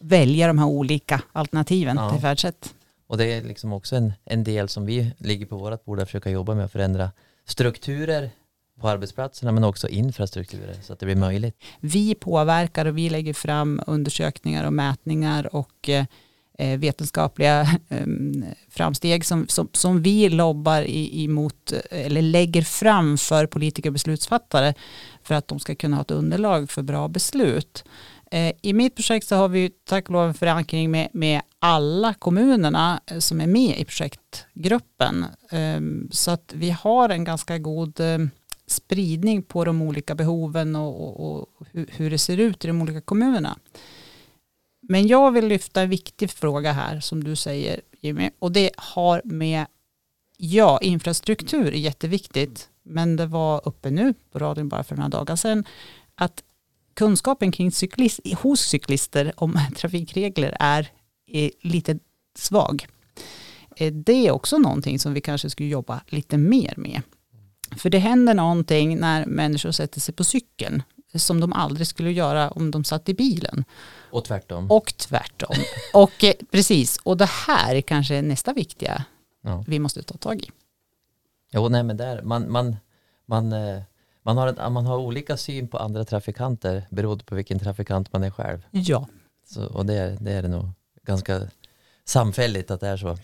välja 0.00 0.46
de 0.46 0.58
här 0.58 0.66
olika 0.66 1.22
alternativen 1.32 1.96
ja. 1.96 2.10
till 2.10 2.20
färdsätt. 2.20 2.74
Och 3.06 3.18
det 3.18 3.32
är 3.32 3.42
liksom 3.42 3.72
också 3.72 3.96
en, 3.96 4.12
en 4.24 4.44
del 4.44 4.68
som 4.68 4.86
vi 4.86 5.12
ligger 5.18 5.46
på 5.46 5.56
vårt 5.56 5.84
bord 5.84 6.00
att 6.00 6.08
försöka 6.08 6.30
jobba 6.30 6.54
med 6.54 6.64
att 6.64 6.72
förändra 6.72 7.10
strukturer 7.44 8.30
på 8.80 8.88
arbetsplatserna 8.88 9.52
men 9.52 9.64
också 9.64 9.88
infrastrukturer 9.88 10.76
så 10.82 10.92
att 10.92 10.98
det 10.98 11.06
blir 11.06 11.16
möjligt. 11.16 11.56
Vi 11.80 12.14
påverkar 12.14 12.86
och 12.86 12.98
vi 12.98 13.10
lägger 13.10 13.34
fram 13.34 13.80
undersökningar 13.86 14.66
och 14.66 14.72
mätningar 14.72 15.54
och 15.54 15.88
eh 15.88 16.04
Eh, 16.58 16.78
vetenskapliga 16.78 17.66
ehm, 17.88 18.44
framsteg 18.68 19.24
som, 19.24 19.48
som, 19.48 19.68
som, 19.72 20.02
vi 20.02 20.28
lobbar 20.28 20.84
emot 20.88 21.72
eller 21.90 22.22
lägger 22.22 22.62
fram 22.62 23.18
för 23.18 23.46
politiker 23.46 23.88
och 23.88 23.92
beslutsfattare 23.92 24.74
för 25.22 25.34
att 25.34 25.48
de 25.48 25.60
ska 25.60 25.74
kunna 25.74 25.96
ha 25.96 26.02
ett 26.02 26.10
underlag 26.10 26.70
för 26.70 26.82
bra 26.82 27.08
beslut. 27.08 27.84
Eh, 28.30 28.52
I 28.62 28.72
mitt 28.72 28.94
projekt 28.94 29.26
så 29.26 29.36
har 29.36 29.48
vi 29.48 29.70
tack 29.84 30.04
och 30.04 30.12
lov 30.12 30.28
en 30.28 30.34
förankring 30.34 30.90
med, 30.90 31.08
med 31.12 31.40
alla 31.58 32.14
kommunerna 32.14 33.00
eh, 33.06 33.18
som 33.18 33.40
är 33.40 33.46
med 33.46 33.78
i 33.78 33.84
projektgruppen. 33.84 35.24
Ehm, 35.50 36.08
så 36.12 36.30
att 36.30 36.52
vi 36.56 36.70
har 36.70 37.08
en 37.08 37.24
ganska 37.24 37.58
god 37.58 38.00
spridning 38.66 39.42
på 39.42 39.64
de 39.64 39.82
olika 39.82 40.14
behoven 40.14 40.76
och, 40.76 41.20
och, 41.20 41.40
och 41.40 41.66
hur 41.72 42.10
det 42.10 42.18
ser 42.18 42.38
ut 42.38 42.64
i 42.64 42.68
de 42.68 42.82
olika 42.82 43.00
kommunerna. 43.00 43.58
Men 44.88 45.06
jag 45.06 45.30
vill 45.30 45.46
lyfta 45.46 45.82
en 45.82 45.90
viktig 45.90 46.30
fråga 46.30 46.72
här 46.72 47.00
som 47.00 47.24
du 47.24 47.36
säger 47.36 47.80
Jimmy 48.00 48.30
och 48.38 48.52
det 48.52 48.70
har 48.76 49.22
med 49.24 49.66
ja, 50.36 50.78
infrastruktur 50.82 51.66
är 51.66 51.78
jätteviktigt 51.78 52.68
men 52.82 53.16
det 53.16 53.26
var 53.26 53.68
uppe 53.68 53.90
nu 53.90 54.14
på 54.32 54.38
radion 54.38 54.68
bara 54.68 54.84
för 54.84 54.96
några 54.96 55.08
dagar 55.08 55.36
sedan 55.36 55.64
att 56.14 56.42
kunskapen 56.94 57.52
kring 57.52 57.72
cyklist, 57.72 58.20
hos 58.38 58.60
cyklister 58.60 59.32
om 59.36 59.58
trafikregler 59.76 60.56
är, 60.60 60.88
är 61.26 61.50
lite 61.60 61.98
svag. 62.38 62.86
Eh, 63.76 63.92
det 63.92 64.26
är 64.26 64.30
också 64.30 64.58
någonting 64.58 64.98
som 64.98 65.14
vi 65.14 65.20
kanske 65.20 65.50
skulle 65.50 65.68
jobba 65.68 66.00
lite 66.06 66.38
mer 66.38 66.74
med. 66.76 67.02
För 67.76 67.90
det 67.90 67.98
händer 67.98 68.34
någonting 68.34 68.98
när 68.98 69.26
människor 69.26 69.70
sätter 69.70 70.00
sig 70.00 70.14
på 70.14 70.24
cykeln 70.24 70.82
som 71.14 71.40
de 71.40 71.52
aldrig 71.52 71.86
skulle 71.86 72.12
göra 72.12 72.50
om 72.50 72.70
de 72.70 72.84
satt 72.84 73.08
i 73.08 73.14
bilen. 73.14 73.64
Och 74.14 74.24
tvärtom. 74.24 74.70
Och 74.70 74.96
tvärtom. 74.96 75.56
och 75.94 76.24
eh, 76.24 76.34
precis, 76.50 76.98
och 77.02 77.16
det 77.16 77.28
här 77.46 77.74
är 77.74 77.80
kanske 77.80 78.22
nästa 78.22 78.52
viktiga 78.52 79.04
ja. 79.42 79.64
vi 79.66 79.78
måste 79.78 80.02
ta 80.02 80.16
tag 80.16 80.40
i. 80.40 80.50
Jo, 81.52 81.68
nej 81.68 81.82
men 81.82 81.96
där, 81.96 82.22
man, 82.22 82.52
man, 82.52 82.76
man, 83.26 83.52
eh, 83.52 83.82
man, 84.22 84.36
har 84.36 84.46
en, 84.46 84.72
man 84.72 84.86
har 84.86 84.98
olika 84.98 85.36
syn 85.36 85.68
på 85.68 85.78
andra 85.78 86.04
trafikanter 86.04 86.86
beroende 86.90 87.24
på 87.24 87.34
vilken 87.34 87.58
trafikant 87.58 88.12
man 88.12 88.24
är 88.24 88.30
själv. 88.30 88.66
Ja. 88.70 89.08
Så, 89.46 89.66
och 89.66 89.86
det, 89.86 90.16
det 90.20 90.32
är 90.32 90.42
det 90.42 90.48
nog 90.48 90.68
ganska 91.02 91.40
samfälligt 92.04 92.70
att 92.70 92.80
det 92.80 92.88
är 92.88 92.96
så. 92.96 93.18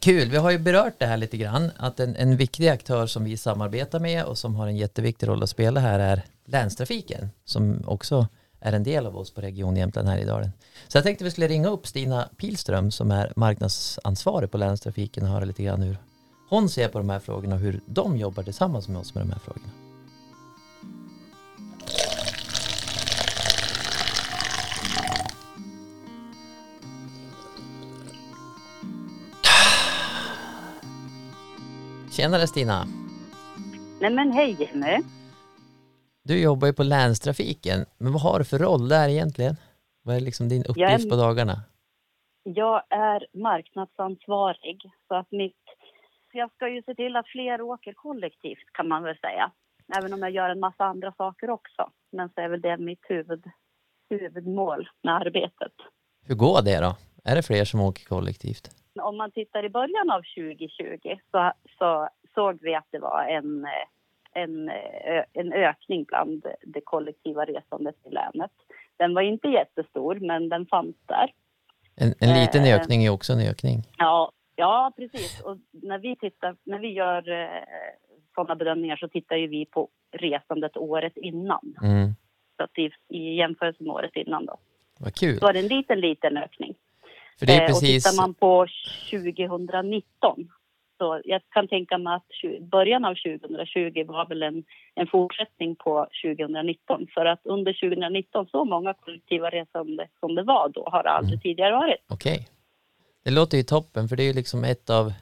Kul, 0.00 0.30
vi 0.30 0.36
har 0.36 0.50
ju 0.50 0.58
berört 0.58 0.98
det 0.98 1.06
här 1.06 1.16
lite 1.16 1.36
grann, 1.36 1.70
att 1.76 2.00
en, 2.00 2.16
en 2.16 2.36
viktig 2.36 2.68
aktör 2.68 3.06
som 3.06 3.24
vi 3.24 3.36
samarbetar 3.36 4.00
med 4.00 4.24
och 4.24 4.38
som 4.38 4.54
har 4.54 4.66
en 4.66 4.76
jätteviktig 4.76 5.28
roll 5.28 5.42
att 5.42 5.50
spela 5.50 5.80
här 5.80 5.98
är 5.98 6.22
länstrafiken, 6.44 7.30
som 7.44 7.82
också 7.86 8.26
är 8.62 8.72
en 8.72 8.82
del 8.82 9.06
av 9.06 9.16
oss 9.16 9.30
på 9.30 9.40
Region 9.40 9.76
Jämtland 9.76 10.08
här 10.08 10.18
i 10.18 10.24
Dalen. 10.24 10.50
Så 10.88 10.96
jag 10.96 11.04
tänkte 11.04 11.24
vi 11.24 11.30
skulle 11.30 11.48
ringa 11.48 11.68
upp 11.68 11.86
Stina 11.86 12.28
Pilström 12.36 12.90
som 12.90 13.10
är 13.10 13.32
marknadsansvarig 13.36 14.50
på 14.50 14.58
länstrafiken 14.58 15.22
och 15.22 15.28
höra 15.28 15.44
lite 15.44 15.62
grann 15.62 15.82
hur 15.82 15.96
hon 16.48 16.68
ser 16.68 16.88
på 16.88 16.98
de 16.98 17.10
här 17.10 17.18
frågorna 17.18 17.54
och 17.54 17.60
hur 17.60 17.80
de 17.86 18.16
jobbar 18.16 18.42
tillsammans 18.42 18.88
med 18.88 19.00
oss 19.00 19.14
med 19.14 19.22
de 19.24 19.30
här 19.30 19.38
frågorna. 19.38 19.70
Tjenare 32.10 32.46
Stina! 32.46 32.88
Nej 34.00 34.10
men 34.10 34.32
hej 34.32 34.56
Jimmy! 34.60 35.21
Du 36.24 36.42
jobbar 36.42 36.66
ju 36.66 36.72
på 36.72 36.82
länstrafiken, 36.82 37.84
men 37.98 38.12
vad 38.12 38.22
har 38.22 38.38
du 38.38 38.44
för 38.44 38.58
roll 38.58 38.88
där 38.88 39.08
egentligen? 39.08 39.54
Vad 40.02 40.16
är 40.16 40.20
liksom 40.20 40.48
din 40.48 40.64
uppgift 40.68 41.06
är, 41.06 41.10
på 41.10 41.16
dagarna? 41.16 41.56
Jag 42.42 42.82
är 42.90 43.26
marknadsansvarig, 43.32 44.90
så 45.08 45.14
att 45.14 45.30
mitt... 45.30 45.64
Jag 46.32 46.52
ska 46.52 46.68
ju 46.68 46.82
se 46.82 46.94
till 46.94 47.16
att 47.16 47.28
fler 47.28 47.60
åker 47.60 47.92
kollektivt 47.92 48.72
kan 48.72 48.88
man 48.88 49.02
väl 49.02 49.18
säga. 49.18 49.50
Även 49.98 50.12
om 50.12 50.20
jag 50.20 50.30
gör 50.30 50.50
en 50.50 50.60
massa 50.60 50.84
andra 50.84 51.12
saker 51.12 51.50
också. 51.50 51.90
Men 52.12 52.28
så 52.28 52.40
är 52.40 52.48
väl 52.48 52.60
det 52.60 52.76
mitt 52.76 53.04
huvud, 53.08 53.44
huvudmål 54.10 54.88
med 55.02 55.14
arbetet. 55.14 55.72
Hur 56.26 56.34
går 56.34 56.62
det 56.62 56.80
då? 56.80 56.96
Är 57.24 57.36
det 57.36 57.42
fler 57.42 57.64
som 57.64 57.80
åker 57.80 58.04
kollektivt? 58.04 58.70
Om 59.00 59.16
man 59.16 59.30
tittar 59.30 59.64
i 59.64 59.70
början 59.70 60.10
av 60.10 60.22
2020 60.36 61.20
så, 61.30 61.52
så 61.78 62.08
såg 62.34 62.58
vi 62.62 62.74
att 62.74 62.88
det 62.90 62.98
var 62.98 63.24
en, 63.24 63.66
en, 64.34 64.70
en 65.32 65.52
ökning 65.52 66.04
bland 66.04 66.46
det 66.62 66.80
kollektiva 66.84 67.44
resandet 67.44 67.96
i 68.04 68.10
länet. 68.10 68.50
Den 68.96 69.14
var 69.14 69.22
inte 69.22 69.48
jättestor, 69.48 70.14
men 70.20 70.48
den 70.48 70.66
fanns 70.66 70.96
där. 71.06 71.32
En, 71.96 72.14
en 72.20 72.40
liten 72.40 72.64
eh, 72.64 72.74
ökning 72.74 73.04
är 73.04 73.10
också 73.10 73.32
en 73.32 73.40
ökning. 73.40 73.82
Ja, 73.98 74.32
ja 74.56 74.92
precis. 74.96 75.40
Och 75.40 75.56
när 75.70 75.98
vi, 75.98 76.16
tittar, 76.16 76.56
när 76.64 76.78
vi 76.78 76.88
gör 76.88 77.30
eh, 77.30 77.62
sådana 78.34 78.56
bedömningar 78.56 78.96
så 78.96 79.08
tittar 79.08 79.36
ju 79.36 79.46
vi 79.46 79.66
på 79.66 79.88
resandet 80.12 80.76
året 80.76 81.16
innan. 81.16 81.74
Mm. 81.82 82.14
Så 82.56 82.64
att 82.64 82.78
i, 82.78 82.90
i 83.08 83.36
jämförelse 83.36 83.82
med 83.82 83.92
året 83.92 84.16
innan 84.16 84.46
då. 84.46 84.58
Vad 84.98 85.14
kul. 85.14 85.38
Så 85.38 85.46
var 85.46 85.52
det 85.52 85.58
en 85.58 85.68
liten, 85.68 86.00
liten 86.00 86.36
ökning. 86.36 86.74
För 87.38 87.46
det 87.46 87.52
är 87.52 87.66
precis... 87.66 88.06
Eh, 88.06 88.10
och 88.10 88.12
tittar 88.12 88.22
man 88.22 88.34
på 88.34 88.66
2019 89.10 90.48
så 91.02 91.20
jag 91.24 91.40
kan 91.48 91.68
tänka 91.68 91.98
mig 91.98 92.14
att 92.14 92.60
början 92.70 93.04
av 93.04 93.14
2020 93.14 94.04
var 94.06 94.28
väl 94.28 94.42
en, 94.42 94.64
en 94.94 95.06
fortsättning 95.06 95.76
på 95.76 96.06
2019 96.24 97.06
för 97.14 97.24
att 97.26 97.40
under 97.44 97.72
2019 97.72 98.46
så 98.46 98.64
många 98.64 98.94
kollektiva 98.94 99.50
resande 99.50 100.08
som 100.20 100.34
det 100.34 100.42
var 100.42 100.68
då 100.68 100.88
har 100.92 101.02
det 101.02 101.10
aldrig 101.10 101.34
mm. 101.34 101.40
tidigare 101.40 101.72
varit. 101.72 102.04
Okej. 102.08 102.32
Okay. 102.32 102.44
Det 103.24 103.30
låter 103.30 103.56
ju 103.56 103.62
toppen 103.62 104.08
för 104.08 104.16
det 104.16 104.22
är 104.22 104.26
ju 104.26 104.32
liksom 104.32 104.64
ett 104.64 104.90
av 104.90 105.12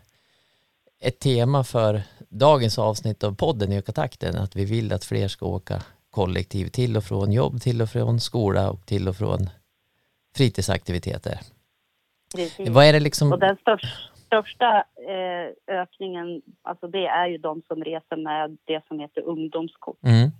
ett 1.00 1.18
tema 1.18 1.64
för 1.64 2.02
dagens 2.28 2.78
avsnitt 2.78 3.24
av 3.24 3.36
podden 3.36 3.72
Öka 3.72 3.92
takten 3.92 4.36
att 4.36 4.56
vi 4.56 4.64
vill 4.64 4.92
att 4.92 5.04
fler 5.04 5.28
ska 5.28 5.46
åka 5.46 5.82
kollektivt 6.10 6.72
till 6.72 6.96
och 6.96 7.04
från 7.04 7.32
jobb, 7.32 7.60
till 7.60 7.82
och 7.82 7.90
från 7.90 8.20
skola 8.20 8.70
och 8.70 8.86
till 8.86 9.08
och 9.08 9.16
från 9.16 9.50
fritidsaktiviteter. 10.36 11.38
Precis. 12.34 12.68
Vad 12.68 12.84
är 12.84 12.92
det 12.92 13.00
liksom? 13.00 13.32
Och 13.32 13.38
den 13.38 13.56
största, 13.56 13.88
största 14.30 14.84
eh, 15.08 15.76
ökningen, 15.80 16.42
alltså 16.62 16.86
det 16.86 17.06
är 17.06 17.26
ju 17.26 17.38
de 17.38 17.62
som 17.68 17.84
reser 17.84 18.16
med 18.16 18.58
det 18.64 18.82
som 18.88 19.00
heter 19.00 19.22
ungdomskort. 19.22 20.02
Mm. 20.02 20.30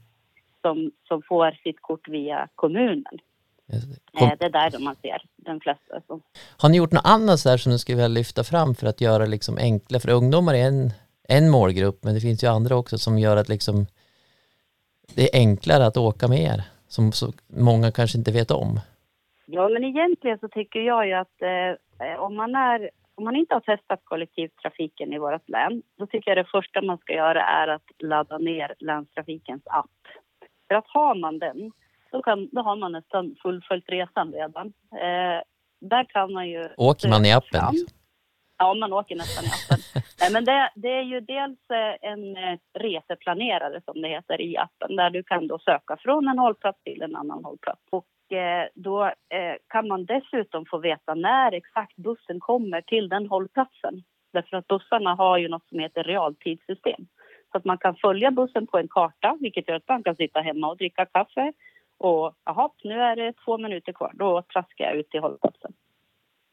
Som, 0.62 0.90
som 1.08 1.22
får 1.22 1.50
sitt 1.62 1.80
kort 1.80 2.08
via 2.08 2.48
kommunen. 2.54 3.18
Kom. 4.12 4.28
Eh, 4.28 4.32
det 4.38 4.44
är 4.44 4.50
där 4.50 4.78
man 4.78 4.96
ser 5.02 5.22
den 5.36 5.60
flesta. 5.60 6.00
Som... 6.06 6.22
Har 6.58 6.68
ni 6.68 6.76
gjort 6.76 6.92
något 6.92 7.06
annat 7.06 7.44
där 7.44 7.56
som 7.56 7.72
ni 7.72 7.78
skulle 7.78 7.96
vilja 7.96 8.08
lyfta 8.08 8.44
fram 8.44 8.74
för 8.74 8.86
att 8.86 9.00
göra 9.00 9.26
liksom 9.26 9.58
enklare? 9.58 10.00
För 10.00 10.10
ungdomar 10.10 10.54
är 10.54 10.66
en, 10.66 10.90
en 11.28 11.50
målgrupp, 11.50 12.04
men 12.04 12.14
det 12.14 12.20
finns 12.20 12.44
ju 12.44 12.48
andra 12.48 12.76
också 12.76 12.98
som 12.98 13.18
gör 13.18 13.36
att 13.36 13.48
liksom 13.48 13.86
det 15.14 15.22
är 15.22 15.40
enklare 15.40 15.86
att 15.86 15.96
åka 15.96 16.28
med 16.28 16.40
er, 16.40 16.62
som 16.88 17.12
så 17.12 17.32
många 17.46 17.92
kanske 17.92 18.18
inte 18.18 18.32
vet 18.32 18.50
om. 18.50 18.80
Ja, 19.46 19.68
men 19.68 19.84
egentligen 19.84 20.38
så 20.38 20.48
tycker 20.48 20.80
jag 20.80 21.06
ju 21.06 21.12
att 21.12 21.42
eh, 21.42 22.20
om, 22.20 22.36
man 22.36 22.54
är, 22.54 22.90
om 23.20 23.24
man 23.24 23.36
inte 23.36 23.54
har 23.54 23.60
testat 23.60 24.00
kollektivtrafiken 24.04 25.12
i 25.12 25.18
vårt 25.18 25.48
län, 25.48 25.82
då 25.98 26.06
tycker 26.06 26.30
jag 26.30 26.38
det 26.38 26.50
första 26.50 26.82
man 26.82 26.98
ska 26.98 27.12
göra 27.12 27.42
är 27.42 27.68
att 27.68 27.88
ladda 27.98 28.38
ner 28.38 28.74
länstrafikens 28.78 29.62
app. 29.66 30.00
För 30.68 30.74
att 30.74 30.84
har 30.86 31.14
man 31.14 31.38
den, 31.38 31.72
då, 32.12 32.22
kan, 32.22 32.48
då 32.52 32.60
har 32.62 32.76
man 32.76 32.92
nästan 32.92 33.36
fullföljt 33.42 33.88
resan 33.88 34.32
redan. 34.32 34.66
Eh, 34.92 35.40
där 35.80 36.04
kan 36.04 36.32
man 36.32 36.48
ju... 36.48 36.68
Åker 36.76 37.08
man 37.08 37.24
i 37.24 37.32
appen? 37.32 37.64
Liksom? 37.72 37.96
Ja, 38.58 38.74
man 38.74 38.92
åker 38.92 39.16
nästan 39.16 39.44
i 39.44 39.48
appen. 39.48 40.02
Nej, 40.20 40.32
men 40.32 40.44
det, 40.44 40.70
det, 40.74 40.88
är 40.88 41.02
ju 41.02 41.20
dels 41.20 41.60
eh, 41.70 42.10
en 42.10 42.36
eh, 42.36 42.58
reseplanerare 42.78 43.80
som 43.84 44.02
det 44.02 44.08
heter 44.08 44.40
i 44.40 44.56
appen 44.56 44.96
där 44.96 45.10
du 45.10 45.22
kan 45.22 45.46
då 45.46 45.58
söka 45.58 45.96
från 45.96 46.28
en 46.28 46.38
hållplats 46.38 46.82
till 46.82 47.02
en 47.02 47.16
annan 47.16 47.44
hållplats. 47.44 47.82
Och 47.90 48.06
då 48.74 49.12
kan 49.68 49.88
man 49.88 50.04
dessutom 50.04 50.66
få 50.66 50.78
veta 50.78 51.14
när 51.14 51.52
exakt 51.52 51.96
bussen 51.96 52.40
kommer 52.40 52.80
till 52.80 53.08
den 53.08 53.26
hållplatsen. 53.26 54.02
Därför 54.32 54.56
att 54.56 54.66
bussarna 54.66 55.14
har 55.14 55.38
ju 55.38 55.48
något 55.48 55.68
som 55.68 55.78
heter 55.78 56.04
realtidssystem. 56.04 57.06
Så 57.52 57.58
att 57.58 57.64
man 57.64 57.78
kan 57.78 57.94
följa 57.94 58.30
bussen 58.30 58.66
på 58.66 58.78
en 58.78 58.88
karta, 58.88 59.36
vilket 59.40 59.68
gör 59.68 59.76
att 59.76 59.88
man 59.88 60.02
kan 60.02 60.16
sitta 60.16 60.40
hemma 60.40 60.68
och 60.68 60.76
dricka 60.76 61.06
kaffe. 61.06 61.52
Och 61.98 62.34
jaha, 62.44 62.70
nu 62.84 63.02
är 63.02 63.16
det 63.16 63.32
två 63.44 63.58
minuter 63.58 63.92
kvar, 63.92 64.12
då 64.14 64.42
traskar 64.42 64.84
jag 64.84 64.94
ut 64.94 65.10
till 65.10 65.20
hållplatsen 65.20 65.72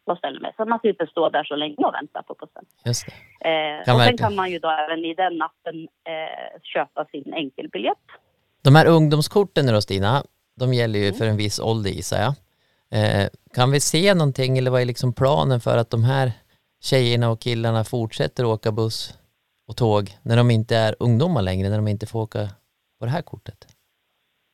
och 0.07 0.17
ställer 0.17 0.39
mig. 0.39 0.53
Så 0.57 0.65
man 0.65 0.80
slipper 0.80 1.05
stå 1.05 1.30
där 1.30 1.43
så 1.43 1.55
länge 1.55 1.75
och 1.75 1.93
vänta 1.93 2.23
på 2.23 2.34
bussen. 2.34 2.65
Just 2.86 3.05
det. 3.05 3.84
Eh, 3.86 3.95
och 3.95 4.01
sen 4.01 4.17
kan 4.17 4.36
man 4.36 4.51
ju 4.51 4.59
då 4.59 4.69
även 4.69 5.05
i 5.05 5.13
den 5.13 5.41
appen 5.41 5.88
eh, 6.03 6.61
köpa 6.63 7.05
sin 7.05 7.34
enkelbiljett. 7.34 8.07
De 8.63 8.75
här 8.75 8.88
ungdomskorten 8.88 9.65
nu 9.65 9.71
då 9.71 9.82
Stina, 9.82 10.23
de 10.60 10.74
gäller 10.74 10.99
ju 10.99 11.08
mm. 11.08 11.18
för 11.18 11.26
en 11.26 11.38
viss 11.38 11.60
ålder 11.60 11.89
gissar 11.89 12.18
jag. 12.18 12.34
Eh, 12.91 13.28
kan 13.53 13.72
vi 13.72 13.80
se 13.80 14.14
någonting 14.14 14.58
eller 14.58 14.72
vad 14.72 14.82
är 14.82 14.86
liksom 14.86 15.14
planen 15.14 15.60
för 15.60 15.78
att 15.78 15.89
de 15.89 16.03
här 16.03 16.32
tjejerna 16.82 17.30
och 17.30 17.39
killarna 17.39 17.84
fortsätter 17.84 18.45
åka 18.45 18.72
buss 18.72 19.20
och 19.68 19.78
tåg 19.78 20.10
när 20.24 20.38
de 20.38 20.51
inte 20.51 20.76
är 20.76 20.95
ungdomar 20.99 21.41
längre, 21.41 21.70
när 21.70 21.78
de 21.78 21.88
inte 21.88 22.05
får 22.05 22.20
åka 22.22 22.39
på 22.99 23.05
det 23.05 23.12
här 23.12 23.22
kortet? 23.22 23.78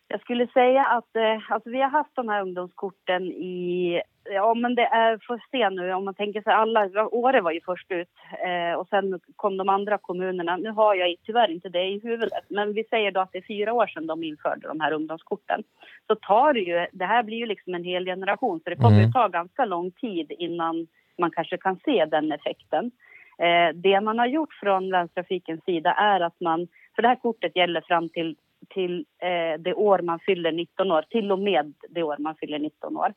Jag 0.08 0.22
skulle 0.22 0.48
säga 0.48 0.86
att 0.86 1.16
eh, 1.16 1.52
alltså 1.52 1.70
vi 1.70 1.82
har 1.82 1.90
haft 1.90 2.16
de 2.16 2.30
här 2.30 2.42
ungdomskorten 2.42 3.24
i, 3.24 4.02
ja 4.24 4.54
men 4.54 4.76
det 4.76 4.86
är, 4.86 5.20
får 5.28 5.42
se 5.52 5.70
nu 5.70 5.94
om 5.94 6.06
man 6.06 6.14
tänker 6.14 6.42
sig 6.42 6.54
alla, 6.54 7.08
Åre 7.12 7.42
var 7.42 7.52
ju 7.52 7.62
först 7.62 7.92
ut 7.92 8.10
eh, 8.46 8.80
och 8.80 8.88
sen 8.88 9.20
kom 9.36 9.58
de 9.58 9.70
andra 9.70 9.98
kommunerna. 9.98 10.58
Nu 10.58 10.70
har 10.70 10.96
jag 10.96 11.16
tyvärr 11.24 11.52
inte 11.52 11.70
det 11.70 11.86
i 11.86 12.00
huvudet, 12.00 12.44
men 12.48 12.74
vi 12.74 12.84
säger 12.84 13.12
då 13.12 13.20
att 13.20 13.32
det 13.32 13.38
är 13.38 13.48
fyra 13.48 13.74
år 13.74 13.88
sedan 13.88 14.08
de 14.08 14.24
införde 14.24 14.68
de 14.68 14.80
här 14.80 14.92
ungdomskorten. 14.92 15.64
Så 16.08 16.16
tar 16.16 16.54
det 16.54 16.60
ju, 16.60 16.88
det 16.92 17.06
här 17.06 17.24
blir 17.24 17.38
ju 17.38 17.46
liksom 17.46 17.76
en 17.76 17.84
hel 17.84 18.06
generation 18.06 18.60
så 18.60 18.70
det 18.70 18.76
kommer 18.76 18.98
mm. 18.98 19.06
ju 19.06 19.12
ta 19.12 19.28
ganska 19.28 19.66
lång 19.66 19.92
tid 19.92 20.32
innan 20.32 20.88
man 21.18 21.32
kanske 21.32 21.58
kan 21.58 21.80
se 21.86 22.06
den 22.06 22.32
effekten. 22.32 22.92
Eh, 23.38 23.76
det 23.76 24.02
man 24.02 24.20
har 24.20 24.26
gjort 24.26 24.54
från 24.54 24.90
länstrafikens 24.90 25.64
sida 25.64 25.92
är 25.94 26.20
att 26.20 26.40
man, 26.40 26.68
för 26.96 27.02
det 27.02 27.08
här 27.08 27.16
kortet 27.16 27.56
gäller 27.56 27.82
fram 27.82 28.10
till, 28.10 28.36
till 28.70 29.06
eh, 29.20 29.60
det 29.60 29.74
år 29.74 30.00
man 30.00 30.20
fyller 30.20 30.52
19 30.52 30.92
år, 30.92 31.06
till 31.10 31.32
och 31.32 31.40
med 31.40 31.74
det 31.90 32.04
år 32.04 32.18
man 32.20 32.36
fyller 32.36 32.60
19 32.60 32.98
år. 32.98 33.14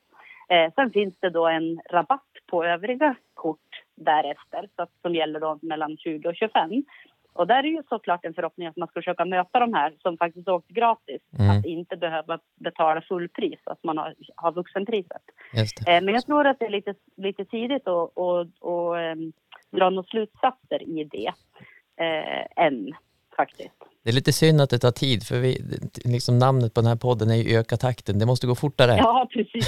Eh, 0.49 0.73
sen 0.75 0.91
finns 0.91 1.15
det 1.21 1.31
då 1.31 1.47
en 1.47 1.81
rabatt 1.91 2.33
på 2.47 2.65
övriga 2.65 3.15
kort 3.35 3.83
därefter, 3.95 4.69
så 4.77 4.83
att, 4.83 4.91
som 5.03 5.15
gäller 5.15 5.41
då 5.41 5.59
mellan 5.63 5.97
20 5.97 6.29
och 6.29 6.37
25. 6.37 6.85
Och 7.37 7.47
där 7.47 7.65
är 7.65 7.69
ju 7.69 7.83
såklart 7.89 8.25
en 8.25 8.35
förhoppning 8.35 8.67
att 8.67 8.77
man 8.77 8.89
ska 8.89 9.01
försöka 9.01 9.25
möta 9.25 9.61
de 9.61 9.75
här 9.75 9.95
som 9.99 10.17
faktiskt 10.17 10.49
åkt 10.49 10.69
gratis. 10.69 11.23
Mm. 11.39 11.59
Att 11.59 11.65
inte 11.65 11.97
behöva 11.97 12.39
betala 12.55 13.01
fullpris, 13.01 13.61
att 13.65 13.85
man 13.85 13.99
har, 13.99 14.15
har 14.37 14.53
vuxenpriset. 14.53 15.23
Eh, 15.87 16.05
men 16.05 16.15
jag 16.15 16.27
tror 16.27 16.47
att 16.47 16.59
det 16.59 16.65
är 16.65 16.71
lite, 16.71 16.95
lite 17.17 17.45
tidigt 17.45 17.89
att, 17.89 18.19
att, 18.19 18.47
att 18.63 18.97
eh, 18.97 19.15
dra 19.71 19.91
några 19.91 20.09
slutsatser 20.09 20.83
i 20.83 21.05
det 21.05 21.33
eh, 22.05 22.65
än 22.67 22.93
faktiskt. 23.37 23.96
Det 24.07 24.11
är 24.11 24.15
lite 24.15 24.33
synd 24.33 24.61
att 24.61 24.71
det 24.71 24.79
tar 24.79 24.91
tid, 24.91 25.27
för 25.29 25.39
vi, 25.41 25.53
liksom 26.05 26.39
namnet 26.39 26.75
på 26.75 26.81
den 26.81 26.89
här 26.89 26.97
podden 26.97 27.31
är 27.31 27.35
ju 27.35 27.59
Öka 27.59 27.77
takten. 27.77 28.19
Det 28.19 28.27
måste 28.27 28.47
gå 28.47 28.55
fortare. 28.55 28.95
Ja, 28.97 29.29
precis. 29.33 29.67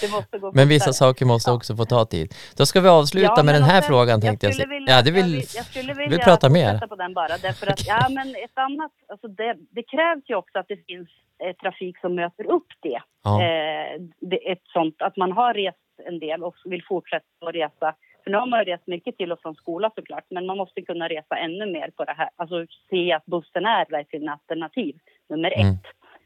Det 0.00 0.10
måste 0.10 0.38
gå 0.38 0.46
fortare. 0.46 0.52
Men 0.60 0.68
vissa 0.68 0.92
saker 0.92 1.24
måste 1.26 1.50
ja. 1.50 1.54
också 1.56 1.76
få 1.76 1.84
ta 1.84 2.04
tid. 2.04 2.34
Då 2.56 2.66
ska 2.66 2.80
vi 2.80 2.88
avsluta 2.88 3.32
ja, 3.36 3.42
med 3.42 3.54
den 3.54 3.62
här 3.62 3.82
frågan 3.82 4.20
tänkte 4.20 4.46
jag. 4.46 4.54
jag. 4.54 4.68
Vilja, 4.68 4.96
ja, 4.96 5.02
du 5.02 5.10
vill, 5.10 5.34
jag, 5.34 5.44
jag 5.54 5.64
skulle 5.64 5.94
vilja 5.94 6.10
vill 6.10 6.18
prata 6.18 6.48
mer. 6.48 6.78
på 6.88 6.96
den 6.96 7.14
bara. 7.14 7.34
Därför 7.48 7.66
att, 7.72 7.86
ja, 7.86 8.08
men 8.10 8.28
ett 8.46 8.58
annat, 8.66 8.92
alltså 9.08 9.28
det, 9.28 9.56
det 9.70 9.82
krävs 9.82 10.24
ju 10.30 10.34
också 10.34 10.58
att 10.58 10.68
det 10.68 10.80
finns 10.86 11.08
eh, 11.44 11.56
trafik 11.62 11.98
som 12.00 12.14
möter 12.14 12.44
upp 12.56 12.70
det. 12.82 13.00
Ja. 13.24 13.42
Eh, 13.42 14.00
det. 14.30 14.50
Ett 14.52 14.66
sånt, 14.72 14.96
att 15.02 15.16
man 15.16 15.32
har 15.32 15.54
rest 15.54 15.78
en 16.08 16.18
del 16.18 16.42
och 16.42 16.56
vill 16.64 16.84
fortsätta 16.88 17.24
att 17.46 17.54
resa 17.54 17.94
för 18.28 18.32
nu 18.32 18.38
har 18.38 18.46
man 18.46 18.64
rest 18.64 18.86
mycket 18.86 19.16
till 19.16 19.32
och 19.32 19.40
från 19.40 19.54
skola 19.54 19.90
såklart, 19.94 20.24
men 20.30 20.46
man 20.46 20.56
måste 20.56 20.82
kunna 20.82 21.08
resa 21.08 21.36
ännu 21.36 21.66
mer 21.72 21.90
på 21.96 22.04
det 22.04 22.14
här. 22.16 22.30
Alltså 22.36 22.66
se 22.90 23.12
att 23.12 23.26
bussen 23.26 23.66
är 23.66 23.86
verkligen 23.90 24.28
alternativ 24.28 24.96
nummer 25.28 25.50
ett. 25.50 25.60
Mm. 25.60 25.76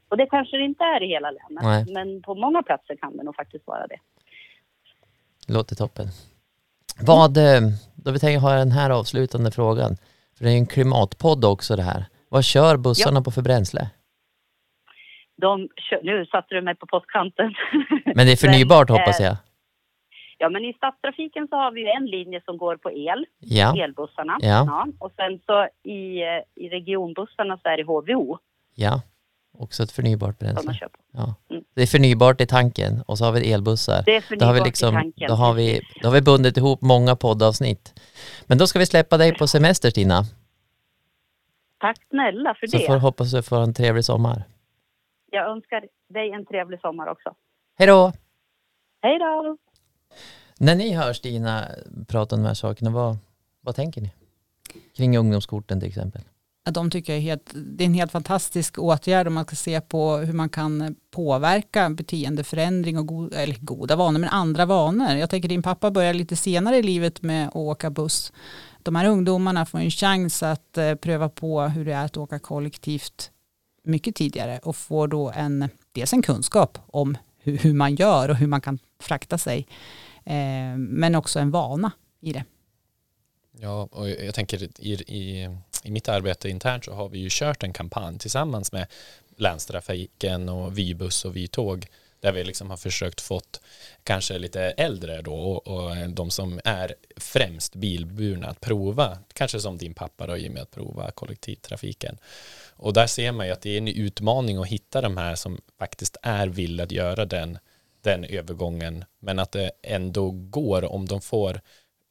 Och 0.09 0.17
det 0.17 0.25
kanske 0.25 0.57
det 0.57 0.63
inte 0.63 0.83
är 0.83 1.03
i 1.03 1.07
hela 1.07 1.31
länet, 1.31 1.63
Nej. 1.63 1.85
men 1.87 2.21
på 2.21 2.35
många 2.35 2.63
platser 2.63 2.95
kan 2.95 3.17
det 3.17 3.23
nog 3.23 3.35
faktiskt 3.35 3.67
vara 3.67 3.87
det. 3.87 3.99
Låter 5.47 5.75
toppen. 5.75 6.07
Vad, 7.01 7.37
eh, 7.37 7.61
då 7.95 8.11
vi 8.11 8.19
tänker 8.19 8.39
ha 8.39 8.53
den 8.53 8.71
här 8.71 8.89
avslutande 8.89 9.51
frågan, 9.51 9.91
för 10.37 10.43
det 10.43 10.49
är 10.49 10.53
ju 10.53 10.57
en 10.57 10.73
klimatpodd 10.75 11.45
också 11.45 11.75
det 11.75 11.83
här. 11.83 12.05
Vad 12.29 12.43
kör 12.43 12.77
bussarna 12.77 13.19
ja. 13.19 13.23
på 13.23 13.31
för 13.31 13.41
bränsle? 13.41 13.89
De 15.41 15.69
kör, 15.89 15.99
nu 16.03 16.25
satte 16.25 16.55
du 16.55 16.61
mig 16.61 16.75
på 16.75 16.85
postkanten. 16.87 17.53
Men 18.15 18.25
det 18.25 18.31
är 18.31 18.35
förnybart 18.45 18.89
men, 18.89 18.97
hoppas 18.97 19.19
jag? 19.19 19.35
Ja, 20.37 20.49
men 20.49 20.65
i 20.65 20.73
stadstrafiken 20.73 21.47
så 21.47 21.55
har 21.55 21.71
vi 21.71 21.91
en 21.97 22.05
linje 22.05 22.41
som 22.45 22.57
går 22.57 22.77
på 22.77 22.91
el, 22.91 23.25
ja. 23.39 23.83
elbussarna. 23.83 24.37
Ja. 24.41 24.47
ja. 24.47 24.87
Och 24.99 25.11
sen 25.15 25.39
så 25.45 25.67
i, 25.89 26.21
i 26.55 26.69
regionbussarna 26.69 27.57
så 27.57 27.69
är 27.69 27.77
det 27.77 27.83
HVO. 27.83 28.37
Ja, 28.75 29.01
också 29.57 29.83
ett 29.83 29.91
förnybart 29.91 30.39
bränsle. 30.39 30.89
Ja. 31.11 31.35
Mm. 31.49 31.63
Det 31.73 31.81
är 31.81 31.87
förnybart 31.87 32.41
i 32.41 32.45
tanken 32.45 33.01
och 33.07 33.17
så 33.17 33.25
har 33.25 33.31
vi 33.31 33.51
elbussar. 33.53 34.03
Det 34.05 34.15
är 34.15 34.21
förnybart 34.21 34.39
då 34.39 34.45
har 34.45 34.53
vi 34.53 34.61
liksom, 34.61 34.89
i 34.89 35.01
tanken. 35.01 35.27
Då 35.27 35.33
har, 35.33 35.53
vi, 35.53 35.81
då 36.01 36.07
har 36.07 36.13
vi 36.13 36.21
bundit 36.21 36.57
ihop 36.57 36.81
många 36.81 37.15
poddavsnitt. 37.15 38.01
Men 38.47 38.57
då 38.57 38.67
ska 38.67 38.79
vi 38.79 38.85
släppa 38.85 39.17
dig 39.17 39.37
på 39.37 39.47
semester 39.47 39.89
Stina. 39.89 40.23
Tack 41.77 41.97
snälla 42.09 42.55
för 42.59 42.67
så 42.67 42.77
det. 42.77 42.83
Så 42.83 42.87
får 42.87 42.97
hoppas 42.97 43.31
du 43.31 43.43
får 43.43 43.57
en 43.57 43.73
trevlig 43.73 44.05
sommar. 44.05 44.43
Jag 45.31 45.49
önskar 45.49 45.85
dig 46.09 46.31
en 46.31 46.45
trevlig 46.45 46.79
sommar 46.79 47.07
också. 47.07 47.35
Hej 47.77 47.87
då! 47.87 48.11
Hej 49.01 49.19
då! 49.19 49.57
När 50.57 50.75
ni 50.75 50.93
hör 50.93 51.13
Stina 51.13 51.67
prata 52.07 52.35
om 52.35 52.41
de 52.41 52.47
här 52.47 52.53
sakerna, 52.53 52.89
vad, 52.89 53.17
vad 53.61 53.75
tänker 53.75 54.01
ni? 54.01 54.11
Kring 54.95 55.17
ungdomskorten 55.17 55.79
till 55.79 55.89
exempel. 55.89 56.21
De 56.71 56.89
tycker 56.89 57.13
jag 57.13 57.17
är 57.17 57.21
helt, 57.21 57.51
det 57.53 57.83
är 57.83 57.85
en 57.85 57.93
helt 57.93 58.11
fantastisk 58.11 58.79
åtgärd 58.79 59.27
om 59.27 59.33
man 59.33 59.45
ska 59.45 59.55
se 59.55 59.81
på 59.81 60.17
hur 60.17 60.33
man 60.33 60.49
kan 60.49 60.95
påverka 61.11 61.89
beteendeförändring 61.89 62.97
och 62.97 63.07
go, 63.07 63.29
eller 63.33 63.55
goda 63.59 63.95
vanor, 63.95 64.19
men 64.19 64.29
andra 64.29 64.65
vanor. 64.65 65.15
Jag 65.15 65.29
tänker 65.29 65.49
din 65.49 65.63
pappa 65.63 65.91
börjar 65.91 66.13
lite 66.13 66.35
senare 66.35 66.77
i 66.77 66.83
livet 66.83 67.21
med 67.21 67.47
att 67.47 67.55
åka 67.55 67.89
buss. 67.89 68.33
De 68.83 68.95
här 68.95 69.05
ungdomarna 69.05 69.65
får 69.65 69.79
en 69.79 69.91
chans 69.91 70.43
att 70.43 70.77
eh, 70.77 70.95
pröva 70.95 71.29
på 71.29 71.61
hur 71.61 71.85
det 71.85 71.93
är 71.93 72.05
att 72.05 72.17
åka 72.17 72.39
kollektivt 72.39 73.31
mycket 73.83 74.15
tidigare 74.15 74.59
och 74.63 74.75
får 74.75 75.07
då 75.07 75.31
en, 75.35 75.69
dels 75.91 76.13
en 76.13 76.21
kunskap 76.21 76.77
om 76.87 77.17
hur, 77.37 77.57
hur 77.57 77.73
man 77.73 77.95
gör 77.95 78.29
och 78.29 78.35
hur 78.35 78.47
man 78.47 78.61
kan 78.61 78.79
frakta 78.99 79.37
sig 79.37 79.67
Eh, 80.25 80.77
men 80.77 81.15
också 81.15 81.39
en 81.39 81.51
vana 81.51 81.91
i 82.21 82.33
det. 82.33 82.43
Ja, 83.59 83.87
och 83.91 84.09
jag 84.09 84.35
tänker 84.35 84.63
i, 84.63 84.93
i, 84.93 85.49
i 85.83 85.91
mitt 85.91 86.09
arbete 86.09 86.49
internt 86.49 86.85
så 86.85 86.93
har 86.93 87.09
vi 87.09 87.19
ju 87.19 87.27
kört 87.31 87.63
en 87.63 87.73
kampanj 87.73 88.19
tillsammans 88.19 88.71
med 88.71 88.87
länstrafiken 89.37 90.49
och 90.49 90.77
Vibuss 90.77 91.25
och 91.25 91.35
Vitåg 91.35 91.87
där 92.23 92.31
vi 92.31 92.43
liksom 92.43 92.69
har 92.69 92.77
försökt 92.77 93.21
fått 93.21 93.61
kanske 94.03 94.37
lite 94.37 94.61
äldre 94.61 95.21
då 95.21 95.33
och, 95.33 95.67
och, 95.67 96.09
de 96.09 96.29
som 96.29 96.59
är 96.63 96.95
främst 97.17 97.75
bilburna 97.75 98.47
att 98.47 98.61
prova, 98.61 99.17
kanske 99.33 99.59
som 99.59 99.77
din 99.77 99.93
pappa 99.93 100.27
då 100.27 100.37
Jimmy, 100.37 100.59
att 100.59 100.71
prova 100.71 101.11
kollektivtrafiken. 101.11 102.17
Och 102.75 102.93
där 102.93 103.07
ser 103.07 103.31
man 103.31 103.45
ju 103.45 103.53
att 103.53 103.61
det 103.61 103.69
är 103.69 103.77
en 103.77 103.87
utmaning 103.87 104.57
att 104.57 104.67
hitta 104.67 105.01
de 105.01 105.17
här 105.17 105.35
som 105.35 105.61
faktiskt 105.79 106.17
är 106.21 106.47
villiga 106.47 106.83
att 106.83 106.91
göra 106.91 107.25
den 107.25 107.57
den 108.03 108.23
övergången 108.23 109.05
men 109.19 109.39
att 109.39 109.51
det 109.51 109.71
ändå 109.81 110.31
går 110.31 110.85
om 110.85 111.05
de 111.05 111.21
får 111.21 111.61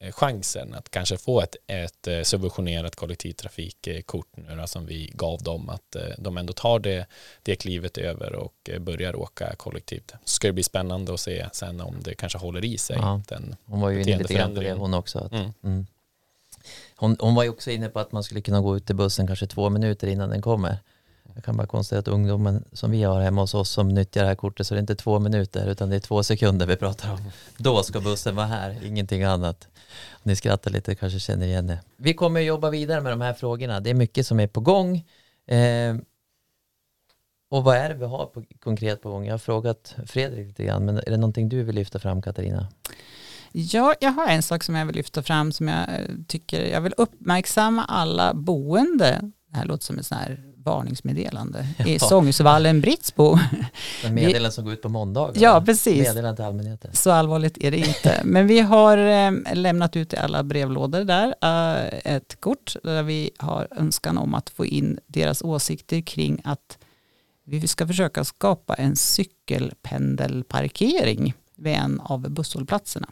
eh, 0.01 0.12
chansen 0.12 0.74
att 0.74 0.90
kanske 0.90 1.16
få 1.16 1.40
ett, 1.40 1.57
ett 1.66 2.07
eh, 2.07 2.22
subventionerat 2.22 2.97
kollektivtrafikkort 2.97 4.36
nu 4.36 4.57
då, 4.57 4.66
som 4.66 4.86
vi 4.86 5.11
gav 5.14 5.43
dem 5.43 5.68
att 5.68 5.97
eh, 5.97 6.03
de 6.18 6.36
ändå 6.36 6.53
tar 6.53 6.78
det, 6.78 7.07
det 7.43 7.57
klivet 7.57 7.99
över 7.99 8.34
och 8.34 8.70
börjar 8.80 9.16
åka 9.16 9.55
kollektivt. 9.57 10.12
Ska 10.24 10.47
det 10.47 10.53
bli 10.53 10.62
spännande 10.62 11.14
att 11.14 11.20
se 11.20 11.47
sen 11.53 11.80
om 11.80 11.97
det 12.03 12.14
kanske 12.14 12.38
håller 12.38 12.64
i 12.64 12.78
sig. 12.78 12.97
Ja, 12.97 13.22
den 13.28 13.57
hon 13.64 13.80
var 13.80 13.90
ju 13.90 14.03
inne 14.03 14.18
lite 14.18 14.34
grann 14.34 14.55
på 14.55 14.61
det 14.61 14.72
hon 14.72 14.95
också. 14.95 15.18
Att, 15.18 15.32
mm. 15.32 15.53
Mm. 15.64 15.86
Hon, 16.97 17.16
hon 17.20 17.34
var 17.34 17.43
ju 17.43 17.49
också 17.49 17.70
inne 17.70 17.88
på 17.88 18.01
att 18.01 18.12
man 18.12 18.24
skulle 18.24 18.40
kunna 18.40 18.61
gå 18.61 18.76
ut 18.76 18.86
till 18.86 18.97
bussen 18.97 19.26
kanske 19.26 19.47
två 19.47 19.70
minuter 19.70 20.07
innan 20.07 20.30
den 20.30 20.43
kommer. 20.43 20.78
Jag 21.35 21.45
kan 21.45 21.57
bara 21.57 21.66
konstatera 21.66 22.01
att 22.01 22.09
ungdomen 22.09 22.64
som 22.72 22.91
vi 22.91 23.03
har 23.03 23.20
hemma 23.20 23.41
hos 23.41 23.55
oss 23.55 23.70
som 23.70 23.89
nyttjar 23.89 24.22
det 24.22 24.28
här 24.28 24.35
kortet 24.35 24.66
så 24.66 24.74
det 24.74 24.78
är 24.78 24.80
inte 24.80 24.95
två 24.95 25.18
minuter 25.18 25.70
utan 25.70 25.91
det 25.91 25.97
är 25.97 26.01
två 26.01 26.22
sekunder 26.22 26.66
vi 26.66 26.76
pratar 26.76 27.12
om. 27.12 27.18
Då 27.57 27.83
ska 27.83 28.01
bussen 28.01 28.37
vara 28.37 28.47
här, 28.47 28.78
ingenting 28.85 29.22
annat. 29.22 29.68
Ni 30.22 30.37
skrattar 30.37 30.70
lite, 30.70 30.95
kanske 30.95 31.20
känner 31.20 31.47
igen 31.47 31.66
det. 31.66 31.80
Vi 31.97 32.14
kommer 32.14 32.41
jobba 32.41 32.70
vidare 32.70 33.01
med 33.01 33.12
de 33.12 33.20
här 33.20 33.33
frågorna. 33.33 33.80
Det 33.80 33.91
är 33.91 33.95
mycket 33.95 34.26
som 34.26 34.41
är 34.41 34.47
på 34.47 34.61
gång. 34.61 34.97
Eh, 35.47 35.97
och 37.51 37.64
vad 37.64 37.76
är 37.76 37.89
det 37.89 37.95
vi 37.95 38.05
har 38.05 38.26
på, 38.26 38.43
konkret 38.61 39.03
på 39.03 39.11
gång? 39.11 39.26
Jag 39.26 39.33
har 39.33 39.39
frågat 39.39 39.95
Fredrik 40.07 40.47
lite 40.47 40.64
grann, 40.64 40.85
men 40.85 40.97
är 40.97 41.11
det 41.11 41.16
någonting 41.16 41.49
du 41.49 41.62
vill 41.62 41.74
lyfta 41.74 41.99
fram 41.99 42.22
Katarina? 42.22 42.68
Ja, 43.53 43.95
jag 44.01 44.11
har 44.11 44.28
en 44.28 44.43
sak 44.43 44.62
som 44.62 44.74
jag 44.74 44.87
vill 44.87 44.97
lyfta 44.97 45.22
fram 45.22 45.53
som 45.53 45.68
jag 45.68 45.89
eh, 45.89 46.07
tycker, 46.26 46.66
jag 46.66 46.80
vill 46.80 46.95
uppmärksamma 46.97 47.85
alla 47.85 48.35
boende. 48.35 49.30
Det 49.51 49.57
här 49.57 49.64
låter 49.64 49.85
som 49.85 49.99
en 49.99 50.05
sån 50.05 50.18
här 50.18 50.51
varningsmeddelande 50.64 51.66
ja. 51.78 51.86
i 51.86 51.98
Sångsvallen 51.98 52.80
Britsbo. 52.80 53.38
En 54.04 54.14
meddelande 54.20 54.52
som 54.52 54.64
går 54.64 54.72
ut 54.72 54.82
på 54.82 54.88
måndag. 54.88 55.32
Ja, 55.34 55.62
precis. 55.66 55.98
Meddelande 55.98 56.36
till 56.36 56.44
allmänheten. 56.44 56.90
Så 56.92 57.10
allvarligt 57.10 57.58
är 57.58 57.70
det 57.70 57.78
inte. 57.78 58.20
Men 58.24 58.46
vi 58.46 58.60
har 58.60 58.98
eh, 58.98 59.32
lämnat 59.54 59.96
ut 59.96 60.12
i 60.12 60.16
alla 60.16 60.42
brevlådor 60.42 61.04
där 61.04 61.34
eh, 61.42 62.14
ett 62.14 62.40
kort 62.40 62.76
där 62.82 63.02
vi 63.02 63.30
har 63.38 63.68
önskan 63.70 64.18
om 64.18 64.34
att 64.34 64.50
få 64.50 64.66
in 64.66 64.98
deras 65.06 65.42
åsikter 65.42 66.00
kring 66.00 66.40
att 66.44 66.78
vi 67.44 67.68
ska 67.68 67.86
försöka 67.86 68.24
skapa 68.24 68.74
en 68.74 68.96
cykelpendelparkering 68.96 71.34
vid 71.56 71.72
en 71.72 72.00
av 72.00 72.30
busshållplatserna. 72.30 73.08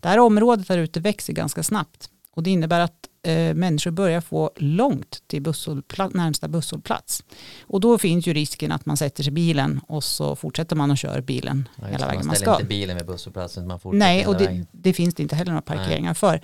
Det 0.00 0.08
här 0.08 0.18
området 0.18 0.68
där 0.68 0.78
ute 0.78 1.00
växer 1.00 1.32
ganska 1.32 1.62
snabbt 1.62 2.10
och 2.30 2.42
det 2.42 2.50
innebär 2.50 2.80
att 2.80 3.08
eh, 3.24 3.54
människor 3.54 3.90
börjar 3.90 4.20
få 4.20 4.50
långt 4.56 5.22
till 5.26 5.42
busshållplats, 5.42 6.14
närmsta 6.14 6.48
busshållplats. 6.48 7.24
Och 7.62 7.80
då 7.80 7.98
finns 7.98 8.26
ju 8.26 8.34
risken 8.34 8.72
att 8.72 8.86
man 8.86 8.96
sätter 8.96 9.22
sig 9.22 9.30
i 9.30 9.34
bilen 9.34 9.80
och 9.88 10.04
så 10.04 10.36
fortsätter 10.36 10.76
man 10.76 10.90
att 10.90 10.98
köra 10.98 11.20
bilen 11.20 11.68
ja, 11.76 11.86
hela 11.86 12.06
vägen 12.06 12.16
man 12.16 12.22
ska. 12.22 12.26
Man 12.26 12.36
ställer 12.36 12.52
inte 12.54 12.64
bilen 12.64 12.96
vid 12.96 13.06
busshållplatsen, 13.06 13.66
man 13.66 13.80
fortsätter 13.80 13.98
Nej, 13.98 14.26
och 14.26 14.36
det, 14.36 14.66
det, 14.72 14.92
finns 14.92 15.14
det 15.14 15.22
inte 15.22 15.36
heller 15.36 15.52
några 15.52 15.62
parkeringar 15.62 16.10
Nej. 16.10 16.14
för. 16.14 16.40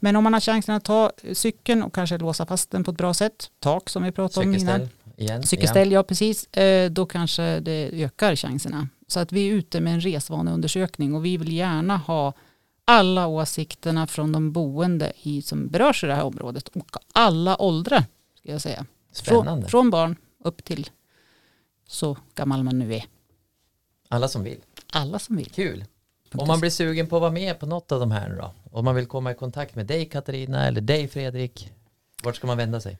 Men 0.00 0.16
om 0.16 0.24
man 0.24 0.32
har 0.32 0.40
chansen 0.40 0.74
att 0.74 0.84
ta 0.84 1.10
cykeln 1.32 1.82
och 1.82 1.94
kanske 1.94 2.18
låsa 2.18 2.46
fast 2.46 2.70
den 2.70 2.84
på 2.84 2.90
ett 2.90 2.96
bra 2.96 3.14
sätt, 3.14 3.50
tak 3.60 3.90
som 3.90 4.02
vi 4.02 4.12
pratade 4.12 4.46
om 4.46 4.54
innan. 4.54 4.88
Igen, 5.16 5.42
Cykelställ, 5.42 5.92
ja 5.92 6.02
precis. 6.02 6.46
Eh, 6.46 6.90
då 6.90 7.06
kanske 7.06 7.60
det 7.60 8.04
ökar 8.04 8.36
chanserna. 8.36 8.88
Så 9.08 9.20
att 9.20 9.32
vi 9.32 9.48
är 9.48 9.52
ute 9.52 9.80
med 9.80 9.94
en 9.94 10.00
resvaneundersökning 10.00 11.14
och 11.14 11.24
vi 11.24 11.36
vill 11.36 11.52
gärna 11.52 11.96
ha 11.96 12.32
alla 12.86 13.26
åsikterna 13.26 14.06
från 14.06 14.32
de 14.32 14.52
boende 14.52 15.12
i, 15.22 15.42
som 15.42 15.68
berörs 15.68 16.04
i 16.04 16.06
det 16.06 16.14
här 16.14 16.24
området 16.24 16.68
och 16.68 16.96
alla 17.12 17.62
åldrar. 17.62 18.04
Ska 18.38 18.52
jag 18.52 18.60
säga. 18.60 18.86
Spännande. 19.12 19.62
Från, 19.62 19.70
från 19.70 19.90
barn 19.90 20.16
upp 20.44 20.64
till 20.64 20.90
så 21.86 22.16
gammal 22.34 22.62
man 22.62 22.78
nu 22.78 22.94
är. 22.94 23.04
Alla 24.08 24.28
som 24.28 24.42
vill. 24.42 24.60
Alla 24.92 25.18
som 25.18 25.36
vill. 25.36 25.50
Kul. 25.50 25.84
Om 26.34 26.48
man 26.48 26.60
blir 26.60 26.70
sugen 26.70 27.06
på 27.06 27.16
att 27.16 27.20
vara 27.20 27.32
med 27.32 27.60
på 27.60 27.66
något 27.66 27.92
av 27.92 28.00
de 28.00 28.10
här 28.10 28.36
då? 28.36 28.54
Om 28.72 28.84
man 28.84 28.94
vill 28.94 29.06
komma 29.06 29.30
i 29.30 29.34
kontakt 29.34 29.74
med 29.74 29.86
dig 29.86 30.08
Katarina 30.08 30.66
eller 30.66 30.80
dig 30.80 31.08
Fredrik, 31.08 31.72
vart 32.22 32.36
ska 32.36 32.46
man 32.46 32.56
vända 32.56 32.80
sig? 32.80 32.98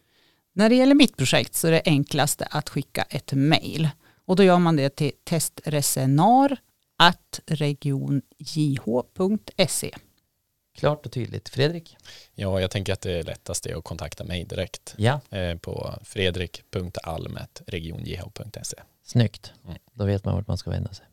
När 0.53 0.69
det 0.69 0.75
gäller 0.75 0.95
mitt 0.95 1.17
projekt 1.17 1.55
så 1.55 1.67
är 1.67 1.73
det 1.73 1.83
enklaste 1.85 2.45
att 2.51 2.69
skicka 2.69 3.03
ett 3.03 3.33
mejl. 3.33 3.89
Och 4.25 4.37
då 4.37 4.43
gör 4.43 4.59
man 4.59 4.77
det 4.77 4.89
till 4.89 5.13
testresenar 5.25 6.57
regionjh.se. 7.47 9.95
Klart 10.77 11.07
och 11.07 11.13
tydligt. 11.13 11.49
Fredrik? 11.49 11.97
Ja, 12.35 12.61
jag 12.61 12.71
tänker 12.71 12.93
att 12.93 13.01
det 13.01 13.23
lättaste 13.23 13.71
är 13.71 13.77
att 13.77 13.85
kontakta 13.85 14.25
mig 14.25 14.45
direkt 14.45 14.95
ja. 14.99 15.21
Eh, 15.31 15.59
på 15.59 15.95
fredrik.almet.regionjh.se. 16.03 18.77
Snyggt. 19.05 19.53
Mm. 19.65 19.77
Då 19.93 20.05
vet 20.05 20.25
man 20.25 20.35
vart 20.35 20.49
man 20.49 20.59
ska 20.59 20.71
vända 20.71 20.93
sig. 20.93 21.07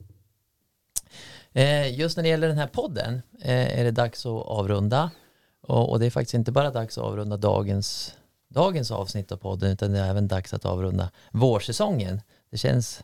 Eh, 1.53 1.99
just 1.99 2.17
när 2.17 2.23
det 2.23 2.29
gäller 2.29 2.47
den 2.47 2.57
här 2.57 2.67
podden 2.67 3.21
eh, 3.41 3.79
är 3.79 3.83
det 3.83 3.91
dags 3.91 4.25
att 4.25 4.45
avrunda. 4.45 5.11
Och 5.61 5.99
det 5.99 6.05
är 6.05 6.09
faktiskt 6.09 6.33
inte 6.33 6.51
bara 6.51 6.71
dags 6.71 6.97
att 6.97 7.03
avrunda 7.03 7.37
dagens, 7.37 8.13
dagens 8.47 8.91
avsnitt 8.91 9.31
av 9.31 9.37
podden 9.37 9.71
utan 9.71 9.91
det 9.91 9.99
är 9.99 10.09
även 10.09 10.27
dags 10.27 10.53
att 10.53 10.65
avrunda 10.65 11.09
vårsäsongen. 11.31 12.21
Det 12.49 12.57
känns 12.57 13.03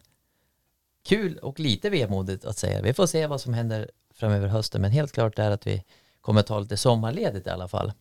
kul 1.04 1.38
och 1.38 1.60
lite 1.60 1.90
vemodigt 1.90 2.46
att 2.46 2.58
säga. 2.58 2.82
Vi 2.82 2.94
får 2.94 3.08
se 3.08 3.28
vad 3.28 3.42
som 3.42 3.54
händer 3.54 3.90
framöver 4.14 4.48
hösten 4.48 4.82
men 4.82 4.92
helt 4.92 5.12
klart 5.12 5.40
är 5.40 5.52
att 5.52 5.68
vi 5.68 5.84
kommer 6.22 6.42
ta 6.42 6.60
lite 6.60 6.78
sommarledigt 6.78 7.48
i 7.48 7.50
alla 7.50 7.68
fall. 7.68 7.92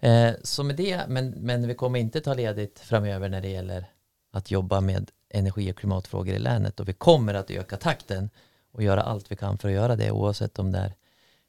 Eh, 0.00 0.32
så 0.42 0.62
med 0.62 0.76
det, 0.76 1.00
men, 1.08 1.30
men 1.30 1.68
vi 1.68 1.74
kommer 1.74 1.98
inte 1.98 2.20
ta 2.20 2.34
ledigt 2.34 2.78
framöver 2.78 3.28
när 3.28 3.40
det 3.40 3.48
gäller 3.48 3.86
att 4.32 4.50
jobba 4.50 4.80
med 4.80 5.10
energi 5.28 5.72
och 5.72 5.76
klimatfrågor 5.76 6.34
i 6.34 6.38
länet 6.38 6.80
och 6.80 6.88
vi 6.88 6.92
kommer 6.92 7.34
att 7.34 7.50
öka 7.50 7.76
takten 7.76 8.30
och 8.72 8.82
göra 8.82 9.02
allt 9.02 9.32
vi 9.32 9.36
kan 9.36 9.58
för 9.58 9.68
att 9.68 9.74
göra 9.74 9.96
det 9.96 10.10
oavsett 10.10 10.58
om 10.58 10.72
det 10.72 10.78
är 10.78 10.94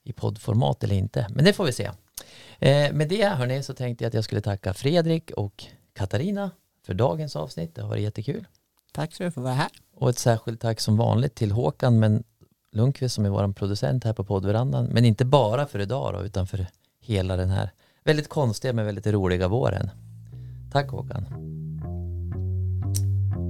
i 0.04 0.14
poddformat 0.14 0.84
eller 0.84 0.96
inte. 0.96 1.28
Men 1.30 1.46
det 1.46 1.54
får 1.54 1.66
vi 1.66 1.72
se. 1.72 1.92
Eh, 2.60 2.94
med 2.94 3.08
det 3.08 3.28
hörni 3.28 3.64
så 3.64 3.74
tänkte 3.74 4.04
jag 4.04 4.08
att 4.08 4.14
jag 4.14 4.24
skulle 4.24 4.42
tacka 4.42 4.74
Fredrik 4.74 5.32
och 5.32 5.64
Katarina 5.94 6.52
för 6.86 6.94
dagens 6.94 7.36
avsnitt. 7.36 7.76
Det 7.76 7.82
har 7.82 7.90
varit 7.90 8.04
jättekul. 8.04 8.48
Tack 8.92 9.14
för 9.14 9.26
att 9.26 9.34
få 9.34 9.42
vara 9.42 9.54
här. 9.54 9.70
Och 9.96 10.10
ett 10.10 10.20
särskilt 10.20 10.62
tack 10.62 10.80
som 10.80 10.98
vanligt 10.98 11.36
till 11.36 11.52
Håkan 11.52 12.00
men 12.00 12.24
Lundqvist 12.72 13.16
som 13.16 13.26
är 13.26 13.30
vår 13.30 13.54
producent 13.54 14.04
här 14.04 14.14
på 14.14 14.24
poddverandan. 14.24 14.86
Men 14.86 15.06
inte 15.06 15.26
bara 15.26 15.68
för 15.68 15.80
idag 15.80 16.14
då, 16.14 16.22
utan 16.22 16.48
för 16.48 16.68
hela 17.02 17.36
den 17.38 17.50
här 17.50 17.72
väldigt 18.04 18.30
konstiga 18.30 18.74
men 18.74 18.86
väldigt 18.86 19.08
roliga 19.08 19.48
våren. 19.48 19.90
Tack 20.72 20.90
Håkan. 20.90 21.26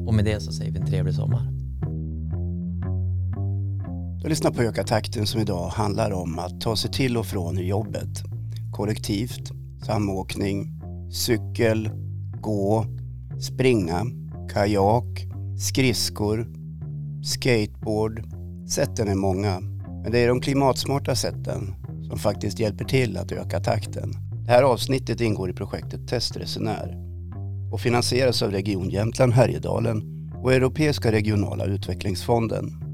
Och 0.08 0.14
med 0.14 0.26
det 0.26 0.42
så 0.42 0.52
säger 0.52 0.72
vi 0.72 0.80
en 0.80 0.86
trevlig 0.86 1.16
sommar. 1.16 1.48
Du 4.22 4.30
lyssnar 4.30 4.52
på 4.52 4.62
Öka 4.62 4.84
takten 4.84 5.28
som 5.28 5.42
idag 5.42 5.70
handlar 5.70 6.12
om 6.12 6.40
att 6.40 6.62
ta 6.62 6.76
sig 6.76 6.92
till 6.92 7.18
och 7.18 7.26
från 7.26 7.58
jobbet. 7.58 8.24
Kollektivt, 8.74 9.52
samåkning, 9.86 10.82
cykel, 11.12 11.90
gå, 12.42 12.86
springa, 13.40 14.06
kajak, 14.54 15.31
skridskor, 15.62 16.48
skateboard. 17.24 18.24
Sätten 18.70 19.08
är 19.08 19.16
många, 19.16 19.60
men 20.04 20.12
det 20.12 20.20
är 20.20 20.28
de 20.28 20.42
klimatsmarta 20.42 21.16
sätten 21.16 21.76
som 22.10 22.20
faktiskt 22.20 22.60
hjälper 22.60 22.86
till 22.86 23.18
att 23.18 23.32
öka 23.32 23.60
takten. 23.60 24.14
Det 24.46 24.52
här 24.52 24.64
avsnittet 24.64 25.22
ingår 25.22 25.50
i 25.50 25.54
projektet 25.54 26.08
Testresenär 26.08 26.98
och 27.72 27.82
finansieras 27.82 28.42
av 28.42 28.52
Region 28.52 28.90
Jämtland 28.90 29.34
Härjedalen 29.34 30.04
och 30.44 30.54
Europeiska 30.54 31.12
regionala 31.12 31.66
utvecklingsfonden 31.66 32.91